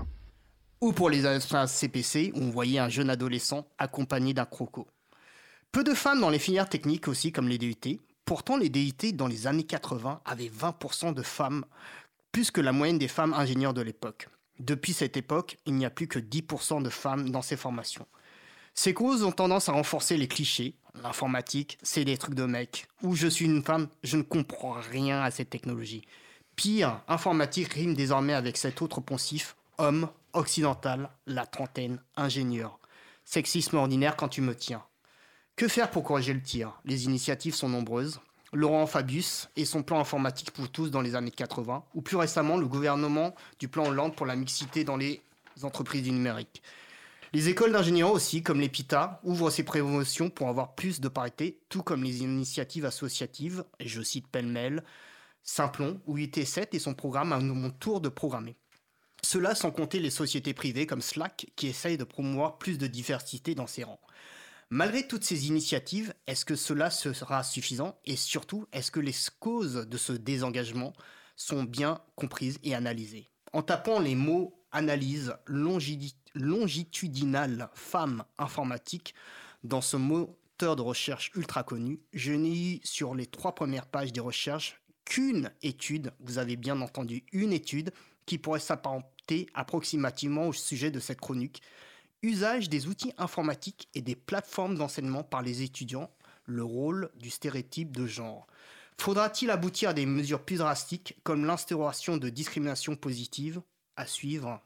Ou 0.82 0.94
pour 0.94 1.10
les 1.10 1.26
astreintes 1.26 1.70
CPC, 1.70 2.32
où 2.34 2.39
on 2.39 2.50
voyait 2.50 2.80
un 2.80 2.89
jeune 2.89 3.10
adolescent 3.10 3.68
accompagné 3.78 4.34
d'un 4.34 4.46
croco. 4.46 4.88
Peu 5.72 5.84
de 5.84 5.94
femmes 5.94 6.22
dans 6.22 6.30
les 6.30 6.39
filières 6.39 6.70
techniques 6.70 7.08
aussi, 7.08 7.32
comme 7.32 7.48
les 7.48 7.58
DUT. 7.58 8.00
Pourtant, 8.26 8.58
les 8.58 8.70
DUT 8.70 9.14
dans 9.14 9.28
les 9.28 9.48
années 9.48 9.64
80 9.64 10.22
avaient 10.26 10.50
20% 10.50 11.14
de 11.14 11.22
femmes, 11.22 11.66
plus 12.32 12.52
que 12.52 12.62
la 12.62 12.72
moyenne 12.72 12.98
des 12.98 13.08
femmes 13.08 13.34
ingénieurs 13.34 13.74
de 13.74 13.82
l'époque. 13.82 14.28
Depuis 14.60 14.93
cette 14.93 15.18
époque, 15.18 15.58
il 15.66 15.76
n'y 15.76 15.86
a 15.86 15.89
plus 15.89 16.08
que 16.08 16.20
10% 16.20 16.84
de 16.84 16.89
femmes 16.89 17.30
dans 17.30 17.41
ces 17.41 17.58
formations. 17.58 18.08
Ces 18.76 18.93
causes 18.93 19.24
ont 19.24 19.32
tendance 19.32 19.70
à 19.70 19.74
renforcer 19.74 20.18
les 20.18 20.28
clichés. 20.28 20.76
L'informatique, 21.01 21.78
c'est 21.84 22.06
des 22.06 22.18
trucs 22.18 22.36
de 22.36 22.45
mecs. 22.45 22.88
Ou 23.01 23.16
je 23.16 23.28
suis 23.28 23.45
une 23.45 23.64
femme, 23.64 23.88
je 24.04 24.18
ne 24.18 24.24
comprends 24.24 24.74
rien 24.91 25.22
à 25.22 25.32
cette 25.32 25.49
technologie. 25.49 26.04
Pire, 26.56 27.01
informatique 27.08 27.74
rime 27.74 27.95
désormais 27.95 28.34
avec 28.34 28.58
cet 28.58 28.82
autre 28.82 29.01
poncif, 29.01 29.56
homme, 29.78 30.10
occidental, 30.34 31.10
la 31.26 31.45
trentaine, 31.45 31.99
ingénieur. 32.16 32.80
Sexisme 33.26 33.78
ordinaire 33.78 34.16
quand 34.16 34.30
tu 34.30 34.41
me 34.41 34.56
tiens. 34.56 34.84
Que 35.56 35.68
faire 35.68 35.91
pour 35.91 36.04
corriger 36.04 36.34
le 36.34 36.41
tir? 36.41 36.80
Les 36.86 37.06
initiatives 37.06 37.56
sont 37.56 37.70
nombreuses. 37.70 38.20
Laurent 38.54 38.86
Fabius 38.86 39.49
et 39.56 39.66
son 39.66 39.84
plan 39.84 39.99
informatique 39.99 40.51
pour 40.51 40.70
tous 40.70 40.91
dans 40.91 41.01
les 41.01 41.16
années 41.16 41.32
80, 41.32 41.84
ou 41.95 42.01
plus 42.01 42.18
récemment 42.18 42.58
le 42.58 42.68
gouvernement 42.68 43.34
du 43.60 43.68
plan 43.68 43.88
Hollande 43.88 44.16
pour 44.16 44.26
la 44.26 44.36
mixité 44.36 44.84
dans 44.84 44.97
les 44.97 45.22
entreprises 45.64 46.04
du 46.04 46.12
numérique. 46.12 46.62
Les 47.34 47.49
écoles 47.49 47.72
d'ingénieurs 47.72 48.12
aussi, 48.12 48.43
comme 48.43 48.62
l'EPITA, 48.62 49.20
ouvrent 49.24 49.49
ces 49.49 49.64
promotions 49.64 50.30
pour 50.30 50.49
avoir 50.49 50.76
plus 50.76 51.01
de 51.01 51.08
parité, 51.08 51.60
tout 51.68 51.82
comme 51.82 52.04
les 52.04 52.22
initiatives 52.22 52.86
associatives, 52.86 53.66
et 53.80 53.88
je 53.88 54.04
cite 54.04 54.28
pêle-mêle, 54.28 54.84
Simplon 55.41 55.99
ou 56.06 56.18
IT7 56.18 56.68
et 56.74 56.80
son 56.80 56.93
programme 56.93 57.34
à 57.34 57.39
mon 57.39 57.72
tour 57.72 58.01
de 58.01 58.10
programmer. 58.10 58.56
Cela 59.24 59.56
sans 59.56 59.72
compter 59.72 59.99
les 59.99 60.10
sociétés 60.10 60.54
privées 60.54 60.86
comme 60.86 61.01
Slack 61.01 61.47
qui 61.56 61.68
essayent 61.68 61.97
de 61.97 62.04
promouvoir 62.04 62.58
plus 62.58 62.78
de 62.78 62.88
diversité 62.88 63.56
dans 63.56 63.68
ses 63.68 63.84
rangs. 63.84 63.99
Malgré 64.76 65.05
toutes 65.05 65.24
ces 65.24 65.49
initiatives, 65.49 66.15
est-ce 66.26 66.45
que 66.45 66.55
cela 66.55 66.89
sera 66.89 67.43
suffisant? 67.43 67.95
Et 68.05 68.15
surtout, 68.15 68.65
est-ce 68.74 68.89
que 68.89 68.99
les 68.99 69.13
causes 69.39 69.86
de 69.88 69.97
ce 69.97 70.13
désengagement 70.13 70.93
sont 71.36 71.61
bien 71.61 72.01
comprises 72.15 72.57
et 72.63 72.74
analysées? 72.74 73.30
En 73.51 73.61
tapant 73.61 73.99
les 73.99 74.15
mots 74.15 74.59
analyse 74.71 75.36
longi- 75.45 76.15
longitudinale 76.34 77.69
femme 77.76 78.24
informatique 78.39 79.13
dans 79.63 79.82
ce 79.82 79.95
moteur 79.95 80.76
de 80.76 80.82
recherche 80.82 81.32
ultra 81.36 81.61
connu, 81.61 81.99
je 82.11 82.34
n'ai 82.34 82.78
eu 82.78 82.80
sur 82.84 83.13
les 83.13 83.28
trois 83.28 83.53
premières 83.53 83.86
pages 83.86 84.11
des 84.11 84.21
recherches 84.21 84.82
qu'une 85.05 85.51
étude, 85.61 86.13
vous 86.19 86.39
avez 86.39 86.55
bien 86.55 86.82
entendu 86.82 87.26
une 87.32 87.53
étude, 87.53 87.91
qui 88.26 88.39
pourrait 88.39 88.59
s'apparenter 88.59 89.45
approximativement 89.53 90.47
au 90.47 90.53
sujet 90.53 90.89
de 90.89 90.99
cette 90.99 91.21
chronique, 91.21 91.61
usage 92.24 92.69
des 92.69 92.88
outils 92.88 93.13
informatiques 93.17 93.89
et 93.93 94.01
des 94.01 94.15
plateformes 94.15 94.78
d'enseignement 94.78 95.24
par 95.24 95.41
les 95.41 95.61
étudiants, 95.61 96.09
le 96.45 96.63
rôle 96.63 97.09
du 97.19 97.30
stéréotype 97.30 97.95
de 97.95 98.07
genre. 98.07 98.47
Faudra-t-il 98.97 99.51
aboutir 99.51 99.89
à 99.89 99.93
des 99.93 100.05
mesures 100.05 100.43
plus 100.43 100.57
drastiques 100.57 101.17
comme 101.24 101.45
l'instauration 101.45 102.17
de 102.17 102.30
discrimination 102.30 102.95
positive 102.95 103.61
À 103.97 104.05
suivre. 104.05 104.61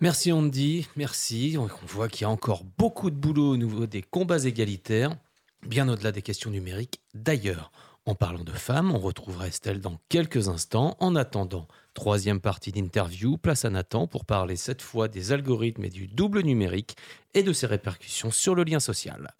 Merci 0.00 0.32
Andy, 0.32 0.88
merci. 0.96 1.56
On 1.58 1.68
voit 1.86 2.08
qu'il 2.08 2.22
y 2.22 2.24
a 2.24 2.30
encore 2.30 2.64
beaucoup 2.64 3.10
de 3.10 3.16
boulot 3.16 3.52
au 3.52 3.56
niveau 3.56 3.86
des 3.86 4.02
combats 4.02 4.44
égalitaires, 4.44 5.14
bien 5.62 5.88
au-delà 5.88 6.10
des 6.10 6.22
questions 6.22 6.50
numériques. 6.50 7.00
D'ailleurs, 7.12 7.70
en 8.06 8.14
parlant 8.14 8.44
de 8.44 8.52
femmes, 8.52 8.92
on 8.92 8.98
retrouvera 8.98 9.46
Estelle 9.46 9.80
dans 9.80 10.00
quelques 10.08 10.48
instants. 10.48 10.96
En 11.00 11.14
attendant, 11.16 11.68
troisième 11.92 12.40
partie 12.40 12.72
d'interview, 12.72 13.36
place 13.36 13.64
à 13.64 13.70
Nathan 13.70 14.06
pour 14.06 14.24
parler 14.24 14.56
cette 14.56 14.80
fois 14.80 15.08
des 15.08 15.32
algorithmes 15.32 15.84
et 15.84 15.90
du 15.90 16.08
double 16.08 16.40
numérique 16.40 16.96
et 17.34 17.42
de 17.42 17.52
ses 17.52 17.66
répercussions 17.66 18.30
sur 18.30 18.54
le 18.54 18.64
lien 18.64 18.80
social. 18.80 19.34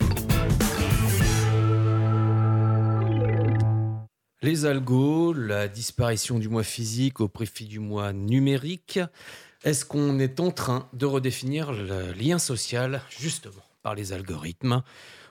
Les 4.43 4.67
algos, 4.67 5.33
la 5.33 5.69
disparition 5.69 6.39
du 6.39 6.49
mois 6.49 6.63
physique 6.63 7.21
au 7.21 7.29
profit 7.29 7.67
du 7.67 7.79
mois 7.79 8.13
numérique. 8.13 9.01
Est-ce 9.65 9.85
qu'on 9.85 10.19
est 10.19 10.41
en 10.41 10.51
train 10.51 10.89
de 10.93 11.07
redéfinir 11.07 11.73
le 11.73 12.13
lien 12.13 12.39
social 12.39 13.03
justement 13.11 13.65
par 13.83 13.95
les 13.95 14.13
algorithmes? 14.13 14.83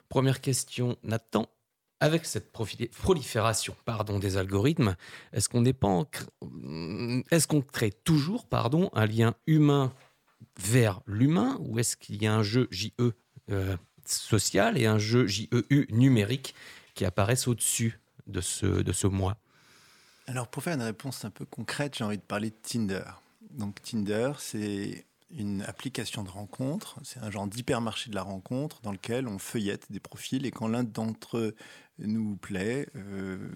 Première 0.10 0.42
question, 0.42 0.98
Nathan. 1.04 1.48
Avec 2.00 2.26
cette 2.26 2.52
prolifération 2.52 3.76
pardon, 3.84 4.20
des 4.20 4.38
algorithmes, 4.38 4.96
est-ce 5.34 5.50
qu'on 5.50 5.64
cr- 5.64 7.24
est-ce 7.30 7.48
crée 7.48 7.92
toujours 7.92 8.46
pardon, 8.46 8.90
un 8.94 9.06
lien 9.06 9.36
humain 9.48 9.94
vers 10.58 11.02
l'humain 11.06 11.58
ou 11.60 11.80
est-ce 11.80 11.98
qu'il 11.98 12.22
y 12.22 12.28
a 12.28 12.34
un 12.34 12.44
jeu 12.44 12.68
JE 12.72 12.92
euh, 13.52 13.76
social 14.06 14.78
et 14.78 14.86
un 14.86 14.98
jeu 14.98 15.28
JEU 15.28 15.88
numérique 15.90 16.56
qui 16.94 17.04
apparaissent 17.06 17.48
au-dessus 17.48 18.00
de 18.28 18.42
ce, 18.42 18.66
de 18.66 18.94
ce 18.94 19.08
moi? 19.08 19.38
Alors, 20.28 20.48
pour 20.48 20.64
faire 20.64 20.76
une 20.76 20.84
réponse 20.84 21.26
un 21.26 21.32
peu 21.32 21.46
concrète, 21.46 21.98
j'ai 21.98 22.04
envie 22.04 22.18
de 22.18 22.22
parler 22.22 22.52
de 22.52 22.56
Tinder. 22.62 23.04
Donc, 23.52 23.82
Tinder, 23.82 24.34
c'est 24.38 25.06
une 25.32 25.62
application 25.64 26.24
de 26.24 26.30
rencontre, 26.30 27.00
c'est 27.04 27.20
un 27.20 27.30
genre 27.30 27.48
d'hypermarché 27.48 28.10
de 28.10 28.16
la 28.16 28.24
rencontre 28.24 28.82
dans 28.82 28.92
lequel 28.92 29.28
on 29.28 29.38
feuillette 29.38 29.92
des 29.92 30.00
profils 30.00 30.46
et 30.46 30.52
quand 30.52 30.68
l'un 30.68 30.84
d'entre 30.84 31.38
eux 31.38 31.56
nous 32.00 32.36
plaît, 32.38 32.88
euh, 32.96 33.50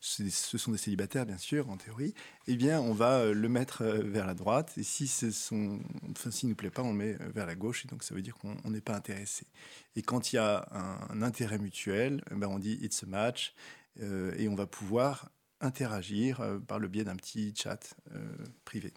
ce 0.00 0.58
sont 0.58 0.72
des 0.72 0.78
célibataires 0.78 1.24
bien 1.24 1.38
sûr 1.38 1.70
en 1.70 1.76
théorie, 1.76 2.14
eh 2.46 2.56
bien 2.56 2.80
on 2.80 2.92
va 2.92 3.20
euh, 3.20 3.34
le 3.34 3.48
mettre 3.48 3.82
euh, 3.82 4.02
vers 4.02 4.26
la 4.26 4.34
droite 4.34 4.72
et 4.76 4.82
si 4.82 5.06
ce 5.06 5.30
sont, 5.30 5.80
enfin 6.10 6.30
s'il 6.30 6.48
nous 6.48 6.54
plaît 6.54 6.70
pas, 6.70 6.82
on 6.82 6.92
le 6.92 6.98
met 6.98 7.16
vers 7.34 7.46
la 7.46 7.54
gauche 7.54 7.84
et 7.84 7.88
donc 7.88 8.02
ça 8.02 8.14
veut 8.14 8.22
dire 8.22 8.36
qu'on 8.36 8.56
on 8.64 8.70
n'est 8.70 8.80
pas 8.80 8.94
intéressé. 8.94 9.46
Et 9.96 10.02
quand 10.02 10.32
il 10.32 10.36
y 10.36 10.38
a 10.38 10.68
un, 11.10 11.22
intérêt 11.22 11.58
mutuel, 11.58 12.22
eh 12.30 12.34
ben, 12.34 12.48
on 12.48 12.58
dit 12.58 12.78
it's 12.82 13.02
a 13.04 13.06
match 13.06 13.54
et 14.00 14.48
on 14.48 14.54
va 14.54 14.66
pouvoir 14.66 15.30
interagir 15.60 16.40
par 16.66 16.78
le 16.78 16.88
biais 16.88 17.04
d'un 17.04 17.16
petit 17.16 17.52
chat 17.54 17.94
privé. 18.64 18.94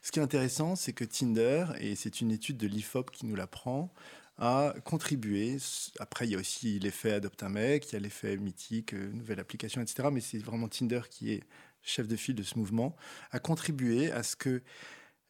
Ce 0.00 0.12
qui 0.12 0.20
est 0.20 0.22
intéressant, 0.22 0.76
c'est 0.76 0.92
que 0.92 1.04
Tinder, 1.04 1.66
et 1.80 1.96
c'est 1.96 2.20
une 2.20 2.30
étude 2.30 2.56
de 2.56 2.66
l'IFOP 2.66 3.10
qui 3.10 3.26
nous 3.26 3.34
l'apprend, 3.34 3.92
a 4.38 4.72
contribué. 4.84 5.58
Après, 5.98 6.26
il 6.26 6.32
y 6.32 6.36
a 6.36 6.38
aussi 6.38 6.78
l'effet 6.78 7.12
Adopte 7.12 7.42
un 7.42 7.48
mec, 7.48 7.90
il 7.90 7.94
y 7.94 7.96
a 7.96 8.00
l'effet 8.00 8.36
mythique, 8.36 8.94
euh, 8.94 9.10
nouvelle 9.12 9.40
application, 9.40 9.82
etc. 9.82 10.08
Mais 10.12 10.20
c'est 10.20 10.38
vraiment 10.38 10.68
Tinder 10.68 11.00
qui 11.10 11.32
est 11.32 11.42
chef 11.82 12.06
de 12.06 12.16
file 12.16 12.34
de 12.34 12.42
ce 12.42 12.58
mouvement, 12.58 12.94
a 13.30 13.40
contribué 13.40 14.12
à 14.12 14.22
ce 14.22 14.36
que 14.36 14.62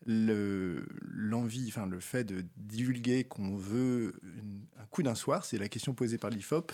le- 0.07 0.87
l'envie, 1.01 1.67
enfin 1.69 1.87
le 1.87 2.01
fait 2.01 2.25
de 2.25 2.45
divulguer 2.57 3.25
qu'on 3.25 3.57
veut 3.57 4.21
un 4.79 4.87
coup 4.87 5.03
d'un 5.03 5.15
soir, 5.15 5.45
c'est 5.45 5.59
la 5.59 5.69
question 5.69 5.95
posée 5.95 6.19
par 6.19 6.31
l'IFOP, 6.31 6.73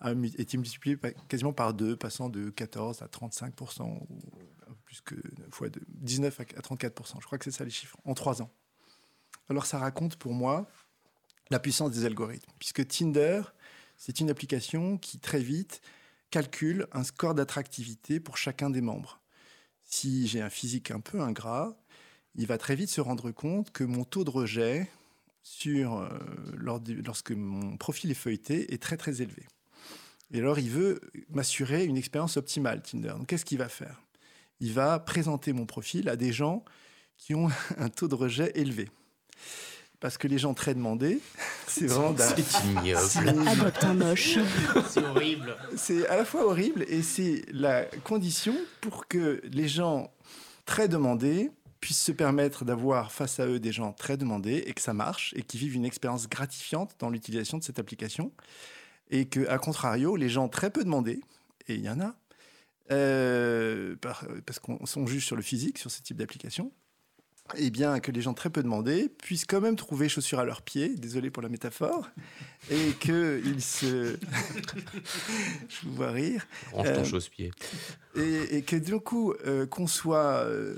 a 0.00 0.12
été 0.12 0.56
multiplié 0.56 0.98
quasiment 1.28 1.52
par 1.52 1.74
deux, 1.74 1.96
passant 1.96 2.28
de 2.28 2.50
14 2.50 3.02
à 3.02 3.08
35 3.08 3.54
ou 3.60 4.20
plus 4.84 5.00
que 5.00 5.14
fois 5.50 5.68
de 5.68 5.80
19 5.88 6.40
à 6.40 6.44
34% 6.44 7.20
Je 7.20 7.26
crois 7.26 7.38
que 7.38 7.44
c'est 7.44 7.56
ça 7.56 7.64
les 7.64 7.70
chiffres 7.70 7.96
en 8.04 8.14
trois 8.14 8.42
ans. 8.42 8.50
Alors 9.48 9.66
ça 9.66 9.78
raconte 9.78 10.16
pour 10.16 10.32
moi 10.34 10.68
la 11.50 11.58
puissance 11.58 11.92
des 11.92 12.04
algorithmes, 12.04 12.50
puisque 12.58 12.86
Tinder, 12.88 13.42
c'est 13.96 14.20
une 14.20 14.30
application 14.30 14.98
qui 14.98 15.18
très 15.18 15.40
vite 15.40 15.82
calcule 16.30 16.86
un 16.92 17.04
score 17.04 17.34
d'attractivité 17.34 18.18
pour 18.18 18.38
chacun 18.38 18.70
des 18.70 18.80
membres. 18.80 19.20
Si 19.84 20.26
j'ai 20.26 20.40
un 20.40 20.48
physique 20.48 20.90
un 20.90 21.00
peu 21.00 21.20
ingrat, 21.20 21.76
il 22.34 22.46
va 22.46 22.58
très 22.58 22.74
vite 22.74 22.88
se 22.90 23.00
rendre 23.00 23.30
compte 23.30 23.70
que 23.72 23.84
mon 23.84 24.04
taux 24.04 24.24
de 24.24 24.30
rejet 24.30 24.88
sur, 25.42 25.98
euh, 25.98 26.08
lors 26.56 26.80
du- 26.80 27.02
lorsque 27.02 27.32
mon 27.32 27.76
profil 27.76 28.10
est 28.10 28.14
feuilleté 28.14 28.72
est 28.72 28.82
très 28.82 28.96
très 28.96 29.22
élevé. 29.22 29.42
Et 30.32 30.38
alors 30.38 30.58
il 30.58 30.70
veut 30.70 31.00
m'assurer 31.30 31.84
une 31.84 31.96
expérience 31.96 32.36
optimale, 32.36 32.80
Tinder. 32.82 33.14
Donc 33.18 33.26
qu'est-ce 33.26 33.44
qu'il 33.44 33.58
va 33.58 33.68
faire? 33.68 34.00
Il 34.60 34.72
va 34.72 34.98
présenter 34.98 35.52
mon 35.52 35.66
profil 35.66 36.08
à 36.08 36.16
des 36.16 36.32
gens 36.32 36.64
qui 37.18 37.34
ont 37.34 37.48
un 37.78 37.88
taux 37.88 38.08
de 38.08 38.14
rejet 38.14 38.52
élevé. 38.54 38.88
Parce 40.00 40.18
que 40.18 40.26
les 40.26 40.38
gens 40.38 40.52
très 40.54 40.74
demandés, 40.74 41.20
c'est 41.68 41.86
vraiment... 41.86 42.12
d'un- 42.12 42.26
C'est 42.34 42.66
ignoble. 43.24 43.48
Adopte 43.48 43.84
un 43.84 43.94
moche. 43.94 44.38
C'est 44.88 45.04
horrible. 45.04 45.56
c'est 45.76 46.06
à 46.08 46.16
la 46.16 46.24
fois 46.24 46.46
horrible 46.46 46.84
et 46.88 47.02
c'est 47.02 47.42
la 47.52 47.84
condition 48.04 48.56
pour 48.80 49.06
que 49.06 49.40
les 49.44 49.68
gens 49.68 50.12
très 50.64 50.88
demandés 50.88 51.50
puissent 51.82 52.02
se 52.02 52.12
permettre 52.12 52.64
d'avoir 52.64 53.12
face 53.12 53.38
à 53.40 53.46
eux 53.46 53.60
des 53.60 53.72
gens 53.72 53.92
très 53.92 54.16
demandés 54.16 54.62
et 54.66 54.72
que 54.72 54.80
ça 54.80 54.94
marche 54.94 55.34
et 55.36 55.42
qui 55.42 55.58
vivent 55.58 55.74
une 55.74 55.84
expérience 55.84 56.28
gratifiante 56.28 56.94
dans 57.00 57.10
l'utilisation 57.10 57.58
de 57.58 57.64
cette 57.64 57.78
application. 57.78 58.32
Et 59.10 59.26
que, 59.26 59.46
à 59.48 59.58
contrario, 59.58 60.16
les 60.16 60.30
gens 60.30 60.48
très 60.48 60.70
peu 60.70 60.84
demandés, 60.84 61.20
et 61.68 61.74
il 61.74 61.82
y 61.82 61.90
en 61.90 62.00
a, 62.00 62.14
euh, 62.90 63.96
par- 63.96 64.24
parce 64.46 64.58
qu'on 64.58 64.78
on 64.96 65.06
juge 65.06 65.26
sur 65.26 65.36
le 65.36 65.42
physique, 65.42 65.76
sur 65.76 65.90
ce 65.90 66.00
type 66.00 66.16
d'application, 66.16 66.72
eh 67.56 67.70
bien, 67.70 68.00
que 68.00 68.10
les 68.10 68.20
gens 68.20 68.34
très 68.34 68.50
peu 68.50 68.62
demandés 68.62 69.08
puissent 69.08 69.44
quand 69.44 69.60
même 69.60 69.76
trouver 69.76 70.08
chaussures 70.08 70.38
à 70.38 70.44
leurs 70.44 70.62
pieds, 70.62 70.94
désolé 70.96 71.30
pour 71.30 71.42
la 71.42 71.48
métaphore, 71.48 72.10
et 72.70 72.92
qu'ils 73.00 73.62
se... 73.62 74.16
Je 75.68 75.86
vous 75.86 75.94
vois 75.94 76.10
rire. 76.10 76.46
Range 76.72 76.92
ton 76.92 77.00
Euh, 77.00 77.04
chausse-pied. 77.04 77.50
Et, 78.16 78.56
et 78.56 78.62
que 78.62 78.76
du 78.76 78.98
coup, 79.00 79.34
euh, 79.46 79.66
qu'on 79.66 79.86
soit 79.86 80.44
euh, 80.44 80.76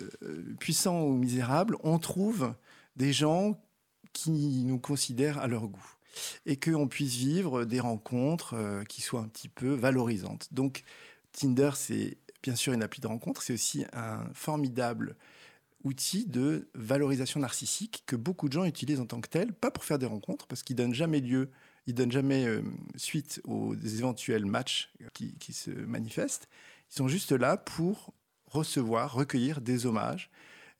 puissant 0.59 1.03
ou 1.03 1.15
misérable, 1.15 1.77
on 1.83 1.99
trouve 1.99 2.55
des 2.97 3.13
gens 3.13 3.61
qui 4.13 4.65
nous 4.65 4.79
considèrent 4.79 5.39
à 5.39 5.47
leur 5.47 5.69
goût. 5.69 5.95
Et 6.47 6.57
qu'on 6.57 6.87
puisse 6.87 7.17
vivre 7.17 7.65
des 7.65 7.81
rencontres 7.81 8.55
euh, 8.55 8.85
qui 8.85 9.03
soient 9.03 9.21
un 9.21 9.29
petit 9.29 9.49
peu 9.49 9.75
valorisantes. 9.75 10.49
Donc, 10.53 10.85
Tinder, 11.33 11.71
c'est 11.75 12.19
bien 12.43 12.55
sûr 12.55 12.73
une 12.73 12.83
appli 12.83 13.01
de 13.01 13.07
rencontre, 13.07 13.43
c'est 13.43 13.55
aussi 13.55 13.85
un 13.93 14.21
formidable 14.33 15.17
outil 15.85 16.27
de 16.27 16.69
valorisation 16.75 17.41
narcissique 17.41 18.03
que 18.07 18.17
beaucoup 18.17 18.49
de 18.49 18.55
gens 18.55 18.65
utilisent 18.65 19.01
en 19.01 19.07
tant 19.07 19.21
que 19.21 19.29
tel, 19.29 19.53
pas 19.53 19.71
pour 19.71 19.85
faire 19.85 19.99
des 19.99 20.07
rencontres, 20.07 20.47
parce 20.47 20.63
qu'ils 20.63 20.77
donnent 20.77 20.95
jamais 20.95 21.21
lieu, 21.21 21.51
ils 21.87 21.95
donnent 21.95 22.13
jamais 22.13 22.47
euh, 22.47 22.63
suite 22.97 23.41
aux 23.45 23.75
éventuels 23.75 24.47
matchs 24.47 24.91
qui, 25.13 25.35
qui 25.35 25.53
se 25.53 25.71
manifestent. 25.71 26.49
Ils 26.91 26.97
sont 26.97 27.09
juste 27.09 27.33
là 27.33 27.57
pour 27.57 28.15
recevoir, 28.47 29.13
recueillir 29.13 29.61
des 29.61 29.87
hommages. 29.87 30.31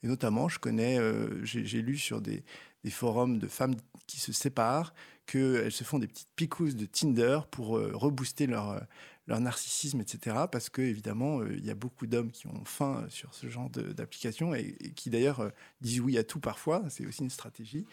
Et 0.03 0.07
notamment, 0.07 0.47
je 0.47 0.59
connais, 0.59 0.99
euh, 0.99 1.43
j'ai 1.43 1.81
lu 1.81 1.97
sur 1.97 2.21
des, 2.21 2.43
forums 2.89 3.39
de 3.39 3.47
femmes 3.47 3.75
qui 4.05 4.19
se 4.19 4.31
séparent 4.31 4.93
qu'elles 5.25 5.71
se 5.71 5.83
font 5.83 5.97
des 5.97 6.07
petites 6.07 6.29
picousses 6.35 6.75
de 6.75 6.85
Tinder 6.85 7.39
pour 7.49 7.77
euh, 7.77 7.91
rebooster 7.95 8.45
leur, 8.45 8.69
euh, 8.69 8.79
leur 9.27 9.39
narcissisme, 9.39 10.01
etc. 10.01 10.35
Parce 10.51 10.69
que 10.69 10.81
évidemment, 10.83 11.39
euh, 11.39 11.55
il 11.57 11.65
y 11.65 11.71
a 11.71 11.75
beaucoup 11.75 12.05
d'hommes 12.05 12.29
qui 12.31 12.45
ont 12.47 12.63
faim 12.65 13.01
euh, 13.03 13.09
sur 13.09 13.33
ce 13.33 13.49
genre 13.49 13.69
de- 13.71 13.91
d'application 13.91 14.53
et, 14.53 14.75
et 14.79 14.91
qui 14.91 15.09
d'ailleurs 15.09 15.39
euh, 15.39 15.49
disent 15.81 15.99
oui 16.01 16.17
à 16.17 16.23
tout 16.23 16.39
parfois. 16.39 16.83
C'est 16.89 17.05
aussi 17.07 17.23
une 17.23 17.29
stratégie. 17.31 17.85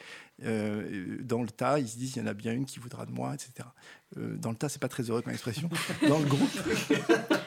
Euh, 0.45 1.19
dans 1.23 1.43
le 1.43 1.49
tas, 1.49 1.79
ils 1.79 1.89
se 1.89 1.97
disent 1.97 2.17
il 2.17 2.19
y 2.19 2.23
en 2.23 2.27
a 2.27 2.35
bien 2.35 2.53
une 2.53 2.67
qui 2.67 2.79
voudra 2.81 3.07
de 3.07 3.13
moi, 3.13 3.35
etc. 3.35 3.69
Euh, 4.19 4.37
dans 4.37 4.51
le 4.51 4.57
tas, 4.57 4.69
c'est 4.69 4.81
pas 4.81 4.89
très 4.89 5.05
heureux 5.05 5.23
comme 5.23 5.33
expression. 5.33 5.71
Dans 6.09 6.19
le 6.19 6.27
groupe, 6.27 6.51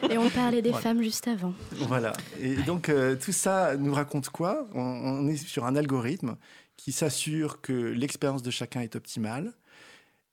Et 0.10 0.18
on 0.18 0.30
parlait 0.32 0.62
des 0.64 0.70
Voilà. 0.72 0.84
femmes 0.84 1.04
juste 1.04 1.28
avant. 1.28 1.54
voilà. 1.74 2.14
Et 2.40 2.56
donc, 2.64 2.90
euh, 2.90 3.16
tout 3.16 3.32
ça 3.34 3.76
nous 3.78 3.94
raconte 3.94 4.30
quoi? 4.30 4.68
On, 4.74 4.80
on 4.82 5.28
est 5.28 5.38
sur 5.38 5.66
un 5.66 5.76
algorithme 5.76 6.38
qui 6.78 6.92
s'assure 6.92 7.62
que 7.62 7.72
l'expérience 7.74 8.42
de 8.42 8.52
chacun 8.52 8.82
est 8.82 8.96
optimale. 8.96 9.54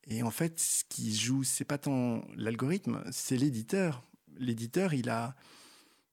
Et 0.09 0.23
en 0.23 0.31
fait, 0.31 0.59
ce 0.59 0.85
qui 0.89 1.15
joue, 1.15 1.45
c'est 1.45 1.65
pas 1.65 1.79
tant 1.79 2.23
l'algorithme, 2.37 3.03
c'est 3.13 3.37
l'éditeur. 3.37 4.03
L'éditeur, 4.39 4.95
il 4.95 5.09
a, 5.09 5.37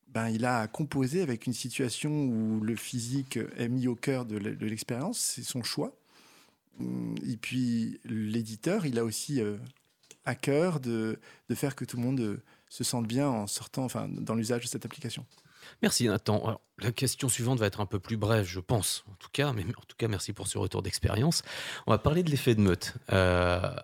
ben, 0.09 0.29
il 0.29 0.45
a 0.45 0.67
composé 0.67 1.21
avec 1.21 1.47
une 1.47 1.53
situation 1.53 2.11
où 2.25 2.61
le 2.61 2.75
physique 2.75 3.39
est 3.57 3.69
mis 3.69 3.87
au 3.87 3.95
cœur 3.95 4.25
de 4.25 4.37
l'e- 4.37 4.55
de 4.55 4.65
l'expérience, 4.67 5.19
c'est 5.19 5.43
son 5.43 5.63
choix. 5.63 5.95
Et 7.27 7.35
puis, 7.35 7.99
l'éditeur, 8.05 8.85
il 8.85 8.99
a 8.99 9.03
aussi 9.03 9.41
euh, 9.41 9.57
à 10.23 10.35
cœur 10.35 10.79
de, 10.79 11.19
de 11.49 11.55
faire 11.55 11.75
que 11.75 11.83
tout 11.83 11.97
le 11.97 12.03
monde 12.03 12.19
euh, 12.21 12.41
se 12.69 12.83
sente 12.85 13.05
bien 13.07 13.27
en 13.27 13.47
sortant, 13.47 13.83
enfin, 13.83 14.07
dans 14.09 14.35
l'usage 14.35 14.63
de 14.63 14.67
cette 14.67 14.85
application. 14.85 15.25
Merci 15.81 16.07
Nathan. 16.07 16.59
La 16.79 16.91
question 16.91 17.29
suivante 17.29 17.59
va 17.59 17.65
être 17.65 17.81
un 17.81 17.85
peu 17.85 17.99
plus 17.99 18.17
brève, 18.17 18.45
je 18.45 18.59
pense, 18.59 19.03
en 19.11 19.15
tout 19.15 19.29
cas, 19.31 19.53
mais 19.53 19.63
en 19.63 19.85
tout 19.87 19.97
cas, 19.97 20.07
merci 20.07 20.33
pour 20.33 20.47
ce 20.47 20.57
retour 20.57 20.81
d'expérience. 20.81 21.41
On 21.87 21.91
va 21.91 21.97
parler 21.97 22.23
de 22.23 22.31
l'effet 22.31 22.55
de 22.55 22.61
meute. 22.61 22.93
Euh, 23.11 23.75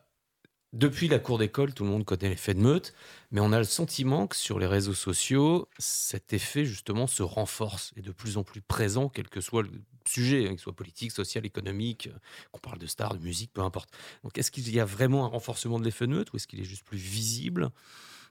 depuis 0.76 1.08
la 1.08 1.20
cour 1.20 1.38
d'école, 1.38 1.74
tout 1.74 1.86
le 1.86 1.90
monde 1.90 2.04
connaît 2.04 2.28
l'effet 2.28 2.54
de 2.54 2.60
meute, 2.60 2.94
mais 3.32 3.40
on 3.40 3.54
a 3.54 3.60
le 3.60 3.64
sentiment 3.64 4.28
que 4.28 4.36
sur 4.36 4.60
les 4.60 4.68
réseaux 4.68 4.94
sociaux, 4.94 5.70
cet 5.78 6.34
effet 6.34 6.66
justement 6.66 7.08
se 7.08 7.24
renforce 7.24 7.94
et 7.96 8.02
de 8.02 8.12
plus 8.12 8.36
en 8.38 8.44
plus 8.44 8.62
présent, 8.62 9.08
quel 9.08 9.30
que 9.30 9.40
soit 9.40 9.64
le 9.64 9.72
sujet, 10.06 10.46
hein, 10.46 10.50
qu'il 10.50 10.60
soit 10.60 10.76
politique, 10.76 11.14
social, 11.14 11.46
économique, 11.46 12.08
euh, 12.08 12.20
qu'on 12.52 12.60
parle 12.60 12.78
de 12.78 12.88
stars, 12.88 13.14
de 13.14 13.24
musique, 13.24 13.54
peu 13.54 13.62
importe. 13.62 13.90
Donc, 14.24 14.38
est-ce 14.38 14.52
qu'il 14.52 14.70
y 14.70 14.82
a 14.82 14.86
vraiment 14.86 15.24
un 15.24 15.30
renforcement 15.30 15.80
de 15.80 15.86
l'effet 15.86 16.08
de 16.08 16.12
meute 16.12 16.34
ou 16.34 16.36
est-ce 16.36 16.46
qu'il 16.46 16.60
est 16.60 16.66
juste 16.66 16.84
plus 16.84 16.98
visible? 16.98 17.70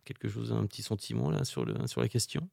Quelque 0.04 0.28
chose, 0.28 0.52
un 0.52 0.66
petit 0.66 0.82
sentiment 0.82 1.30
là 1.30 1.44
sur, 1.44 1.64
le, 1.64 1.86
sur 1.86 2.02
la 2.02 2.08
question? 2.08 2.46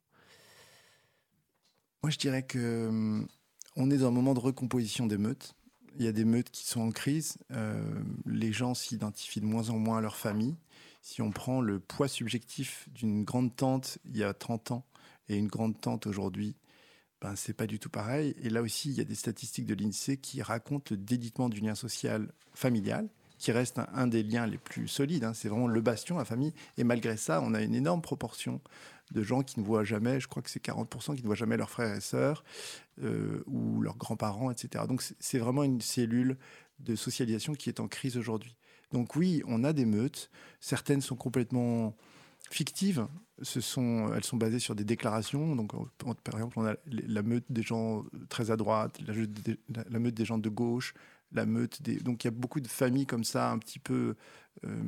Moi, 2.03 2.09
je 2.09 2.17
dirais 2.17 2.43
que 2.43 2.87
hum, 2.87 3.27
on 3.75 3.91
est 3.91 3.97
dans 3.97 4.07
un 4.07 4.11
moment 4.11 4.33
de 4.33 4.39
recomposition 4.39 5.05
des 5.07 5.17
meutes. 5.17 5.53
Il 5.97 6.05
y 6.05 6.07
a 6.07 6.11
des 6.11 6.25
meutes 6.25 6.49
qui 6.51 6.65
sont 6.65 6.81
en 6.81 6.91
crise. 6.91 7.37
Euh, 7.51 7.83
les 8.25 8.51
gens 8.53 8.73
s'identifient 8.73 9.41
de 9.41 9.45
moins 9.45 9.69
en 9.69 9.77
moins 9.77 9.97
à 9.97 10.01
leur 10.01 10.15
famille. 10.15 10.55
Si 11.01 11.21
on 11.21 11.31
prend 11.31 11.61
le 11.61 11.79
poids 11.79 12.07
subjectif 12.07 12.87
d'une 12.89 13.23
grande 13.23 13.55
tante 13.55 13.97
il 14.05 14.17
y 14.17 14.23
a 14.23 14.33
30 14.33 14.71
ans 14.71 14.85
et 15.27 15.35
une 15.35 15.47
grande 15.47 15.79
tante 15.79 16.07
aujourd'hui, 16.07 16.55
ben, 17.21 17.35
c'est 17.35 17.53
pas 17.53 17.67
du 17.67 17.77
tout 17.77 17.89
pareil. 17.89 18.35
Et 18.41 18.49
là 18.49 18.61
aussi, 18.61 18.89
il 18.89 18.95
y 18.95 19.01
a 19.01 19.03
des 19.03 19.15
statistiques 19.15 19.65
de 19.65 19.75
l'INSEE 19.75 20.17
qui 20.17 20.41
racontent 20.41 20.85
le 20.91 20.97
délitement 20.97 21.49
du 21.49 21.59
lien 21.59 21.75
social 21.75 22.31
familial, 22.53 23.09
qui 23.37 23.51
reste 23.51 23.77
un, 23.79 23.87
un 23.93 24.07
des 24.07 24.23
liens 24.23 24.47
les 24.47 24.57
plus 24.57 24.87
solides. 24.87 25.23
hein. 25.23 25.33
C'est 25.33 25.49
vraiment 25.49 25.67
le 25.67 25.81
bastion, 25.81 26.17
la 26.17 26.25
famille. 26.25 26.53
Et 26.77 26.83
malgré 26.83 27.17
ça, 27.17 27.41
on 27.43 27.53
a 27.53 27.61
une 27.61 27.75
énorme 27.75 28.01
proportion 28.01 28.59
de 29.12 29.24
gens 29.24 29.41
qui 29.43 29.59
ne 29.59 29.66
voient 29.66 29.84
jamais, 29.84 30.20
je 30.20 30.28
crois 30.28 30.41
que 30.41 30.49
c'est 30.49 30.62
40% 30.64 31.16
qui 31.16 31.22
ne 31.22 31.28
voient 31.28 31.36
jamais 31.36 31.57
leurs 31.57 31.70
frères 31.70 31.95
et 31.95 32.01
sœurs 32.01 32.43
euh, 33.03 33.43
ou 33.47 33.82
leurs 33.82 33.97
grands-parents, 33.97 34.51
etc. 34.51 34.86
Donc 34.88 35.01
c'est- 35.01 35.39
vraiment 35.39 35.64
une 35.64 35.82
cellule 35.82 36.38
de 36.80 36.95
socialisation 36.95 37.53
qui 37.53 37.70
est 37.70 37.80
en 37.80 37.88
crise 37.88 38.18
aujourd'hui. 38.18 38.55
Donc 38.91 39.16
oui, 39.16 39.41
on 39.47 39.64
a 39.64 39.74
des 39.74 39.86
meutes. 39.86 40.30
Certaines 40.59 41.01
sont 41.01 41.16
complètement 41.16 41.95
fictives. 42.49 43.07
Elles 43.39 44.24
sont 44.24 44.38
basées 44.38 44.59
sur 44.59 44.76
des 44.76 44.84
déclarations. 44.84 45.55
Donc, 45.55 45.74
on- 45.74 46.14
par 46.16 46.36
exemple, 46.36 46.59
on 46.59 46.66
a 46.66 46.76
la 46.88 47.22
meute 47.24 47.45
des 47.49 47.64
gens 47.64 48.03
très 48.30 48.51
à 48.51 48.57
droite, 48.57 48.99
la, 49.07 49.14
meute 49.14 49.32
des- 49.32 49.57
la- 49.74 49.86
la 49.89 49.99
meute 49.99 50.14
des 50.14 50.26
gens 50.26 50.38
de 50.38 50.49
gauche, 50.49 50.93
la 51.32 51.45
meute 51.45 51.82
des. 51.82 51.95
Donc, 51.97 52.24
il 52.24 52.28
y 52.28 52.30
a 52.30 52.32
beaucoup 52.32 52.59
de 52.59 52.68
familles 52.68 53.05
comme 53.07 53.24
ça, 53.24 53.49
un 53.51 53.57
petit 53.57 53.80
peu, 53.80 54.16
euh, 54.66 54.84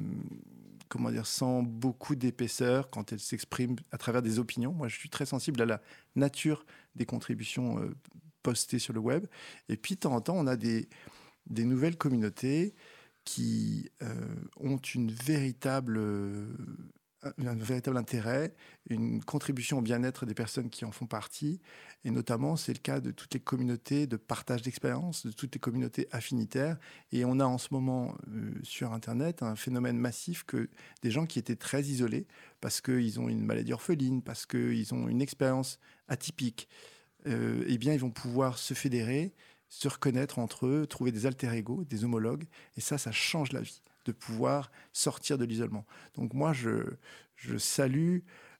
comment 0.93 1.09
dire, 1.09 1.25
sans 1.25 1.63
beaucoup 1.63 2.15
d'épaisseur 2.15 2.91
quand 2.91 3.11
elles 3.11 3.19
s'expriment 3.19 3.77
à 3.91 3.97
travers 3.97 4.21
des 4.21 4.37
opinions. 4.37 4.73
Moi, 4.73 4.87
je 4.89 4.95
suis 4.95 5.09
très 5.09 5.25
sensible 5.25 5.59
à 5.63 5.65
la 5.65 5.81
nature 6.15 6.67
des 6.95 7.07
contributions 7.07 7.79
euh, 7.79 7.95
postées 8.43 8.77
sur 8.77 8.93
le 8.93 8.99
web. 8.99 9.25
Et 9.69 9.75
puis, 9.75 9.95
de 9.95 10.01
temps 10.01 10.13
en 10.13 10.21
temps, 10.21 10.35
on 10.37 10.45
a 10.45 10.55
des, 10.55 10.87
des 11.47 11.65
nouvelles 11.65 11.97
communautés 11.97 12.75
qui 13.25 13.89
euh, 14.03 14.13
ont 14.57 14.77
une 14.77 15.09
véritable, 15.09 15.97
euh, 15.97 16.45
un, 17.37 17.55
véritable 17.55 17.97
intérêt, 17.97 18.53
une 18.89 19.23
contribution 19.23 19.79
au 19.79 19.81
bien-être 19.81 20.25
des 20.25 20.33
personnes 20.33 20.69
qui 20.69 20.85
en 20.85 20.91
font 20.91 21.05
partie. 21.05 21.59
Et 22.05 22.11
notamment, 22.11 22.55
c'est 22.55 22.73
le 22.73 22.79
cas 22.79 22.99
de 22.99 23.11
toutes 23.11 23.33
les 23.33 23.39
communautés 23.39 24.07
de 24.07 24.17
partage 24.17 24.61
d'expériences, 24.61 25.25
de 25.25 25.31
toutes 25.31 25.53
les 25.53 25.59
communautés 25.59 26.07
affinitaires. 26.11 26.77
Et 27.11 27.25
on 27.25 27.39
a 27.39 27.45
en 27.45 27.57
ce 27.57 27.69
moment 27.71 28.15
euh, 28.27 28.53
sur 28.63 28.93
Internet 28.93 29.43
un 29.43 29.55
phénomène 29.55 29.97
massif 29.97 30.43
que 30.43 30.69
des 31.01 31.11
gens 31.11 31.25
qui 31.25 31.39
étaient 31.39 31.55
très 31.55 31.83
isolés 31.83 32.27
parce 32.61 32.81
qu'ils 32.81 33.19
ont 33.19 33.29
une 33.29 33.43
maladie 33.43 33.73
orpheline, 33.73 34.21
parce 34.21 34.45
qu'ils 34.45 34.93
ont 34.93 35.07
une 35.07 35.21
expérience 35.21 35.79
atypique, 36.07 36.67
euh, 37.27 37.63
eh 37.67 37.77
bien, 37.77 37.93
ils 37.93 37.99
vont 37.99 38.11
pouvoir 38.11 38.57
se 38.57 38.73
fédérer, 38.73 39.33
se 39.69 39.87
reconnaître 39.87 40.39
entre 40.39 40.67
eux, 40.67 40.85
trouver 40.87 41.11
des 41.11 41.25
alter-ego, 41.25 41.83
des 41.85 42.03
homologues. 42.03 42.45
Et 42.77 42.81
ça, 42.81 42.97
ça 42.97 43.11
change 43.11 43.51
la 43.53 43.61
vie, 43.61 43.81
de 44.05 44.11
pouvoir 44.11 44.71
sortir 44.91 45.37
de 45.37 45.45
l'isolement. 45.45 45.85
Donc 46.15 46.33
moi, 46.33 46.53
je, 46.53 46.83
je 47.35 47.57
salue 47.57 48.19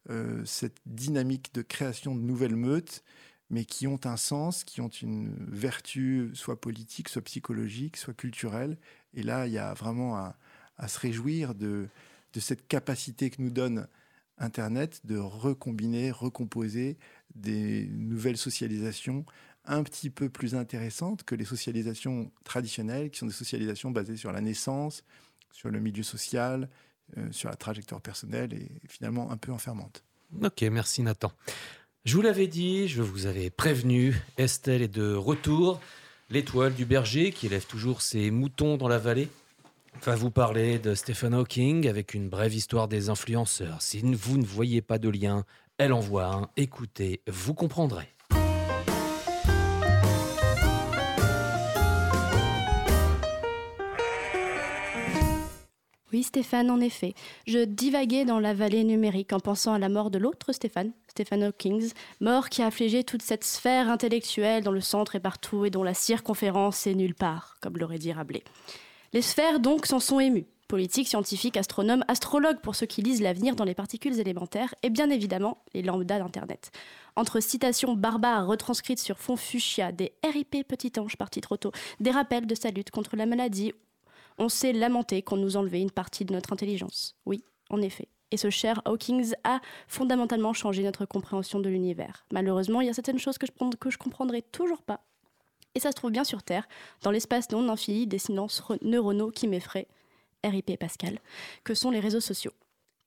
euh, 0.09 0.43
cette 0.45 0.77
dynamique 0.85 1.53
de 1.53 1.61
création 1.61 2.15
de 2.15 2.21
nouvelles 2.21 2.55
meutes, 2.55 3.03
mais 3.49 3.65
qui 3.65 3.87
ont 3.87 3.99
un 4.05 4.17
sens, 4.17 4.63
qui 4.63 4.81
ont 4.81 4.89
une 4.89 5.35
vertu, 5.49 6.31
soit 6.33 6.59
politique, 6.59 7.09
soit 7.09 7.21
psychologique, 7.21 7.97
soit 7.97 8.13
culturelle. 8.13 8.77
Et 9.13 9.23
là, 9.23 9.47
il 9.47 9.53
y 9.53 9.59
a 9.59 9.73
vraiment 9.73 10.15
à, 10.17 10.35
à 10.77 10.87
se 10.87 10.99
réjouir 10.99 11.53
de, 11.53 11.87
de 12.33 12.39
cette 12.39 12.67
capacité 12.67 13.29
que 13.29 13.41
nous 13.41 13.51
donne 13.51 13.87
Internet 14.39 15.01
de 15.05 15.17
recombiner, 15.17 16.09
recomposer 16.09 16.97
des 17.35 17.87
nouvelles 17.91 18.37
socialisations 18.37 19.25
un 19.65 19.83
petit 19.83 20.09
peu 20.09 20.27
plus 20.27 20.55
intéressantes 20.55 21.23
que 21.23 21.35
les 21.35 21.45
socialisations 21.45 22.31
traditionnelles, 22.43 23.11
qui 23.11 23.19
sont 23.19 23.27
des 23.27 23.31
socialisations 23.31 23.91
basées 23.91 24.17
sur 24.17 24.31
la 24.31 24.41
naissance, 24.41 25.03
sur 25.53 25.69
le 25.69 25.79
milieu 25.79 26.03
social, 26.03 26.67
euh, 27.17 27.31
sur 27.31 27.49
la 27.49 27.55
trajectoire 27.55 28.01
personnelle 28.01 28.53
et 28.53 28.69
finalement 28.89 29.31
un 29.31 29.37
peu 29.37 29.53
enfermante. 29.53 30.03
Ok, 30.41 30.63
merci 30.63 31.01
Nathan. 31.03 31.31
Je 32.03 32.15
vous 32.15 32.21
l'avais 32.21 32.47
dit, 32.47 32.89
je 32.89 33.01
vous 33.01 33.27
avais 33.27 33.49
prévenu, 33.49 34.13
Estelle 34.37 34.81
est 34.81 34.93
de 34.93 35.13
retour. 35.13 35.79
L'étoile 36.29 36.73
du 36.73 36.85
berger 36.85 37.31
qui 37.31 37.45
élève 37.45 37.65
toujours 37.65 38.01
ses 38.01 38.31
moutons 38.31 38.75
dans 38.75 38.87
la 38.89 38.97
vallée 38.97 39.29
va 40.01 40.15
vous 40.15 40.31
parler 40.31 40.79
de 40.79 40.95
Stephen 40.95 41.33
Hawking 41.33 41.87
avec 41.87 42.13
une 42.13 42.27
brève 42.27 42.53
histoire 42.53 42.87
des 42.87 43.09
influenceurs. 43.09 43.81
Si 43.81 44.01
vous 44.01 44.37
ne 44.37 44.45
voyez 44.45 44.81
pas 44.81 44.97
de 44.97 45.07
lien, 45.07 45.45
elle 45.77 45.93
en 45.93 45.99
voit 45.99 46.25
un. 46.25 46.49
Écoutez, 46.57 47.21
vous 47.27 47.53
comprendrez. 47.53 48.07
Oui, 56.13 56.21
Stéphane, 56.21 56.69
en 56.69 56.79
effet. 56.79 57.15
Je 57.47 57.65
divaguais 57.65 58.23
dans 58.23 58.39
la 58.39 58.53
vallée 58.53 58.83
numérique 58.83 59.33
en 59.33 59.39
pensant 59.39 59.73
à 59.73 59.79
la 59.79 59.89
mort 59.89 60.11
de 60.11 60.19
l'autre 60.19 60.53
Stéphane, 60.53 60.91
Stephen 61.07 61.41
Hawking, 61.41 61.91
mort 62.21 62.49
qui 62.49 62.61
a 62.61 62.67
affligé 62.67 63.03
toute 63.03 63.23
cette 63.23 63.43
sphère 63.43 63.89
intellectuelle 63.89 64.63
dans 64.63 64.71
le 64.71 64.79
centre 64.79 65.15
et 65.15 65.19
partout 65.19 65.65
et 65.65 65.71
dont 65.71 65.81
la 65.81 65.95
circonférence 65.95 66.85
est 66.85 66.93
nulle 66.93 67.15
part, 67.15 67.57
comme 67.61 67.79
l'aurait 67.79 67.97
dit 67.97 68.13
Rabelais. 68.13 68.43
Les 69.11 69.23
sphères 69.23 69.59
donc 69.59 69.87
s'en 69.87 69.99
sont 69.99 70.19
émues. 70.19 70.45
Politiques, 70.67 71.07
scientifiques, 71.07 71.57
astronomes, 71.57 72.05
astrologues 72.07 72.61
pour 72.61 72.75
ceux 72.75 72.85
qui 72.85 73.01
lisent 73.01 73.21
l'avenir 73.21 73.55
dans 73.55 73.65
les 73.65 73.75
particules 73.75 74.19
élémentaires 74.19 74.75
et 74.83 74.91
bien 74.91 75.09
évidemment 75.09 75.63
les 75.73 75.81
lambdas 75.81 76.19
d'Internet. 76.19 76.71
Entre 77.15 77.39
citations 77.39 77.95
barbares 77.95 78.45
retranscrites 78.45 78.99
sur 78.99 79.17
fond 79.17 79.35
fuchsia, 79.35 79.91
des 79.91 80.13
RIP 80.23 80.67
petit 80.67 80.91
ange 80.99 81.17
parti 81.17 81.41
trop 81.41 81.57
tôt, 81.57 81.71
des 81.99 82.11
rappels 82.11 82.45
de 82.45 82.55
sa 82.55 82.69
lutte 82.69 82.91
contre 82.91 83.15
la 83.15 83.25
maladie, 83.25 83.73
on 84.37 84.49
s'est 84.49 84.73
lamenté 84.73 85.21
qu'on 85.21 85.37
nous 85.37 85.57
enlevait 85.57 85.81
une 85.81 85.91
partie 85.91 86.25
de 86.25 86.33
notre 86.33 86.53
intelligence. 86.53 87.15
Oui, 87.25 87.43
en 87.69 87.81
effet. 87.81 88.07
Et 88.31 88.37
ce 88.37 88.49
cher 88.49 88.81
Hawkins 88.85 89.33
a 89.43 89.59
fondamentalement 89.87 90.53
changé 90.53 90.81
notre 90.83 91.05
compréhension 91.05 91.59
de 91.59 91.69
l'univers. 91.69 92.25
Malheureusement, 92.31 92.81
il 92.81 92.87
y 92.87 92.89
a 92.89 92.93
certaines 92.93 93.19
choses 93.19 93.37
que 93.37 93.45
je, 93.45 93.75
que 93.75 93.91
je 93.91 93.97
comprendrai 93.97 94.41
toujours 94.41 94.81
pas. 94.81 95.01
Et 95.75 95.79
ça 95.79 95.91
se 95.91 95.95
trouve 95.95 96.11
bien 96.11 96.23
sur 96.23 96.43
Terre, 96.43 96.67
dans 97.01 97.11
l'espace 97.11 97.51
non 97.51 97.69
infini 97.69 98.07
des 98.07 98.19
silences 98.19 98.63
neuronaux 98.81 99.31
qui 99.31 99.47
m'effraient, 99.47 99.87
RIP 100.43 100.77
Pascal, 100.79 101.19
que 101.63 101.73
sont 101.73 101.91
les 101.91 101.99
réseaux 101.99 102.19
sociaux? 102.19 102.53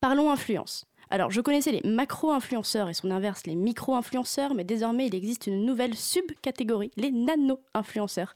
Parlons 0.01 0.31
influence. 0.31 0.87
Alors, 1.09 1.31
je 1.31 1.41
connaissais 1.41 1.71
les 1.71 1.89
macro-influenceurs 1.89 2.89
et 2.89 2.95
son 2.95 3.11
inverse, 3.13 3.47
les 3.47 3.55
micro-influenceurs, 3.55 4.55
mais 4.55 4.65
désormais 4.65 5.07
il 5.07 5.15
existe 5.15 5.47
une 5.47 5.65
nouvelle 5.65 5.95
subcatégorie, 5.95 6.91
les 6.97 7.13
nano-influenceurs. 7.13 8.35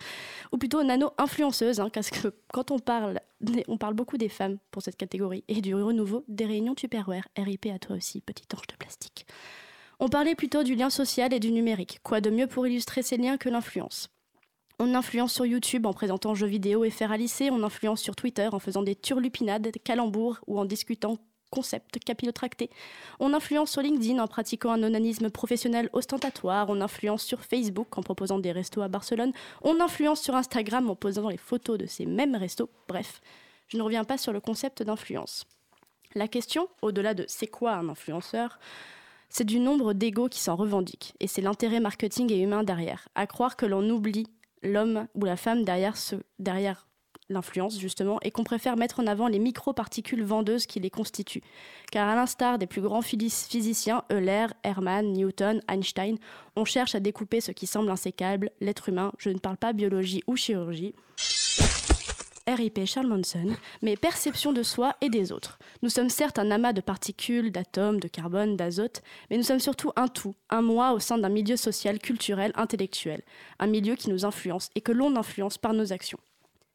Ou 0.53 0.59
plutôt 0.59 0.83
nano-influenceuses, 0.85 1.81
hein, 1.81 1.91
parce 1.93 2.11
que 2.11 2.33
quand 2.53 2.71
on 2.71 2.79
parle, 2.79 3.21
on 3.66 3.77
parle 3.77 3.95
beaucoup 3.95 4.18
des 4.18 4.29
femmes 4.29 4.59
pour 4.71 4.83
cette 4.83 4.97
catégorie, 4.97 5.43
et 5.49 5.61
du 5.61 5.75
renouveau 5.75 6.25
des 6.29 6.47
réunions 6.47 6.77
Tupperware. 6.77 7.27
RIP 7.37 7.66
à 7.66 7.79
toi 7.79 7.97
aussi, 7.97 8.21
petit 8.21 8.45
ange 8.55 8.68
de 8.68 8.77
plastique. 8.77 9.27
On 9.99 10.09
parlait 10.09 10.37
plutôt 10.37 10.62
du 10.62 10.77
lien 10.77 10.91
social 10.91 11.35
et 11.35 11.41
du 11.41 11.51
numérique. 11.51 11.99
Quoi 12.05 12.21
de 12.21 12.31
mieux 12.31 12.47
pour 12.47 12.66
illustrer 12.66 13.03
ces 13.03 13.16
liens 13.16 13.37
que 13.37 13.49
l'influence? 13.49 14.09
On 14.79 14.95
influence 14.95 15.35
sur 15.35 15.45
YouTube 15.45 15.85
en 15.85 15.93
présentant 15.93 16.35
jeux 16.35 16.47
vidéo 16.47 16.85
et 16.85 16.91
faire 16.91 17.12
à 17.12 17.18
lycée, 17.18 17.51
on 17.51 17.62
influence 17.62 18.01
sur 18.01 18.16
Twitter 18.16 18.49
en 18.51 18.59
faisant 18.59 18.83
des 18.83 18.95
turlupinades, 18.95 19.68
des 19.68 19.79
calembours 19.79 20.39
ou 20.47 20.59
en 20.59 20.64
discutant 20.64 21.18
concepts 21.51 21.98
capillotractés. 21.98 22.70
On 23.18 23.34
influence 23.34 23.72
sur 23.72 23.82
LinkedIn 23.82 24.22
en 24.22 24.26
pratiquant 24.26 24.72
un 24.72 24.82
onanisme 24.82 25.30
professionnel 25.30 25.90
ostentatoire, 25.92 26.70
on 26.70 26.80
influence 26.80 27.22
sur 27.22 27.42
Facebook 27.44 27.98
en 27.98 28.03
proposant 28.03 28.38
des 28.38 28.53
restos 28.53 28.82
à 28.82 28.88
Barcelone, 28.88 29.32
on 29.62 29.80
influence 29.80 30.20
sur 30.20 30.34
Instagram 30.34 30.88
en 30.88 30.96
posant 30.96 31.28
les 31.28 31.36
photos 31.36 31.78
de 31.78 31.86
ces 31.86 32.07
mêmes 32.07 32.36
restos. 32.36 32.70
Bref, 32.88 33.20
je 33.68 33.76
ne 33.76 33.82
reviens 33.82 34.05
pas 34.05 34.18
sur 34.18 34.32
le 34.32 34.40
concept 34.40 34.82
d'influence. 34.82 35.46
La 36.14 36.28
question, 36.28 36.68
au-delà 36.82 37.14
de 37.14 37.24
c'est 37.28 37.46
quoi 37.46 37.74
un 37.74 37.88
influenceur, 37.88 38.59
c'est 39.28 39.44
du 39.44 39.61
nombre 39.61 39.92
d'égos 39.92 40.28
qui 40.28 40.40
s'en 40.40 40.57
revendiquent, 40.57 41.14
et 41.20 41.28
c'est 41.28 41.40
l'intérêt 41.40 41.78
marketing 41.78 42.32
et 42.32 42.40
humain 42.40 42.64
derrière. 42.64 43.09
À 43.14 43.26
croire 43.26 43.57
que 43.57 43.66
l'on 43.66 43.88
oublie 43.88 44.26
l'homme 44.62 45.07
ou 45.14 45.24
la 45.24 45.36
femme 45.36 45.64
derrière, 45.64 45.96
ce, 45.96 46.16
derrière 46.38 46.88
l'influence, 47.31 47.78
justement, 47.78 48.18
et 48.22 48.31
qu'on 48.31 48.45
préfère 48.45 48.76
mettre 48.76 49.01
en 49.01 49.07
avant 49.07 49.28
les 49.28 49.39
microparticules 49.39 50.22
vendeuses 50.24 50.66
qui 50.66 50.81
les 50.81 50.91
constituent. 50.91 51.43
Car 51.91 52.09
à 52.09 52.14
l'instar 52.14 52.59
des 52.59 52.66
plus 52.66 52.83
grands 52.83 53.01
phys- 53.01 53.49
physiciens, 53.49 54.03
Euler, 54.12 54.47
Hermann, 54.62 55.12
Newton, 55.12 55.62
Einstein, 55.68 56.18
on 56.57 56.64
cherche 56.64 56.95
à 56.95 57.01
découper 57.01 57.41
ce 57.41 57.53
qui 57.53 57.66
semble 57.66 57.91
insécable, 57.91 58.51
l'être 58.61 58.89
humain, 58.89 59.12
je 59.18 59.31
ne 59.31 59.39
parle 59.39 59.57
pas 59.57 59.72
biologie 59.72 60.22
ou 60.26 60.37
chirurgie. 60.37 60.95
RIP 62.49 62.85
Charles 62.85 63.07
Manson, 63.07 63.55
mais 63.81 63.97
perception 63.97 64.53
de 64.53 64.64
soi 64.64 64.97
et 65.01 65.09
des 65.09 65.31
autres. 65.31 65.59
Nous 65.83 65.89
sommes 65.89 66.09
certes 66.09 66.39
un 66.39 66.51
amas 66.51 66.72
de 66.72 66.81
particules, 66.81 67.53
d'atomes, 67.53 68.01
de 68.01 68.09
carbone, 68.09 68.57
d'azote, 68.57 69.03
mais 69.31 69.37
nous 69.37 69.45
sommes 69.45 69.61
surtout 69.61 69.93
un 69.95 70.09
tout, 70.09 70.35
un 70.49 70.61
moi 70.62 70.93
au 70.93 70.99
sein 70.99 71.18
d'un 71.18 71.28
milieu 71.28 71.57
social, 71.57 72.01
culturel, 72.01 72.51
intellectuel, 72.57 73.22
un 73.61 73.68
milieu 73.68 73.95
qui 73.95 74.11
nous 74.11 74.24
influence 74.24 74.70
et 74.74 74.81
que 74.81 74.91
l'on 74.91 75.14
influence 75.16 75.59
par 75.59 75.74
nos 75.74 75.93
actions. 75.93 76.18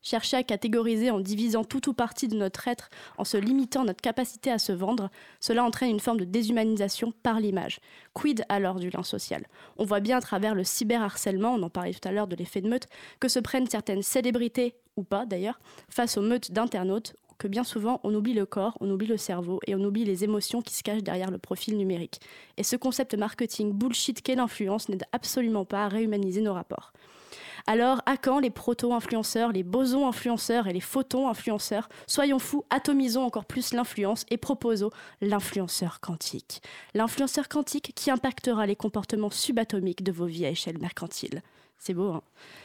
Chercher 0.05 0.37
à 0.37 0.43
catégoriser 0.43 1.09
en 1.09 1.19
divisant 1.19 1.63
tout 1.63 1.89
ou 1.89 1.93
partie 1.93 2.27
de 2.27 2.37
notre 2.37 2.67
être, 2.67 2.91
en 3.17 3.23
se 3.23 3.37
limitant 3.37 3.85
notre 3.85 4.01
capacité 4.01 4.51
à 4.51 4.59
se 4.59 4.71
vendre, 4.71 5.09
cela 5.39 5.63
entraîne 5.63 5.89
une 5.89 5.99
forme 5.99 6.19
de 6.19 6.25
déshumanisation 6.25 7.11
par 7.23 7.39
l'image. 7.39 7.79
Quid 8.13 8.45
alors 8.47 8.75
du 8.75 8.91
lien 8.91 9.01
social? 9.01 9.47
On 9.77 9.83
voit 9.83 10.01
bien 10.01 10.17
à 10.17 10.21
travers 10.21 10.53
le 10.53 10.63
cyberharcèlement, 10.63 11.55
on 11.55 11.63
en 11.63 11.71
parlait 11.71 11.95
tout 11.95 12.07
à 12.07 12.11
l'heure 12.11 12.27
de 12.27 12.35
l'effet 12.35 12.61
de 12.61 12.69
meute, 12.69 12.85
que 13.19 13.27
se 13.27 13.39
prennent 13.39 13.67
certaines 13.67 14.03
célébrités, 14.03 14.75
ou 14.95 15.03
pas 15.03 15.25
d'ailleurs, 15.25 15.59
face 15.89 16.17
aux 16.17 16.21
meutes 16.21 16.51
d'internautes, 16.51 17.15
que 17.39 17.47
bien 17.47 17.63
souvent 17.63 17.99
on 18.03 18.13
oublie 18.13 18.35
le 18.35 18.45
corps, 18.45 18.77
on 18.81 18.91
oublie 18.91 19.07
le 19.07 19.17
cerveau 19.17 19.59
et 19.65 19.73
on 19.73 19.83
oublie 19.83 20.05
les 20.05 20.23
émotions 20.23 20.61
qui 20.61 20.75
se 20.75 20.83
cachent 20.83 21.01
derrière 21.01 21.31
le 21.31 21.39
profil 21.39 21.77
numérique. 21.77 22.21
Et 22.57 22.63
ce 22.63 22.75
concept 22.75 23.15
marketing 23.15 23.73
bullshit 23.73 24.21
qu'est 24.21 24.35
l'influence 24.35 24.87
n'aide 24.87 25.05
absolument 25.11 25.65
pas 25.65 25.85
à 25.85 25.87
réhumaniser 25.87 26.41
nos 26.41 26.53
rapports. 26.53 26.93
Alors, 27.67 28.01
à 28.05 28.15
quand 28.15 28.39
les 28.39 28.51
proto-influenceurs, 28.51 29.51
les 29.51 29.63
bosons 29.63 30.07
influenceurs 30.07 30.67
et 30.67 30.73
les 30.73 30.79
photons 30.79 31.27
influenceurs 31.27 31.89
Soyons 32.05 32.37
fous, 32.37 32.63
atomisons 32.69 33.23
encore 33.23 33.45
plus 33.45 33.73
l'influence 33.73 34.25
et 34.29 34.37
proposons 34.37 34.91
l'influenceur 35.21 35.99
quantique. 35.99 36.61
L'influenceur 36.93 37.49
quantique 37.49 37.93
qui 37.95 38.11
impactera 38.11 38.67
les 38.67 38.75
comportements 38.75 39.31
subatomiques 39.31 40.03
de 40.03 40.11
vos 40.11 40.25
vies 40.25 40.45
à 40.45 40.49
échelle 40.49 40.77
mercantile. 40.77 41.41
C'est 41.79 41.95
beau, 41.95 42.11
hein? 42.11 42.21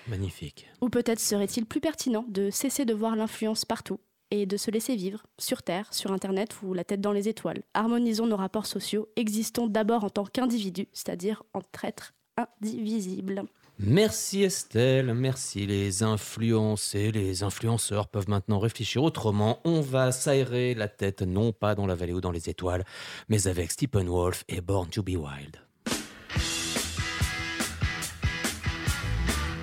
Magnifique. 0.07 0.69
Ou 0.83 0.91
peut-être 0.91 1.21
serait-il 1.21 1.65
plus 1.65 1.81
pertinent 1.81 2.27
de 2.29 2.51
cesser 2.51 2.85
de 2.85 2.95
voir 2.95 3.17
l'influence 3.17 3.65
partout 3.65 4.01
et 4.31 4.47
de 4.47 4.57
se 4.57 4.71
laisser 4.71 4.95
vivre, 4.95 5.25
sur 5.39 5.63
Terre, 5.63 5.93
sur 5.93 6.13
Internet 6.13 6.63
ou 6.63 6.73
la 6.73 6.85
tête 6.85 7.01
dans 7.01 7.13
les 7.13 7.29
étoiles. 7.29 7.63
Harmonisons 7.75 8.27
nos 8.27 8.37
rapports 8.37 8.67
sociaux, 8.67 9.09
existons 9.17 9.67
d'abord 9.67 10.05
en 10.05 10.11
tant 10.11 10.25
qu'individus, 10.25 10.89
c'est-à-dire 10.93 11.43
en 11.53 11.63
traîtres 11.73 12.13
indivisibles. 12.37 13.45
Merci 13.83 14.43
Estelle, 14.43 15.15
merci. 15.15 15.67
Les 15.67 16.03
influences 16.03 16.95
et 16.95 17.11
les 17.13 17.43
influenceurs 17.43 18.09
peuvent 18.09 18.29
maintenant 18.29 18.59
réfléchir 18.59 19.03
autrement. 19.03 19.59
On 19.65 19.81
va 19.81 20.13
s'aérer 20.13 20.75
la 20.75 20.87
tête, 20.87 21.23
non 21.23 21.53
pas 21.53 21.75
dans 21.75 21.87
la 21.87 21.95
vallée 21.95 22.13
ou 22.13 22.21
dans 22.21 22.31
les 22.31 22.51
étoiles, 22.51 22.85
mais 23.31 23.47
avec 23.47 23.71
Steppenwolf 23.71 24.45
et 24.49 24.61
Born 24.61 24.91
to 24.91 25.03
be 25.03 25.17
Wild. 25.17 25.57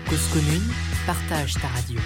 Cause 0.09 0.27
commune, 0.33 0.63
partage 1.05 1.53
ta 1.55 1.67
radio. 1.67 1.99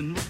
listen. 0.00 0.29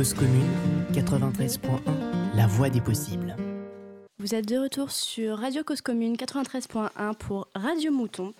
Commune 0.00 0.48
93.1, 0.94 1.60
la 2.34 2.46
voix 2.46 2.70
des 2.70 2.80
possibles. 2.80 3.36
Vous 4.18 4.34
êtes 4.34 4.48
de 4.48 4.56
retour 4.56 4.90
sur 4.90 5.36
Radio 5.36 5.62
Cause 5.62 5.82
Commune 5.82 6.14
93.1 6.14 7.14
pour 7.16 7.48
Radio 7.54 7.92
Mouton. 7.92 8.32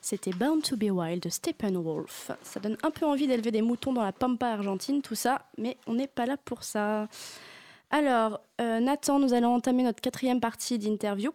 C'était 0.00 0.30
Bound 0.30 0.62
to 0.62 0.74
be 0.74 0.84
Wild 0.84 1.22
de 1.22 1.28
Steppenwolf. 1.28 2.30
Ça 2.42 2.60
donne 2.60 2.78
un 2.82 2.90
peu 2.90 3.04
envie 3.04 3.26
d'élever 3.26 3.50
des 3.50 3.60
moutons 3.60 3.92
dans 3.92 4.02
la 4.02 4.12
pampa 4.12 4.46
argentine, 4.46 5.02
tout 5.02 5.14
ça, 5.14 5.42
mais 5.58 5.76
on 5.86 5.92
n'est 5.92 6.06
pas 6.06 6.24
là 6.24 6.38
pour 6.38 6.64
ça. 6.64 7.08
Alors, 7.90 8.40
euh, 8.62 8.80
Nathan, 8.80 9.18
nous 9.18 9.34
allons 9.34 9.54
entamer 9.54 9.82
notre 9.82 10.00
quatrième 10.00 10.40
partie 10.40 10.78
d'interview. 10.78 11.30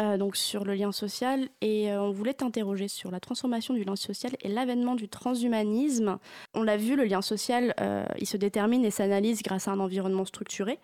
Euh, 0.00 0.16
donc 0.16 0.36
sur 0.36 0.64
le 0.64 0.74
lien 0.74 0.92
social 0.92 1.48
et 1.60 1.90
euh, 1.90 2.02
on 2.02 2.12
voulait 2.12 2.34
t'interroger 2.34 2.88
sur 2.88 3.10
la 3.10 3.18
transformation 3.18 3.74
du 3.74 3.82
lien 3.82 3.96
social 3.96 4.32
et 4.40 4.48
l'avènement 4.48 4.94
du 4.94 5.08
transhumanisme. 5.08 6.18
On 6.54 6.62
l'a 6.62 6.76
vu, 6.76 6.94
le 6.94 7.04
lien 7.04 7.20
social, 7.20 7.74
euh, 7.80 8.04
il 8.18 8.26
se 8.26 8.36
détermine 8.36 8.84
et 8.84 8.90
s'analyse 8.90 9.42
grâce 9.42 9.68
à 9.68 9.72
un 9.72 9.80
environnement 9.80 10.24
structuré 10.24 10.78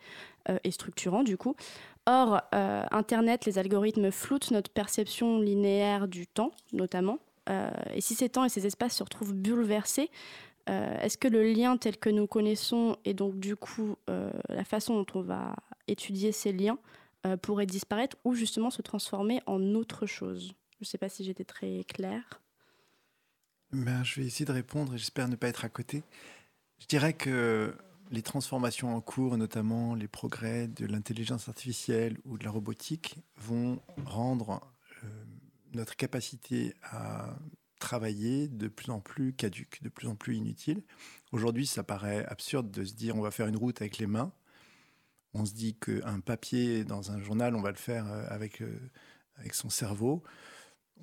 et 0.64 0.70
structurant 0.70 1.24
du 1.24 1.36
coup. 1.36 1.55
Or, 2.07 2.40
Internet, 2.53 3.44
les 3.44 3.59
algorithmes 3.59 4.11
floutent 4.11 4.51
notre 4.51 4.70
perception 4.70 5.40
linéaire 5.40 6.09
du 6.09 6.26
temps, 6.26 6.53
notamment. 6.72 7.18
Et 7.92 8.01
si 8.01 8.14
ces 8.14 8.30
temps 8.30 8.46
et 8.46 8.49
ces 8.49 8.66
espaces 8.66 8.96
se 8.96 9.03
retrouvent 9.03 9.34
bouleversés, 9.34 10.11
est-ce 10.66 11.18
que 11.18 11.28
le 11.28 11.42
lien 11.42 11.76
tel 11.76 11.99
que 11.99 12.09
nous 12.09 12.26
connaissons 12.26 12.96
et 13.05 13.12
donc 13.12 13.38
du 13.38 13.57
coup 13.57 13.96
la 14.07 14.64
façon 14.64 14.94
dont 14.94 15.07
on 15.16 15.20
va 15.20 15.55
étudier 15.86 16.32
ces 16.32 16.53
liens 16.53 16.78
euh, 17.26 17.36
pourrait 17.36 17.66
disparaître 17.66 18.16
ou 18.24 18.34
justement 18.34 18.70
se 18.70 18.82
transformer 18.82 19.40
en 19.46 19.74
autre 19.74 20.06
chose 20.06 20.54
Je 20.72 20.82
ne 20.82 20.86
sais 20.86 20.98
pas 20.98 21.08
si 21.08 21.24
j'étais 21.24 21.44
très 21.44 21.84
claire. 21.84 22.40
Ben, 23.72 24.02
je 24.02 24.20
vais 24.20 24.26
essayer 24.26 24.46
de 24.46 24.52
répondre 24.52 24.94
et 24.94 24.98
j'espère 24.98 25.28
ne 25.28 25.36
pas 25.36 25.48
être 25.48 25.64
à 25.64 25.68
côté. 25.68 26.02
Je 26.78 26.86
dirais 26.86 27.12
que 27.12 27.74
les 28.10 28.22
transformations 28.22 28.94
en 28.94 29.00
cours, 29.00 29.36
notamment 29.36 29.94
les 29.94 30.08
progrès 30.08 30.68
de 30.68 30.86
l'intelligence 30.86 31.48
artificielle 31.48 32.16
ou 32.24 32.38
de 32.38 32.44
la 32.44 32.50
robotique, 32.50 33.16
vont 33.36 33.80
rendre 34.06 34.60
euh, 35.04 35.08
notre 35.74 35.96
capacité 35.96 36.74
à 36.82 37.36
travailler 37.78 38.48
de 38.48 38.68
plus 38.68 38.90
en 38.90 39.00
plus 39.00 39.32
caduque, 39.32 39.82
de 39.82 39.88
plus 39.88 40.08
en 40.08 40.14
plus 40.14 40.36
inutile. 40.36 40.82
Aujourd'hui, 41.32 41.66
ça 41.66 41.82
paraît 41.82 42.24
absurde 42.26 42.70
de 42.70 42.84
se 42.84 42.94
dire 42.94 43.16
on 43.16 43.20
va 43.20 43.30
faire 43.30 43.46
une 43.46 43.56
route 43.56 43.80
avec 43.80 43.98
les 43.98 44.06
mains. 44.06 44.32
On 45.35 45.45
se 45.45 45.55
dit 45.55 45.74
qu'un 45.74 46.20
papier 46.20 46.85
dans 46.85 47.11
un 47.11 47.20
journal, 47.20 47.55
on 47.55 47.61
va 47.61 47.70
le 47.70 47.76
faire 47.76 48.07
euh, 48.11 48.24
avec, 48.29 48.62
euh, 48.62 48.91
avec 49.37 49.55
son 49.55 49.70
cerveau 49.70 50.22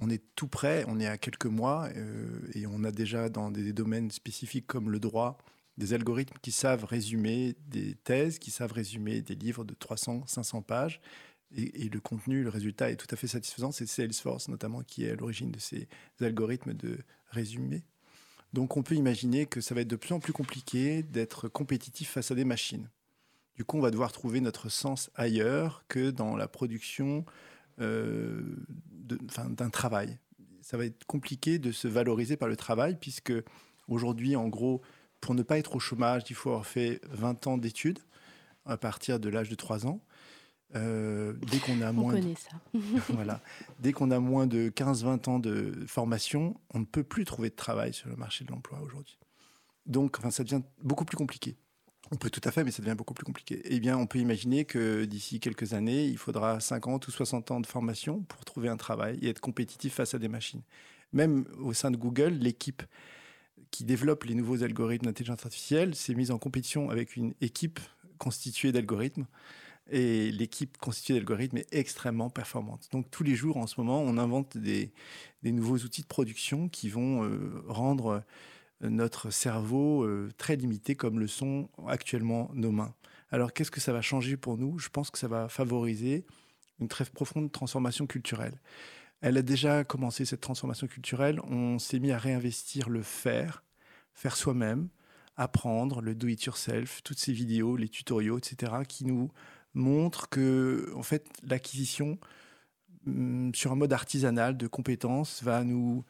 on 0.02 0.10
est 0.10 0.22
tout 0.36 0.48
prêt, 0.48 0.86
on 0.88 1.00
est 1.00 1.08
à 1.08 1.18
quelques 1.18 1.46
mois 1.46 1.90
euh, 1.96 2.40
et 2.54 2.68
on 2.68 2.84
a 2.84 2.92
déjà 2.92 3.30
dans 3.30 3.52
des 3.52 3.74
domaines 3.74 4.12
spécifiques 4.12 4.68
comme 4.68 4.90
le 4.90 5.00
droit 5.00 5.38
des 5.78 5.94
algorithmes 5.94 6.38
qui 6.42 6.52
savent 6.52 6.86
résumer 6.86 7.56
des 7.68 7.96
thèses, 7.96 8.40
qui 8.40 8.52
savent 8.52 8.72
résumer 8.72 9.22
des 9.22 9.36
livres 9.36 9.66
de 9.66 9.74
300, 9.74 10.24
500 10.26 10.62
pages. 10.62 11.02
Et, 11.56 11.86
et 11.86 11.90
le 11.90 12.00
contenu, 12.00 12.44
le 12.44 12.50
résultat 12.50 12.92
est 12.92 12.96
tout 12.96 13.08
à 13.12 13.18
fait 13.18 13.28
satisfaisant. 13.28 13.72
C'est 13.72 13.86
Salesforce 13.86 14.48
notamment 14.48 14.82
qui 14.82 15.06
est 15.06 15.12
à 15.12 15.16
l'origine 15.16 15.52
de 15.52 15.60
ces 15.60 15.88
algorithmes 16.22 16.74
de 16.74 16.98
résumé. 17.30 17.84
Donc 18.54 18.78
on 18.78 18.84
peut 18.84 18.96
imaginer 18.96 19.46
que 19.46 19.60
ça 19.60 19.76
va 19.76 19.82
être 19.82 19.88
de 19.88 19.98
plus 19.98 20.14
en 20.14 20.20
plus 20.20 20.34
compliqué 20.34 21.04
d'être 21.04 21.50
compétitif 21.50 22.12
face 22.12 22.32
à 22.32 22.36
des 22.36 22.46
machines. 22.46 22.90
Du 23.56 23.64
coup, 23.64 23.78
on 23.78 23.82
va 23.82 23.92
devoir 23.92 24.12
trouver 24.12 24.42
notre 24.42 24.70
sens 24.70 25.10
ailleurs 25.16 25.84
que 25.88 26.10
dans 26.12 26.36
la 26.36 26.48
production 26.48 27.26
euh, 27.80 28.42
d'un 28.90 29.70
travail. 29.70 30.18
Ça 30.62 30.78
va 30.78 30.86
être 30.86 31.06
compliqué 31.06 31.60
de 31.60 31.72
se 31.72 31.88
valoriser 31.88 32.38
par 32.38 32.48
le 32.48 32.56
travail, 32.56 32.98
puisque 33.00 33.34
aujourd'hui, 33.88 34.36
en 34.36 34.48
gros, 34.48 34.82
pour 35.22 35.36
ne 35.36 35.44
pas 35.44 35.58
être 35.58 35.76
au 35.76 35.80
chômage, 35.80 36.24
il 36.30 36.36
faut 36.36 36.50
avoir 36.50 36.66
fait 36.66 37.00
20 37.12 37.48
ans 37.48 37.58
d'études 37.58 38.00
à 38.66 38.78
partir 38.78 39.20
de 39.20 39.30
l'âge 39.30 39.50
de 39.50 39.56
3 39.56 39.86
ans. 39.88 40.02
Euh, 40.76 41.34
dès 41.52 41.60
qu'on 41.60 41.82
a 41.82 41.92
On 41.92 41.94
moins 41.94 42.20
de- 42.20 42.34
ça. 42.36 42.58
voilà. 43.14 43.40
Dès 43.80 43.94
qu'on 43.94 44.12
a 44.12 44.20
moins 44.20 44.48
de 44.48 44.70
15-20 44.70 45.30
ans 45.30 45.40
de 45.40 45.86
formation, 45.88 46.60
on 46.74 46.80
ne 46.80 46.86
peut 46.86 47.04
plus 47.04 47.24
trouver 47.24 47.50
de 47.50 47.56
travail 47.56 47.94
sur 47.94 48.10
le 48.10 48.16
marché 48.16 48.44
de 48.44 48.52
l'emploi 48.52 48.82
aujourd'hui. 48.82 49.18
Donc, 49.86 50.18
enfin, 50.18 50.32
ça 50.32 50.44
devient 50.44 50.64
beaucoup 50.82 51.06
plus 51.06 51.16
compliqué. 51.16 51.56
On 52.12 52.18
peut 52.18 52.30
tout 52.30 52.42
à 52.44 52.52
fait, 52.52 52.64
mais 52.64 52.72
ça 52.72 52.84
devient 52.84 52.96
beaucoup 52.96 53.16
plus 53.16 53.26
compliqué. 53.26 53.62
Eh 53.66 53.80
bien, 53.80 53.98
on 53.98 54.06
peut 54.06 54.20
imaginer 54.20 54.66
que 54.66 55.06
d'ici 55.06 55.40
quelques 55.40 55.74
années, 55.74 56.06
il 56.06 56.18
faudra 56.18 56.60
50 56.60 57.08
ou 57.08 57.12
60 57.12 57.52
ans 57.52 57.60
de 57.60 57.66
formation 57.66 58.22
pour 58.22 58.46
trouver 58.46 58.70
un 58.70 58.78
travail 58.78 59.18
et 59.22 59.30
être 59.30 59.40
compétitif 59.40 59.96
face 59.96 60.14
à 60.14 60.20
des 60.20 60.28
machines. 60.28 60.62
Même 61.14 61.46
au 61.60 61.74
sein 61.74 61.90
de 61.90 61.98
Google, 61.98 62.34
l'équipe 62.34 62.84
qui 63.72 63.84
développe 63.84 64.24
les 64.26 64.36
nouveaux 64.36 64.64
algorithmes 64.64 65.06
d'intelligence 65.06 65.44
artificielle 65.44 65.96
s'est 65.96 66.14
mise 66.14 66.32
en 66.32 66.38
compétition 66.38 66.90
avec 66.90 67.16
une 67.16 67.34
équipe 67.42 67.80
constituée 68.20 68.72
d'algorithmes. 68.72 69.26
Et 69.92 70.32
l'équipe 70.32 70.78
constituée 70.78 71.16
d'algorithmes 71.16 71.58
est 71.58 71.74
extrêmement 71.74 72.30
performante. 72.30 72.88
Donc 72.92 73.10
tous 73.12 73.24
les 73.24 73.36
jours, 73.36 73.58
en 73.58 73.68
ce 73.68 73.80
moment, 73.80 74.02
on 74.02 74.18
invente 74.18 74.58
des, 74.58 74.92
nouveaux 75.44 75.78
outils 75.78 76.02
de 76.02 76.08
production 76.08 76.70
qui 76.70 76.90
vont 76.90 77.24
euh, 77.24 77.64
rendre 77.68 78.24
notre 78.82 79.30
cerveau 79.30 80.04
euh, 80.04 80.32
très 80.38 80.56
limité 80.56 80.96
comme 80.96 81.20
le 81.20 81.28
sont 81.28 81.70
actuellement 81.88 82.52
nos 82.54 82.72
mains. 82.72 82.94
Alors 83.32 83.54
qu'est-ce 83.54 83.72
que 83.72 83.82
ça 83.82 83.94
va 83.94 84.02
changer 84.02 84.38
pour 84.38 84.58
nous? 84.58 84.80
Je 84.80 84.90
pense 84.90 85.10
que 85.10 85.18
ça 85.18 85.28
va 85.28 85.50
favoriser 85.50 86.26
une 86.80 86.88
très 86.88 87.06
profonde 87.06 87.52
transformation 87.52 88.06
culturelle. 88.06 88.60
Elle 89.22 89.38
a 89.38 89.42
déjà 89.42 89.84
commencé 89.84 90.26
cette 90.26 90.42
transformation 90.42 90.88
culturelle. 90.88 91.40
On 91.48 91.80
s'est 91.80 92.00
mis 92.00 92.12
à 92.12 92.18
réinvestir 92.18 92.90
le 92.90 93.02
faire, 93.02 93.64
faire 94.14 94.36
soi-même, 94.36 94.90
apprendre, 95.38 96.02
le 96.02 96.16
do 96.16 96.28
it 96.28 96.44
yourself, 96.44 97.02
toutes 97.04 97.20
ces 97.20 97.34
vidéos, 97.34 97.76
les 97.76 97.90
tutoriaux, 97.90 98.38
etc., 98.38 98.74
qui 98.88 99.06
nous 99.06 99.32
montrent 99.74 100.30
que, 100.30 100.92
en 100.96 101.04
fait, 101.04 101.28
l'acquisition 101.44 102.18
hum, 103.08 103.54
sur 103.54 103.72
un 103.72 103.76
mode 103.76 103.94
artisanal 103.94 104.58
de 104.58 104.68
compétences 104.68 105.44
va 105.44 105.64
nous 105.64 106.04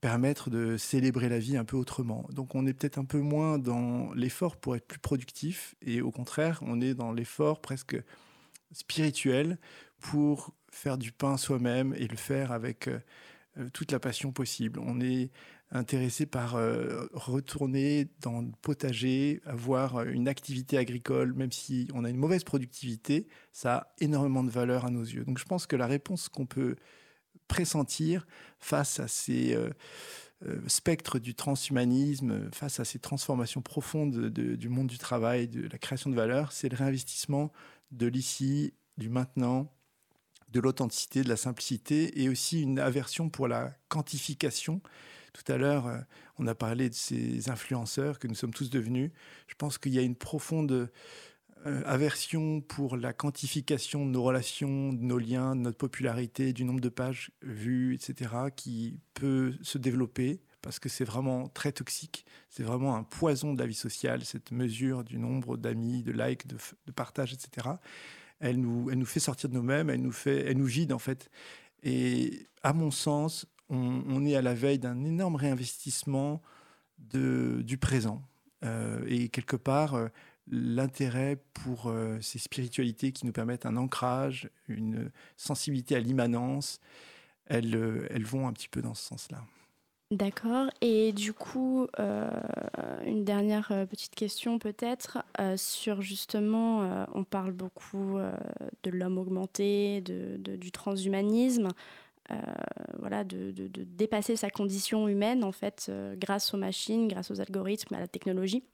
permettre 0.00 0.50
de 0.50 0.76
célébrer 0.76 1.28
la 1.28 1.38
vie 1.38 1.56
un 1.56 1.64
peu 1.64 1.76
autrement. 1.76 2.26
Donc 2.32 2.54
on 2.54 2.66
est 2.66 2.72
peut-être 2.72 2.98
un 2.98 3.04
peu 3.04 3.20
moins 3.20 3.58
dans 3.58 4.12
l'effort 4.14 4.56
pour 4.56 4.76
être 4.76 4.86
plus 4.86 4.98
productif 4.98 5.74
et 5.82 6.00
au 6.00 6.10
contraire, 6.10 6.60
on 6.62 6.80
est 6.80 6.94
dans 6.94 7.12
l'effort 7.12 7.60
presque 7.60 7.96
spirituel 8.72 9.58
pour 9.98 10.54
faire 10.70 10.98
du 10.98 11.12
pain 11.12 11.36
soi-même 11.36 11.94
et 11.96 12.06
le 12.06 12.16
faire 12.16 12.52
avec 12.52 12.88
euh, 12.88 13.00
euh, 13.58 13.68
toute 13.72 13.92
la 13.92 13.98
passion 13.98 14.32
possible. 14.32 14.80
On 14.80 15.00
est 15.00 15.30
intéressé 15.72 16.26
par 16.26 16.56
euh, 16.56 17.06
retourner 17.12 18.08
dans 18.20 18.40
le 18.40 18.50
potager, 18.62 19.40
avoir 19.44 20.02
une 20.02 20.28
activité 20.28 20.78
agricole, 20.78 21.32
même 21.34 21.52
si 21.52 21.88
on 21.94 22.04
a 22.04 22.10
une 22.10 22.16
mauvaise 22.16 22.44
productivité, 22.44 23.28
ça 23.52 23.76
a 23.76 23.94
énormément 23.98 24.44
de 24.44 24.50
valeur 24.50 24.84
à 24.84 24.90
nos 24.90 25.02
yeux. 25.02 25.24
Donc 25.24 25.38
je 25.38 25.44
pense 25.44 25.66
que 25.66 25.76
la 25.76 25.86
réponse 25.86 26.28
qu'on 26.28 26.46
peut 26.46 26.76
pressentir 27.50 28.26
face 28.60 29.00
à 29.00 29.08
ces 29.08 29.54
euh, 29.54 29.70
euh, 30.46 30.60
spectres 30.68 31.18
du 31.18 31.34
transhumanisme, 31.34 32.48
face 32.52 32.80
à 32.80 32.84
ces 32.84 32.98
transformations 33.00 33.60
profondes 33.60 34.30
de- 34.30 34.54
du 34.54 34.68
monde 34.68 34.86
du 34.86 34.98
travail, 34.98 35.48
de 35.48 35.68
la 35.68 35.78
création 35.78 36.08
de 36.10 36.14
valeur, 36.14 36.52
c'est 36.52 36.68
le 36.68 36.76
réinvestissement 36.76 37.52
de 37.90 38.06
l'ici, 38.06 38.72
du 38.96 39.08
maintenant, 39.08 39.70
de 40.52 40.60
l'authenticité, 40.60 41.22
de 41.22 41.28
la 41.28 41.36
simplicité 41.36 42.22
et 42.22 42.28
aussi 42.28 42.62
une 42.62 42.78
aversion 42.78 43.28
pour 43.28 43.48
la 43.48 43.74
quantification. 43.88 44.80
Tout 45.32 45.52
à 45.52 45.56
l'heure, 45.56 45.86
euh, 45.86 45.98
on 46.38 46.46
a 46.46 46.54
parlé 46.54 46.88
de 46.88 46.94
ces 46.94 47.50
influenceurs 47.50 48.18
que 48.18 48.28
nous 48.28 48.34
sommes 48.34 48.54
tous 48.54 48.70
devenus. 48.70 49.10
Je 49.48 49.54
pense 49.56 49.76
qu'il 49.78 49.92
y 49.92 49.98
a 49.98 50.02
une 50.02 50.16
profonde 50.16 50.90
aversion 51.64 52.60
pour 52.60 52.96
la 52.96 53.12
quantification 53.12 54.06
de 54.06 54.10
nos 54.10 54.22
relations, 54.22 54.92
de 54.92 55.02
nos 55.02 55.18
liens, 55.18 55.54
de 55.54 55.60
notre 55.60 55.78
popularité, 55.78 56.52
du 56.52 56.64
nombre 56.64 56.80
de 56.80 56.88
pages 56.88 57.30
vues, 57.42 57.94
etc., 57.94 58.30
qui 58.54 58.98
peut 59.14 59.54
se 59.62 59.78
développer 59.78 60.40
parce 60.62 60.78
que 60.78 60.88
c'est 60.88 61.04
vraiment 61.04 61.48
très 61.48 61.72
toxique. 61.72 62.24
C'est 62.48 62.62
vraiment 62.62 62.96
un 62.96 63.02
poison 63.02 63.54
de 63.54 63.58
la 63.58 63.66
vie 63.66 63.74
sociale, 63.74 64.24
cette 64.24 64.50
mesure 64.50 65.04
du 65.04 65.18
nombre 65.18 65.56
d'amis, 65.56 66.02
de 66.02 66.12
likes, 66.12 66.46
de, 66.46 66.56
partages, 66.92 67.32
etc. 67.32 67.68
Elle 68.40 68.60
nous, 68.60 68.90
elle 68.90 68.98
nous 68.98 69.06
fait 69.06 69.20
sortir 69.20 69.48
de 69.48 69.54
nous-mêmes, 69.54 69.90
elle 69.90 70.02
nous, 70.02 70.12
fait, 70.12 70.46
elle 70.46 70.58
nous 70.58 70.66
vide 70.66 70.92
en 70.92 70.98
fait. 70.98 71.30
Et 71.82 72.46
à 72.62 72.72
mon 72.72 72.90
sens, 72.90 73.46
on, 73.68 74.02
on 74.06 74.24
est 74.26 74.34
à 74.34 74.42
la 74.42 74.54
veille 74.54 74.78
d'un 74.78 75.04
énorme 75.04 75.36
réinvestissement 75.36 76.42
de, 76.98 77.62
du 77.62 77.78
présent. 77.78 78.22
Euh, 78.64 79.02
et 79.06 79.28
quelque 79.28 79.56
part, 79.56 79.94
euh, 79.94 80.08
l'intérêt 80.50 81.38
pour 81.54 81.86
euh, 81.86 82.18
ces 82.20 82.38
spiritualités 82.38 83.12
qui 83.12 83.24
nous 83.24 83.32
permettent 83.32 83.66
un 83.66 83.76
ancrage, 83.76 84.50
une 84.68 85.10
sensibilité 85.36 85.94
à 85.96 86.00
l'immanence, 86.00 86.80
elles, 87.46 87.74
euh, 87.74 88.06
elles 88.10 88.24
vont 88.24 88.48
un 88.48 88.52
petit 88.52 88.68
peu 88.68 88.82
dans 88.82 88.94
ce 88.94 89.04
sens-là. 89.06 89.44
D'accord. 90.10 90.68
Et 90.80 91.12
du 91.12 91.32
coup, 91.32 91.86
euh, 92.00 92.28
une 93.06 93.24
dernière 93.24 93.68
petite 93.88 94.16
question 94.16 94.58
peut-être 94.58 95.18
sur 95.56 96.02
justement, 96.02 97.06
on 97.14 97.22
parle 97.22 97.52
beaucoup 97.52 98.18
de 98.82 98.90
l'homme 98.90 99.18
augmenté, 99.18 100.00
de, 100.00 100.56
du 100.56 100.72
transhumanisme, 100.72 101.68
voilà, 102.98 103.22
de, 103.22 103.52
de- 103.52 103.84
dépasser 103.84 104.34
sa 104.34 104.50
condition 104.50 105.06
humaine 105.06 105.44
en 105.44 105.52
fait, 105.52 105.92
grâce 106.16 106.54
aux 106.54 106.58
machines, 106.58 107.06
grâce 107.06 107.30
aux 107.30 107.40
algorithmes, 107.40 107.94
à 107.94 108.00
la 108.00 108.08
technologie. 108.08 108.64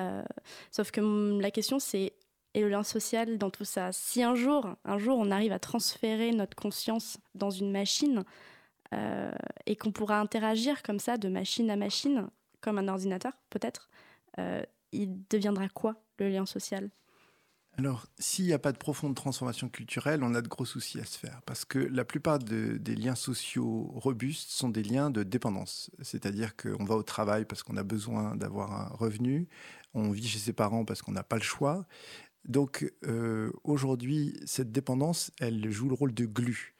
Euh, 0.00 0.22
sauf 0.70 0.90
que 0.90 1.40
la 1.40 1.50
question, 1.50 1.78
c'est 1.78 2.12
et 2.54 2.60
le 2.60 2.68
lien 2.68 2.82
social 2.82 3.38
dans 3.38 3.50
tout 3.50 3.64
ça. 3.64 3.92
Si 3.92 4.22
un 4.22 4.34
jour, 4.34 4.76
un 4.84 4.98
jour, 4.98 5.18
on 5.18 5.30
arrive 5.30 5.52
à 5.52 5.58
transférer 5.58 6.32
notre 6.32 6.54
conscience 6.54 7.18
dans 7.34 7.50
une 7.50 7.70
machine 7.70 8.24
euh, 8.92 9.32
et 9.66 9.76
qu'on 9.76 9.92
pourra 9.92 10.20
interagir 10.20 10.82
comme 10.82 10.98
ça 10.98 11.16
de 11.16 11.28
machine 11.28 11.70
à 11.70 11.76
machine, 11.76 12.28
comme 12.60 12.78
un 12.78 12.88
ordinateur 12.88 13.32
peut-être, 13.48 13.88
euh, 14.38 14.62
il 14.92 15.26
deviendra 15.30 15.68
quoi 15.68 15.96
le 16.18 16.28
lien 16.28 16.44
social? 16.44 16.90
Alors, 17.78 18.06
s'il 18.18 18.44
n'y 18.44 18.52
a 18.52 18.58
pas 18.58 18.72
de 18.72 18.76
profonde 18.76 19.14
transformation 19.14 19.68
culturelle, 19.70 20.22
on 20.22 20.34
a 20.34 20.42
de 20.42 20.48
gros 20.48 20.66
soucis 20.66 21.00
à 21.00 21.04
se 21.06 21.18
faire. 21.18 21.40
Parce 21.46 21.64
que 21.64 21.78
la 21.78 22.04
plupart 22.04 22.38
de- 22.38 22.76
des 22.76 22.94
liens 22.94 23.14
sociaux 23.14 23.90
robustes 23.94 24.50
sont 24.50 24.68
des 24.68 24.82
liens 24.82 25.08
de 25.10 25.22
dépendance. 25.22 25.90
C'est-à-dire 26.02 26.54
qu'on 26.54 26.84
va 26.84 26.96
au 26.96 27.02
travail 27.02 27.46
parce 27.46 27.62
qu'on 27.62 27.78
a 27.78 27.82
besoin 27.82 28.36
d'avoir 28.36 28.72
un 28.72 28.94
revenu, 28.94 29.48
on 29.94 30.10
vit 30.10 30.28
chez 30.28 30.38
ses 30.38 30.52
parents 30.52 30.84
parce 30.84 31.00
qu'on 31.00 31.12
n'a 31.12 31.22
pas 31.22 31.36
le 31.36 31.42
choix. 31.42 31.86
Donc, 32.46 32.92
euh, 33.06 33.50
aujourd'hui, 33.64 34.38
cette 34.44 34.72
dépendance, 34.72 35.30
elle 35.40 35.70
joue 35.70 35.88
le 35.88 35.94
rôle 35.94 36.12
de 36.14 36.26
glu. 36.26 36.74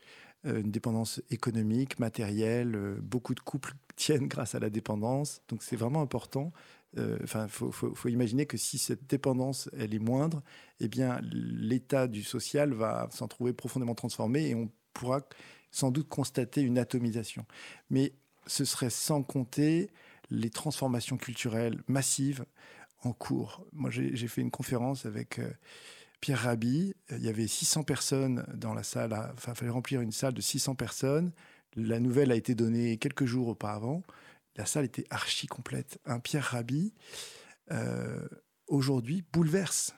Euh, 0.44 0.60
une 0.60 0.72
dépendance 0.72 1.22
économique, 1.30 1.98
matérielle. 2.00 2.74
euh, 2.76 2.98
beaucoup 3.00 3.34
de 3.34 3.40
couples 3.40 3.74
tiennent 3.96 4.28
grâce 4.28 4.54
à 4.54 4.58
la 4.60 4.70
dépendance. 4.70 5.40
Donc, 5.48 5.62
c'est 5.62 5.76
vraiment 5.76 6.02
important. 6.02 6.52
Euh, 6.98 7.18
Enfin, 7.22 7.46
il 7.46 7.72
faut, 7.72 8.08
imaginer 8.08 8.46
que 8.46 8.56
si 8.56 8.78
cette 8.78 9.08
dépendance, 9.08 9.70
elle 9.76 9.94
est 9.94 9.98
moindre, 9.98 10.42
eh 10.80 10.88
bien, 10.88 11.20
l'état 11.22 12.06
du 12.06 12.22
social 12.22 12.72
va 12.72 13.08
s'en 13.10 13.28
trouver 13.28 13.52
profondément 13.52 13.94
transformé 13.94 14.48
et 14.48 14.54
on 14.54 14.70
pourra 14.92 15.22
sans 15.70 15.90
doute 15.90 16.08
constater 16.08 16.60
une 16.60 16.78
atomisation. 16.78 17.46
Mais 17.90 18.12
ce 18.46 18.64
serait 18.64 18.90
sans 18.90 19.22
compter 19.22 19.90
les 20.30 20.50
transformations 20.50 21.16
culturelles 21.16 21.82
massives 21.88 22.44
en 23.02 23.12
cours. 23.12 23.64
Moi, 23.72 23.90
j'ai 23.90 24.28
fait 24.28 24.40
une 24.40 24.50
conférence 24.50 25.06
avec 25.06 25.38
euh, 25.38 25.50
Pierre 26.20 26.40
Rabhi. 26.40 26.94
Euh, 27.10 27.16
Il 27.18 27.24
y 27.24 27.28
avait 27.28 27.46
600 27.46 27.82
personnes 27.84 28.46
dans 28.54 28.74
la 28.74 28.82
salle. 28.82 29.16
il 29.34 29.54
fallait 29.54 29.70
remplir 29.70 30.00
une 30.00 30.12
salle 30.12 30.34
de 30.34 30.40
600 30.40 30.74
personnes. 30.74 31.32
La 31.74 32.00
nouvelle 32.00 32.30
a 32.30 32.36
été 32.36 32.54
donnée 32.54 32.98
quelques 32.98 33.24
jours 33.24 33.48
auparavant. 33.48 34.02
La 34.56 34.66
salle 34.66 34.84
était 34.84 35.06
archi 35.10 35.46
complète. 35.46 35.98
Un 36.04 36.20
Pierre 36.20 36.44
Rabhi, 36.44 36.92
euh, 37.70 38.26
aujourd'hui, 38.66 39.24
bouleverse 39.32 39.94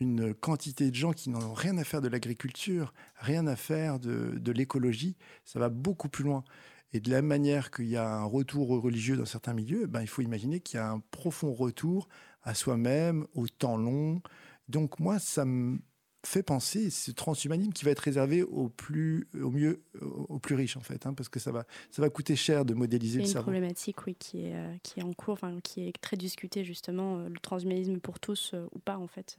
une 0.00 0.34
quantité 0.34 0.90
de 0.90 0.94
gens 0.94 1.12
qui 1.12 1.30
n'en 1.30 1.40
ont 1.42 1.54
rien 1.54 1.78
à 1.78 1.84
faire 1.84 2.00
de 2.00 2.08
l'agriculture, 2.08 2.92
rien 3.16 3.46
à 3.46 3.56
faire 3.56 3.98
de, 3.98 4.50
l'écologie. 4.52 5.16
Ça 5.44 5.58
va 5.58 5.68
beaucoup 5.68 6.08
plus 6.08 6.24
loin. 6.24 6.44
Et 6.92 7.00
de 7.00 7.10
la 7.10 7.22
manière 7.22 7.70
qu'il 7.70 7.86
y 7.86 7.96
a 7.96 8.08
un 8.08 8.24
retour 8.24 8.68
religieux 8.68 9.16
dans 9.16 9.24
certains 9.24 9.54
milieux, 9.54 9.86
ben, 9.86 10.00
il 10.00 10.06
faut 10.06 10.22
imaginer 10.22 10.60
qu'il 10.60 10.76
y 10.78 10.80
a 10.80 10.90
un 10.90 11.00
profond 11.10 11.52
retour 11.52 12.08
à 12.42 12.54
soi-même, 12.54 13.26
au 13.34 13.48
temps 13.48 13.76
long. 13.76 14.22
Donc 14.68 15.00
moi, 15.00 15.18
ça 15.18 15.44
me 15.44 15.78
fait 16.26 16.42
penser 16.42 16.90
ce 16.90 17.10
transhumanisme 17.10 17.72
qui 17.72 17.84
va 17.84 17.90
être 17.90 18.00
réservé 18.00 18.42
aux 18.42 18.68
plus, 18.68 19.28
au 19.40 19.50
mieux, 19.50 19.82
aux 20.00 20.38
plus 20.38 20.54
riches 20.54 20.76
en 20.76 20.80
fait, 20.80 21.06
hein, 21.06 21.14
parce 21.14 21.28
que 21.28 21.40
ça 21.40 21.52
va, 21.52 21.64
ça 21.90 22.02
va 22.02 22.10
coûter 22.10 22.36
cher 22.36 22.64
de 22.64 22.74
modéliser 22.74 23.14
C'est 23.14 23.18
le 23.18 23.24
une 23.24 23.32
cerveau. 23.32 23.44
problématique, 23.50 24.06
oui, 24.06 24.14
qui 24.14 24.46
est, 24.46 24.54
euh, 24.54 24.74
qui 24.82 25.00
est 25.00 25.02
en 25.02 25.12
cours, 25.12 25.38
qui 25.62 25.88
est 25.88 25.92
très 26.00 26.16
discutée 26.16 26.64
justement, 26.64 27.18
euh, 27.18 27.28
le 27.28 27.38
transhumanisme 27.40 27.98
pour 27.98 28.20
tous 28.20 28.52
euh, 28.54 28.66
ou 28.72 28.78
pas 28.78 28.98
en 28.98 29.06
fait. 29.06 29.36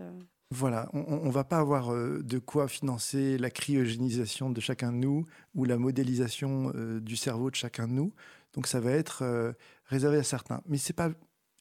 Voilà, 0.51 0.89
on 0.93 1.25
ne 1.25 1.31
va 1.31 1.43
pas 1.43 1.57
avoir 1.57 1.91
de 1.91 2.37
quoi 2.39 2.67
financer 2.67 3.39
la 3.39 3.49
cryogénisation 3.49 4.51
de 4.51 4.61
chacun 4.61 4.91
de 4.91 4.97
nous 4.97 5.25
ou 5.55 5.65
la 5.65 5.77
modélisation 5.79 6.71
du 7.01 7.15
cerveau 7.17 7.49
de 7.49 7.55
chacun 7.55 7.87
de 7.87 7.93
nous. 7.93 8.13
Donc 8.53 8.67
ça 8.67 8.79
va 8.79 8.91
être 8.91 9.55
réservé 9.87 10.17
à 10.19 10.23
certains. 10.23 10.61
Mais 10.67 10.77
c'est 10.77 10.93
pas, 10.93 11.09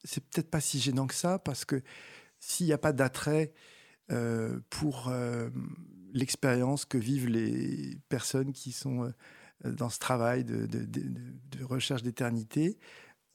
c'est 0.05 0.22
peut-être 0.22 0.51
pas 0.51 0.61
si 0.61 0.79
gênant 0.79 1.07
que 1.07 1.14
ça 1.14 1.39
parce 1.39 1.64
que 1.64 1.83
s'il 2.39 2.66
n'y 2.66 2.75
a 2.75 2.79
pas 2.79 2.93
d'attrait 2.93 3.55
euh, 4.11 4.61
pour 4.71 5.09
euh, 5.09 5.49
l'expérience 6.13 6.85
que 6.85 6.99
vivent 6.99 7.29
les 7.29 7.97
personnes 8.09 8.53
qui 8.53 8.73
sont 8.73 9.05
euh, 9.65 9.73
dans 9.73 9.89
ce 9.89 9.99
travail 9.99 10.45
de, 10.45 10.69
recherche 11.63 12.03
d'éternité, 12.03 12.79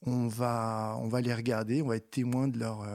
on 0.01 0.27
va, 0.27 0.95
on 1.01 1.07
va 1.07 1.21
les 1.21 1.33
regarder, 1.33 1.81
on 1.81 1.87
va 1.87 1.95
être 1.95 2.11
témoin 2.11 2.47
de 2.47 2.59
leur, 2.59 2.85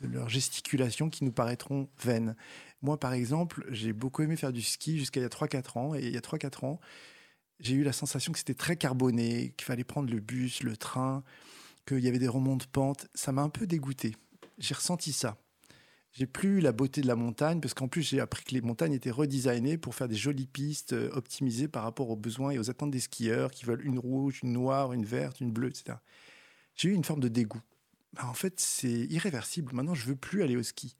de 0.00 0.08
leurs 0.08 0.28
gesticulations 0.28 1.08
qui 1.08 1.24
nous 1.24 1.32
paraîtront 1.32 1.88
vaines. 2.02 2.34
Moi, 2.82 2.98
par 2.98 3.12
exemple, 3.12 3.64
j'ai 3.70 3.92
beaucoup 3.92 4.22
aimé 4.22 4.36
faire 4.36 4.52
du 4.52 4.62
ski 4.62 4.98
jusqu'à 4.98 5.20
il 5.20 5.22
y 5.22 5.26
a 5.26 5.28
3-4 5.28 5.78
ans. 5.78 5.94
Et 5.94 6.06
il 6.06 6.12
y 6.12 6.16
a 6.16 6.20
3-4 6.20 6.66
ans, 6.66 6.80
j'ai 7.60 7.74
eu 7.74 7.82
la 7.82 7.92
sensation 7.92 8.32
que 8.32 8.38
c'était 8.38 8.54
très 8.54 8.76
carboné, 8.76 9.54
qu'il 9.56 9.64
fallait 9.64 9.84
prendre 9.84 10.10
le 10.10 10.20
bus, 10.20 10.62
le 10.62 10.76
train, 10.76 11.24
qu'il 11.86 12.00
y 12.00 12.08
avait 12.08 12.18
des 12.18 12.28
remontes 12.28 12.62
de 12.62 12.66
pente. 12.66 13.06
Ça 13.14 13.32
m'a 13.32 13.42
un 13.42 13.48
peu 13.48 13.66
dégoûté. 13.66 14.16
J'ai 14.58 14.74
ressenti 14.74 15.12
ça. 15.12 15.38
J'ai 16.18 16.26
plus 16.26 16.58
la 16.58 16.72
beauté 16.72 17.00
de 17.00 17.06
la 17.06 17.14
montagne, 17.14 17.60
parce 17.60 17.74
qu'en 17.74 17.86
plus, 17.86 18.02
j'ai 18.02 18.18
appris 18.18 18.42
que 18.42 18.52
les 18.52 18.60
montagnes 18.60 18.92
étaient 18.92 19.12
redesignées 19.12 19.78
pour 19.78 19.94
faire 19.94 20.08
des 20.08 20.16
jolies 20.16 20.48
pistes 20.48 20.92
euh, 20.92 21.10
optimisées 21.12 21.68
par 21.68 21.84
rapport 21.84 22.10
aux 22.10 22.16
besoins 22.16 22.50
et 22.50 22.58
aux 22.58 22.70
attentes 22.70 22.90
des 22.90 22.98
skieurs 22.98 23.52
qui 23.52 23.64
veulent 23.64 23.86
une 23.86 24.00
rouge, 24.00 24.40
une 24.42 24.52
noire, 24.52 24.92
une 24.92 25.04
verte, 25.04 25.40
une 25.40 25.52
bleue, 25.52 25.68
etc. 25.68 25.96
J'ai 26.74 26.88
eu 26.88 26.92
une 26.92 27.04
forme 27.04 27.20
de 27.20 27.28
dégoût. 27.28 27.60
Bah, 28.14 28.26
en 28.28 28.34
fait, 28.34 28.58
c'est 28.58 28.90
irréversible. 28.90 29.72
Maintenant, 29.72 29.94
je 29.94 30.06
veux 30.06 30.16
plus 30.16 30.42
aller 30.42 30.56
au 30.56 30.62
ski. 30.64 30.96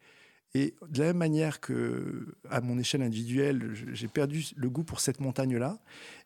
Et 0.55 0.77
de 0.89 1.01
la 1.01 1.07
même 1.07 1.17
manière 1.17 1.59
que, 1.59 2.37
à 2.49 2.61
mon 2.61 2.79
échelle 2.79 3.03
individuelle, 3.03 3.75
j'ai 3.93 4.09
perdu 4.09 4.47
le 4.55 4.71
goût 4.71 4.85
pour 4.85 5.01
cette 5.01 5.19
montagne-là, 5.19 5.81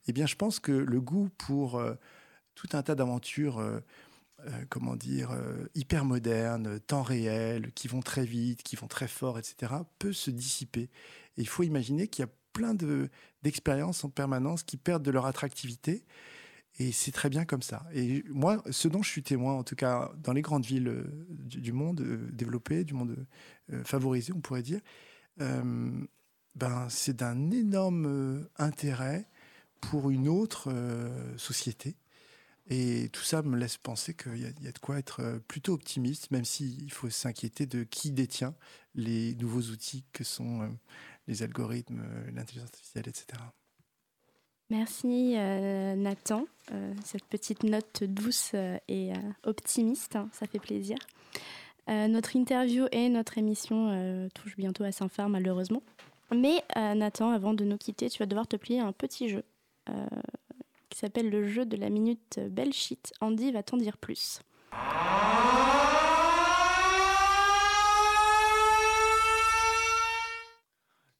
eh 0.06 0.12
bien, 0.12 0.26
je 0.26 0.36
pense 0.36 0.60
que 0.60 0.70
le 0.70 1.00
goût 1.00 1.30
pour 1.38 1.78
euh, 1.78 1.94
tout 2.54 2.68
un 2.74 2.82
tas 2.82 2.94
d'aventures, 2.94 3.58
euh, 3.58 3.80
euh, 4.46 4.64
comment 4.68 4.96
dire, 4.96 5.30
euh, 5.30 5.68
hyper 5.74 6.04
modernes, 6.04 6.80
temps 6.80 7.02
réel, 7.02 7.70
qui 7.74 7.86
vont 7.86 8.00
très 8.00 8.24
vite, 8.24 8.62
qui 8.62 8.74
vont 8.74 8.88
très 8.88 9.06
fort, 9.06 9.38
etc., 9.38 9.72
peut 10.00 10.12
se 10.12 10.30
dissiper. 10.30 10.90
Et 11.36 11.42
il 11.42 11.48
faut 11.48 11.62
imaginer 11.62 12.08
qu'il 12.08 12.24
y 12.24 12.28
a 12.28 12.30
plein 12.52 12.74
de- 12.74 13.08
d'expériences 13.42 14.02
en 14.04 14.10
permanence 14.10 14.64
qui 14.64 14.76
perdent 14.76 15.04
de 15.04 15.12
leur 15.12 15.26
attractivité. 15.26 16.04
Et 16.78 16.90
c'est 16.90 17.12
très 17.12 17.30
bien 17.30 17.44
comme 17.44 17.62
ça. 17.62 17.86
Et 17.94 18.24
moi, 18.30 18.62
ce 18.70 18.88
dont 18.88 19.02
je 19.02 19.10
suis 19.10 19.22
témoin, 19.22 19.54
en 19.54 19.62
tout 19.62 19.76
cas 19.76 20.10
dans 20.18 20.32
les 20.32 20.42
grandes 20.42 20.64
villes 20.64 20.88
euh, 20.88 21.04
du, 21.28 21.72
monde 21.72 22.02
développé, 22.32 22.84
du 22.84 22.94
monde 22.94 23.26
favorisé, 23.84 24.32
on 24.34 24.40
pourrait 24.40 24.62
dire, 24.62 24.80
ben, 25.38 26.88
c'est 26.88 27.16
d'un 27.16 27.50
énorme 27.50 28.46
intérêt 28.58 29.28
pour 29.80 30.10
une 30.10 30.28
autre 30.28 30.72
société. 31.36 31.96
Et 32.70 33.08
tout 33.12 33.22
ça 33.22 33.42
me 33.42 33.56
laisse 33.58 33.76
penser 33.76 34.14
qu'il 34.14 34.38
y, 34.38 34.46
a- 34.46 34.72
de 34.72 34.78
quoi 34.78 34.98
être 34.98 35.20
euh, 35.20 35.38
plutôt 35.48 35.72
optimiste, 35.74 36.30
même 36.30 36.44
s'il 36.44 36.92
faut 36.92 37.10
s'inquiéter 37.10 37.66
de 37.66 37.82
qui 37.84 38.12
détient 38.12 38.54
les 38.94 39.34
nouveaux 39.34 39.62
outils 39.72 40.04
que 40.12 40.22
sont 40.24 40.62
euh, 40.62 40.68
les 41.26 41.42
algorithmes, 41.42 42.00
euh, 42.04 42.30
l'intelligence 42.32 42.68
artificielle, 42.68 43.08
etc. 43.08 43.26
Merci 44.70 45.34
Nathan, 45.34 46.46
cette 47.04 47.24
petite 47.24 47.62
note 47.62 48.04
douce 48.04 48.54
et 48.88 49.12
optimiste, 49.42 50.16
hein, 50.16 50.30
ça 50.32 50.46
fait 50.46 50.60
plaisir. 50.60 50.96
Notre 51.88 52.36
interview 52.36 52.86
et 52.90 53.10
notre 53.10 53.36
émission 53.36 54.30
touchent 54.34 54.56
bientôt 54.56 54.84
à 54.84 54.90
sa 54.92 55.10
fin 55.10 55.28
malheureusement. 55.28 55.82
Mais 56.34 56.64
Nathan, 56.74 57.32
avant 57.32 57.52
de 57.52 57.64
nous 57.66 57.76
quitter, 57.76 58.08
tu 58.08 58.18
vas 58.20 58.26
devoir 58.26 58.46
te 58.46 58.56
plier 58.56 58.80
un 58.80 58.92
petit 58.92 59.28
jeu 59.28 59.44
qui 60.92 60.98
s'appelle 60.98 61.30
le 61.30 61.48
jeu 61.48 61.64
de 61.64 61.78
la 61.78 61.88
minute 61.88 62.38
belle 62.50 62.74
shit. 62.74 63.14
Andy 63.22 63.50
va 63.50 63.62
t'en 63.62 63.78
dire 63.78 63.96
plus. 63.96 64.40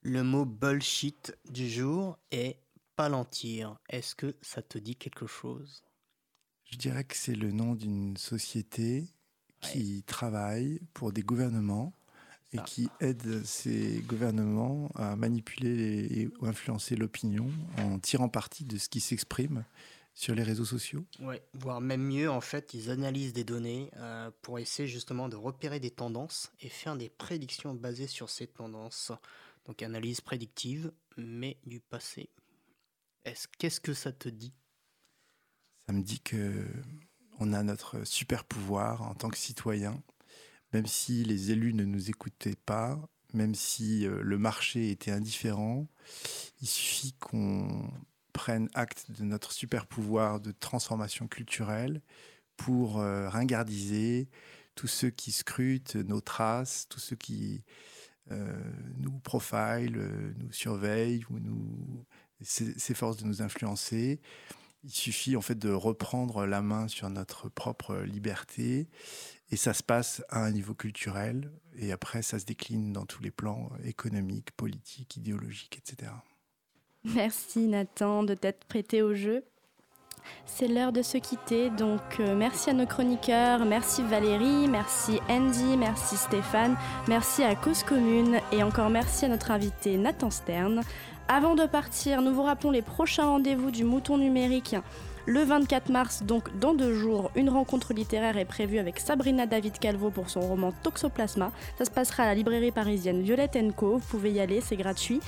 Le 0.03 0.23
mot 0.23 0.45
bullshit 0.45 1.35
du 1.49 1.71
jour 1.71 2.19
est 2.31 2.59
palantir. 2.97 3.79
Est-ce 3.89 4.15
que 4.15 4.37
ça 4.43 4.61
te 4.61 4.77
dit 4.77 4.97
quelque 4.97 5.27
chose? 5.27 5.83
Je 6.65 6.77
dirais 6.77 7.05
que 7.05 7.17
c'est 7.17 7.35
le 7.35 7.51
nom 7.51 7.75
d'une 7.75 8.19
société 8.19 9.07
qui 9.63 10.03
travaille 10.03 10.81
pour 10.93 11.13
des 11.13 11.23
gouvernements 11.23 11.95
et 12.53 12.59
qui 12.67 12.89
aide 13.01 13.45
ces 13.45 14.01
gouvernements 14.07 14.91
à 14.95 15.17
manipuler 15.17 16.07
et 16.11 16.31
influencer 16.43 16.97
l'opinion 16.97 17.51
en 17.79 17.99
tirant 17.99 18.29
parti 18.29 18.65
de 18.65 18.79
ce 18.79 18.89
qui 18.89 19.01
s'exprime 19.01 19.65
sur 20.15 20.35
les 20.35 20.43
réseaux 20.43 20.65
sociaux. 20.65 21.05
Ouais, 21.21 21.43
voire 21.55 21.81
même 21.81 22.03
mieux, 22.03 22.31
en 22.31 22.41
fait, 22.41 22.75
ils 22.75 22.91
analysent 22.91 23.33
des 23.33 23.45
données 23.45 23.91
euh, 23.97 24.31
pour 24.43 24.59
essayer 24.59 24.87
justement 24.87 25.29
de 25.29 25.37
repérer 25.37 25.81
des 25.81 25.91
tendances 25.91 26.53
et 26.61 26.69
faire 26.69 26.97
des 26.97 27.09
prédictions 27.09 27.75
basées 27.75 28.07
sur 28.07 28.29
ces 28.29 28.47
tendances. 28.47 29.13
Donc 29.65 29.83
analyse 29.83 30.21
prédictive, 30.21 30.93
mais 31.17 31.57
du 31.65 31.81
passé. 31.81 32.29
Est-ce 33.25 33.47
qu'est-ce 33.59 33.81
que 33.81 33.95
ça 33.95 34.13
te 34.13 34.29
dit? 34.29 34.53
Ça 35.87 35.93
me 35.93 36.03
dit 36.03 36.21
que 36.21 36.67
on 37.39 37.53
a 37.53 37.63
notre 37.63 38.05
super 38.05 38.45
pouvoir 38.45 39.03
en 39.03 39.15
tant 39.15 39.29
que 39.29 39.39
citoyen, 39.39 40.03
même 40.73 40.87
si 40.87 41.25
les 41.25 41.51
élus 41.51 41.75
ne 41.75 41.85
nous 41.85 42.11
écoutaient 42.11 42.57
pas, 42.67 42.99
même 43.35 43.55
si 43.55 44.07
euh, 44.07 44.23
le 44.23 44.39
marché 44.39 44.91
était 44.91 45.11
indifférent, 45.11 45.87
il 46.61 46.69
suffit 46.69 47.15
qu'on 47.15 47.91
prenne 48.33 48.69
acte 48.75 49.11
de 49.11 49.25
notre 49.25 49.53
super 49.53 49.87
pouvoir 49.87 50.41
de 50.41 50.53
transformation 50.53 51.29
culturelle 51.29 52.01
pour 52.57 53.01
euh, 53.01 53.29
ringardiser 53.29 54.29
tous 54.75 54.89
ceux 54.89 55.11
qui 55.11 55.33
scrutent 55.33 55.97
nos 55.97 56.21
traces, 56.21 56.87
tous 56.89 57.01
ceux 57.01 57.17
qui 57.17 57.63
euh, 58.31 58.55
nous 58.99 59.19
profilent, 59.21 60.35
nous 60.39 60.53
surveillent 60.53 61.25
ou 61.31 61.39
nous 61.39 62.05
s'e- 62.43 62.79
s'efforcent 62.79 63.19
de 63.19 63.27
nous 63.27 63.43
influencer. 63.43 64.21
Il 64.85 64.91
suffit 64.91 65.37
en 65.37 65.41
fait 65.41 65.59
de 65.59 65.71
reprendre 65.71 66.45
la 66.47 66.61
main 66.61 66.89
sur 66.89 67.09
notre 67.09 67.49
propre 67.49 67.97
liberté 67.99 68.89
et 69.51 69.57
ça 69.57 69.75
se 69.75 69.83
passe 69.83 70.25
à 70.29 70.45
un 70.45 70.51
niveau 70.51 70.75
culturel 70.75 71.53
et 71.77 71.93
après 71.93 72.23
ça 72.23 72.39
se 72.39 72.47
décline 72.47 72.93
dans 72.93 73.07
tous 73.07 73.23
les 73.23 73.31
plans 73.31 73.71
économiques, 73.85 74.51
politiques, 74.53 75.17
idéologiques, 75.17 75.79
etc. 75.79 76.11
Merci 77.05 77.69
Nathan 77.69 78.23
de 78.23 78.35
t'être 78.35 78.65
prêté 78.65 79.03
au 79.03 79.15
jeu. 79.15 79.45
C'est 80.47 80.69
l'heure 80.69 80.93
de 80.93 81.03
se 81.03 81.19
quitter, 81.19 81.71
donc 81.71 82.01
euh, 82.21 82.37
merci 82.37 82.71
à 82.71 82.75
nos 82.75 82.87
chroniqueurs, 82.87 83.65
merci 83.65 84.03
Valérie, 84.03 84.69
merci 84.69 85.19
Andy, 85.29 85.77
merci 85.77 86.17
Stéphane, 86.17 86.77
merci 87.09 87.43
à 87.43 87.57
Cause 87.57 87.83
Commune 87.83 88.39
et 88.53 88.63
encore 88.63 88.89
merci 88.89 89.25
à 89.25 89.29
notre 89.29 89.51
invité 89.51 89.99
Nathan 89.99 90.31
Stern. 90.31 90.83
Avant 91.29 91.55
de 91.55 91.67
partir, 91.67 92.21
nous 92.21 92.35
vous 92.35 92.43
rappelons 92.43 92.71
les 92.71 92.83
prochains 92.83 93.27
rendez-vous 93.27 93.71
du 93.71 93.85
Mouton 93.85 94.19
Numérique. 94.19 94.77
Le 95.25 95.45
24 95.45 95.89
mars, 95.89 96.25
donc 96.25 96.59
dans 96.59 96.75
deux 96.75 96.95
jours, 96.95 97.31
une 97.37 97.49
rencontre 97.49 97.95
littéraire 97.95 98.37
est 98.37 98.45
prévue 98.45 98.79
avec 98.79 98.99
Sabrina 98.99 99.47
David 99.47 99.79
Calvo 99.79 100.11
pour 100.11 100.29
son 100.29 100.41
roman 100.41 100.73
Toxoplasma. 100.83 101.53
Ça 101.79 101.85
se 101.85 101.91
passera 101.91 102.25
à 102.25 102.27
la 102.27 102.35
librairie 102.35 102.73
parisienne 102.73 103.23
Violette 103.23 103.57
Co. 103.77 103.99
Vous 103.99 104.07
pouvez 104.11 104.33
y 104.33 104.41
aller, 104.41 104.61
c'est 104.61 104.77
gratuit. 104.77 105.21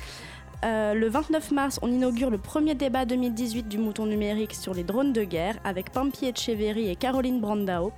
Euh, 0.64 0.94
le 0.94 1.08
29 1.08 1.52
mars, 1.52 1.78
on 1.80 1.88
inaugure 1.88 2.30
le 2.30 2.38
premier 2.38 2.74
débat 2.74 3.04
2018 3.04 3.68
du 3.68 3.78
Mouton 3.78 4.06
Numérique 4.06 4.54
sur 4.54 4.74
les 4.74 4.82
drones 4.82 5.12
de 5.12 5.22
guerre 5.22 5.56
avec 5.62 5.90
Pampi 5.92 6.26
Etcheverry 6.26 6.90
et 6.90 6.96
Caroline 6.96 7.40
Brandao. 7.40 7.92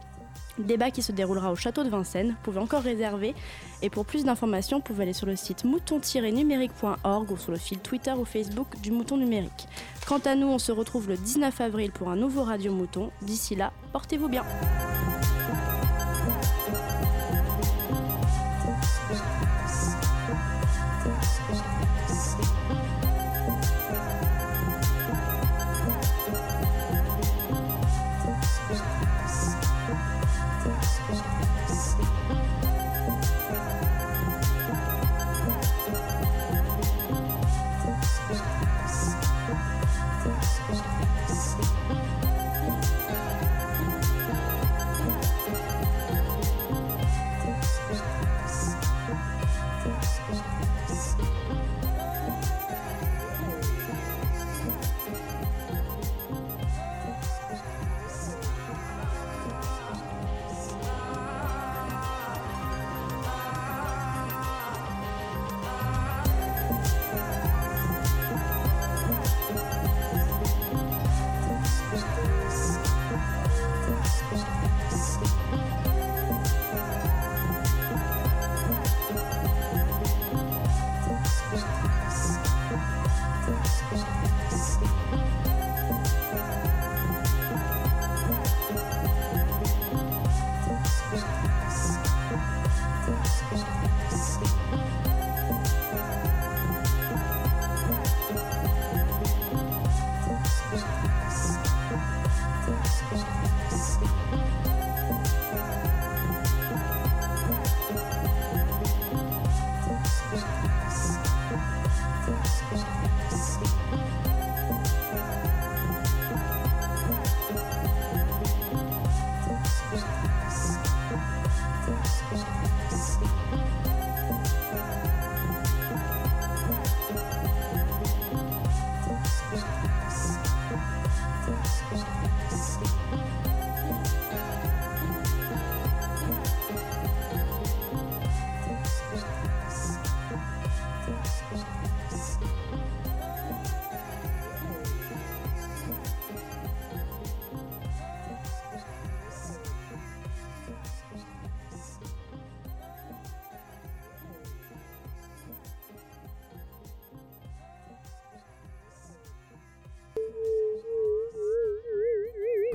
Débat 0.59 0.91
qui 0.91 1.03
se 1.03 1.13
déroulera 1.13 1.53
au 1.53 1.57
château 1.57 1.85
de 1.85 1.89
Vincennes. 1.89 2.31
Vous 2.31 2.43
pouvez 2.43 2.61
encore 2.61 2.83
réserver. 2.83 3.35
Et 3.83 3.91
pour 3.91 4.07
plus 4.07 4.25
d'informations, 4.25 4.79
vous 4.79 4.83
pouvez 4.83 5.03
aller 5.03 5.13
sur 5.13 5.27
le 5.27 5.37
site 5.37 5.65
mouton-numérique.org 5.65 7.31
ou 7.31 7.37
sur 7.37 7.53
le 7.53 7.59
fil 7.59 7.79
Twitter 7.79 8.13
ou 8.13 8.25
Facebook 8.25 8.81
du 8.81 8.91
Mouton 8.91 9.17
Numérique. 9.17 9.69
Quant 10.07 10.21
à 10.25 10.35
nous, 10.35 10.49
on 10.49 10.59
se 10.59 10.73
retrouve 10.73 11.09
le 11.09 11.17
19 11.17 11.61
avril 11.61 11.91
pour 11.91 12.09
un 12.09 12.17
nouveau 12.17 12.43
Radio 12.43 12.73
Mouton. 12.73 13.11
D'ici 13.23 13.55
là, 13.55 13.73
portez-vous 13.93 14.29
bien. 14.29 14.45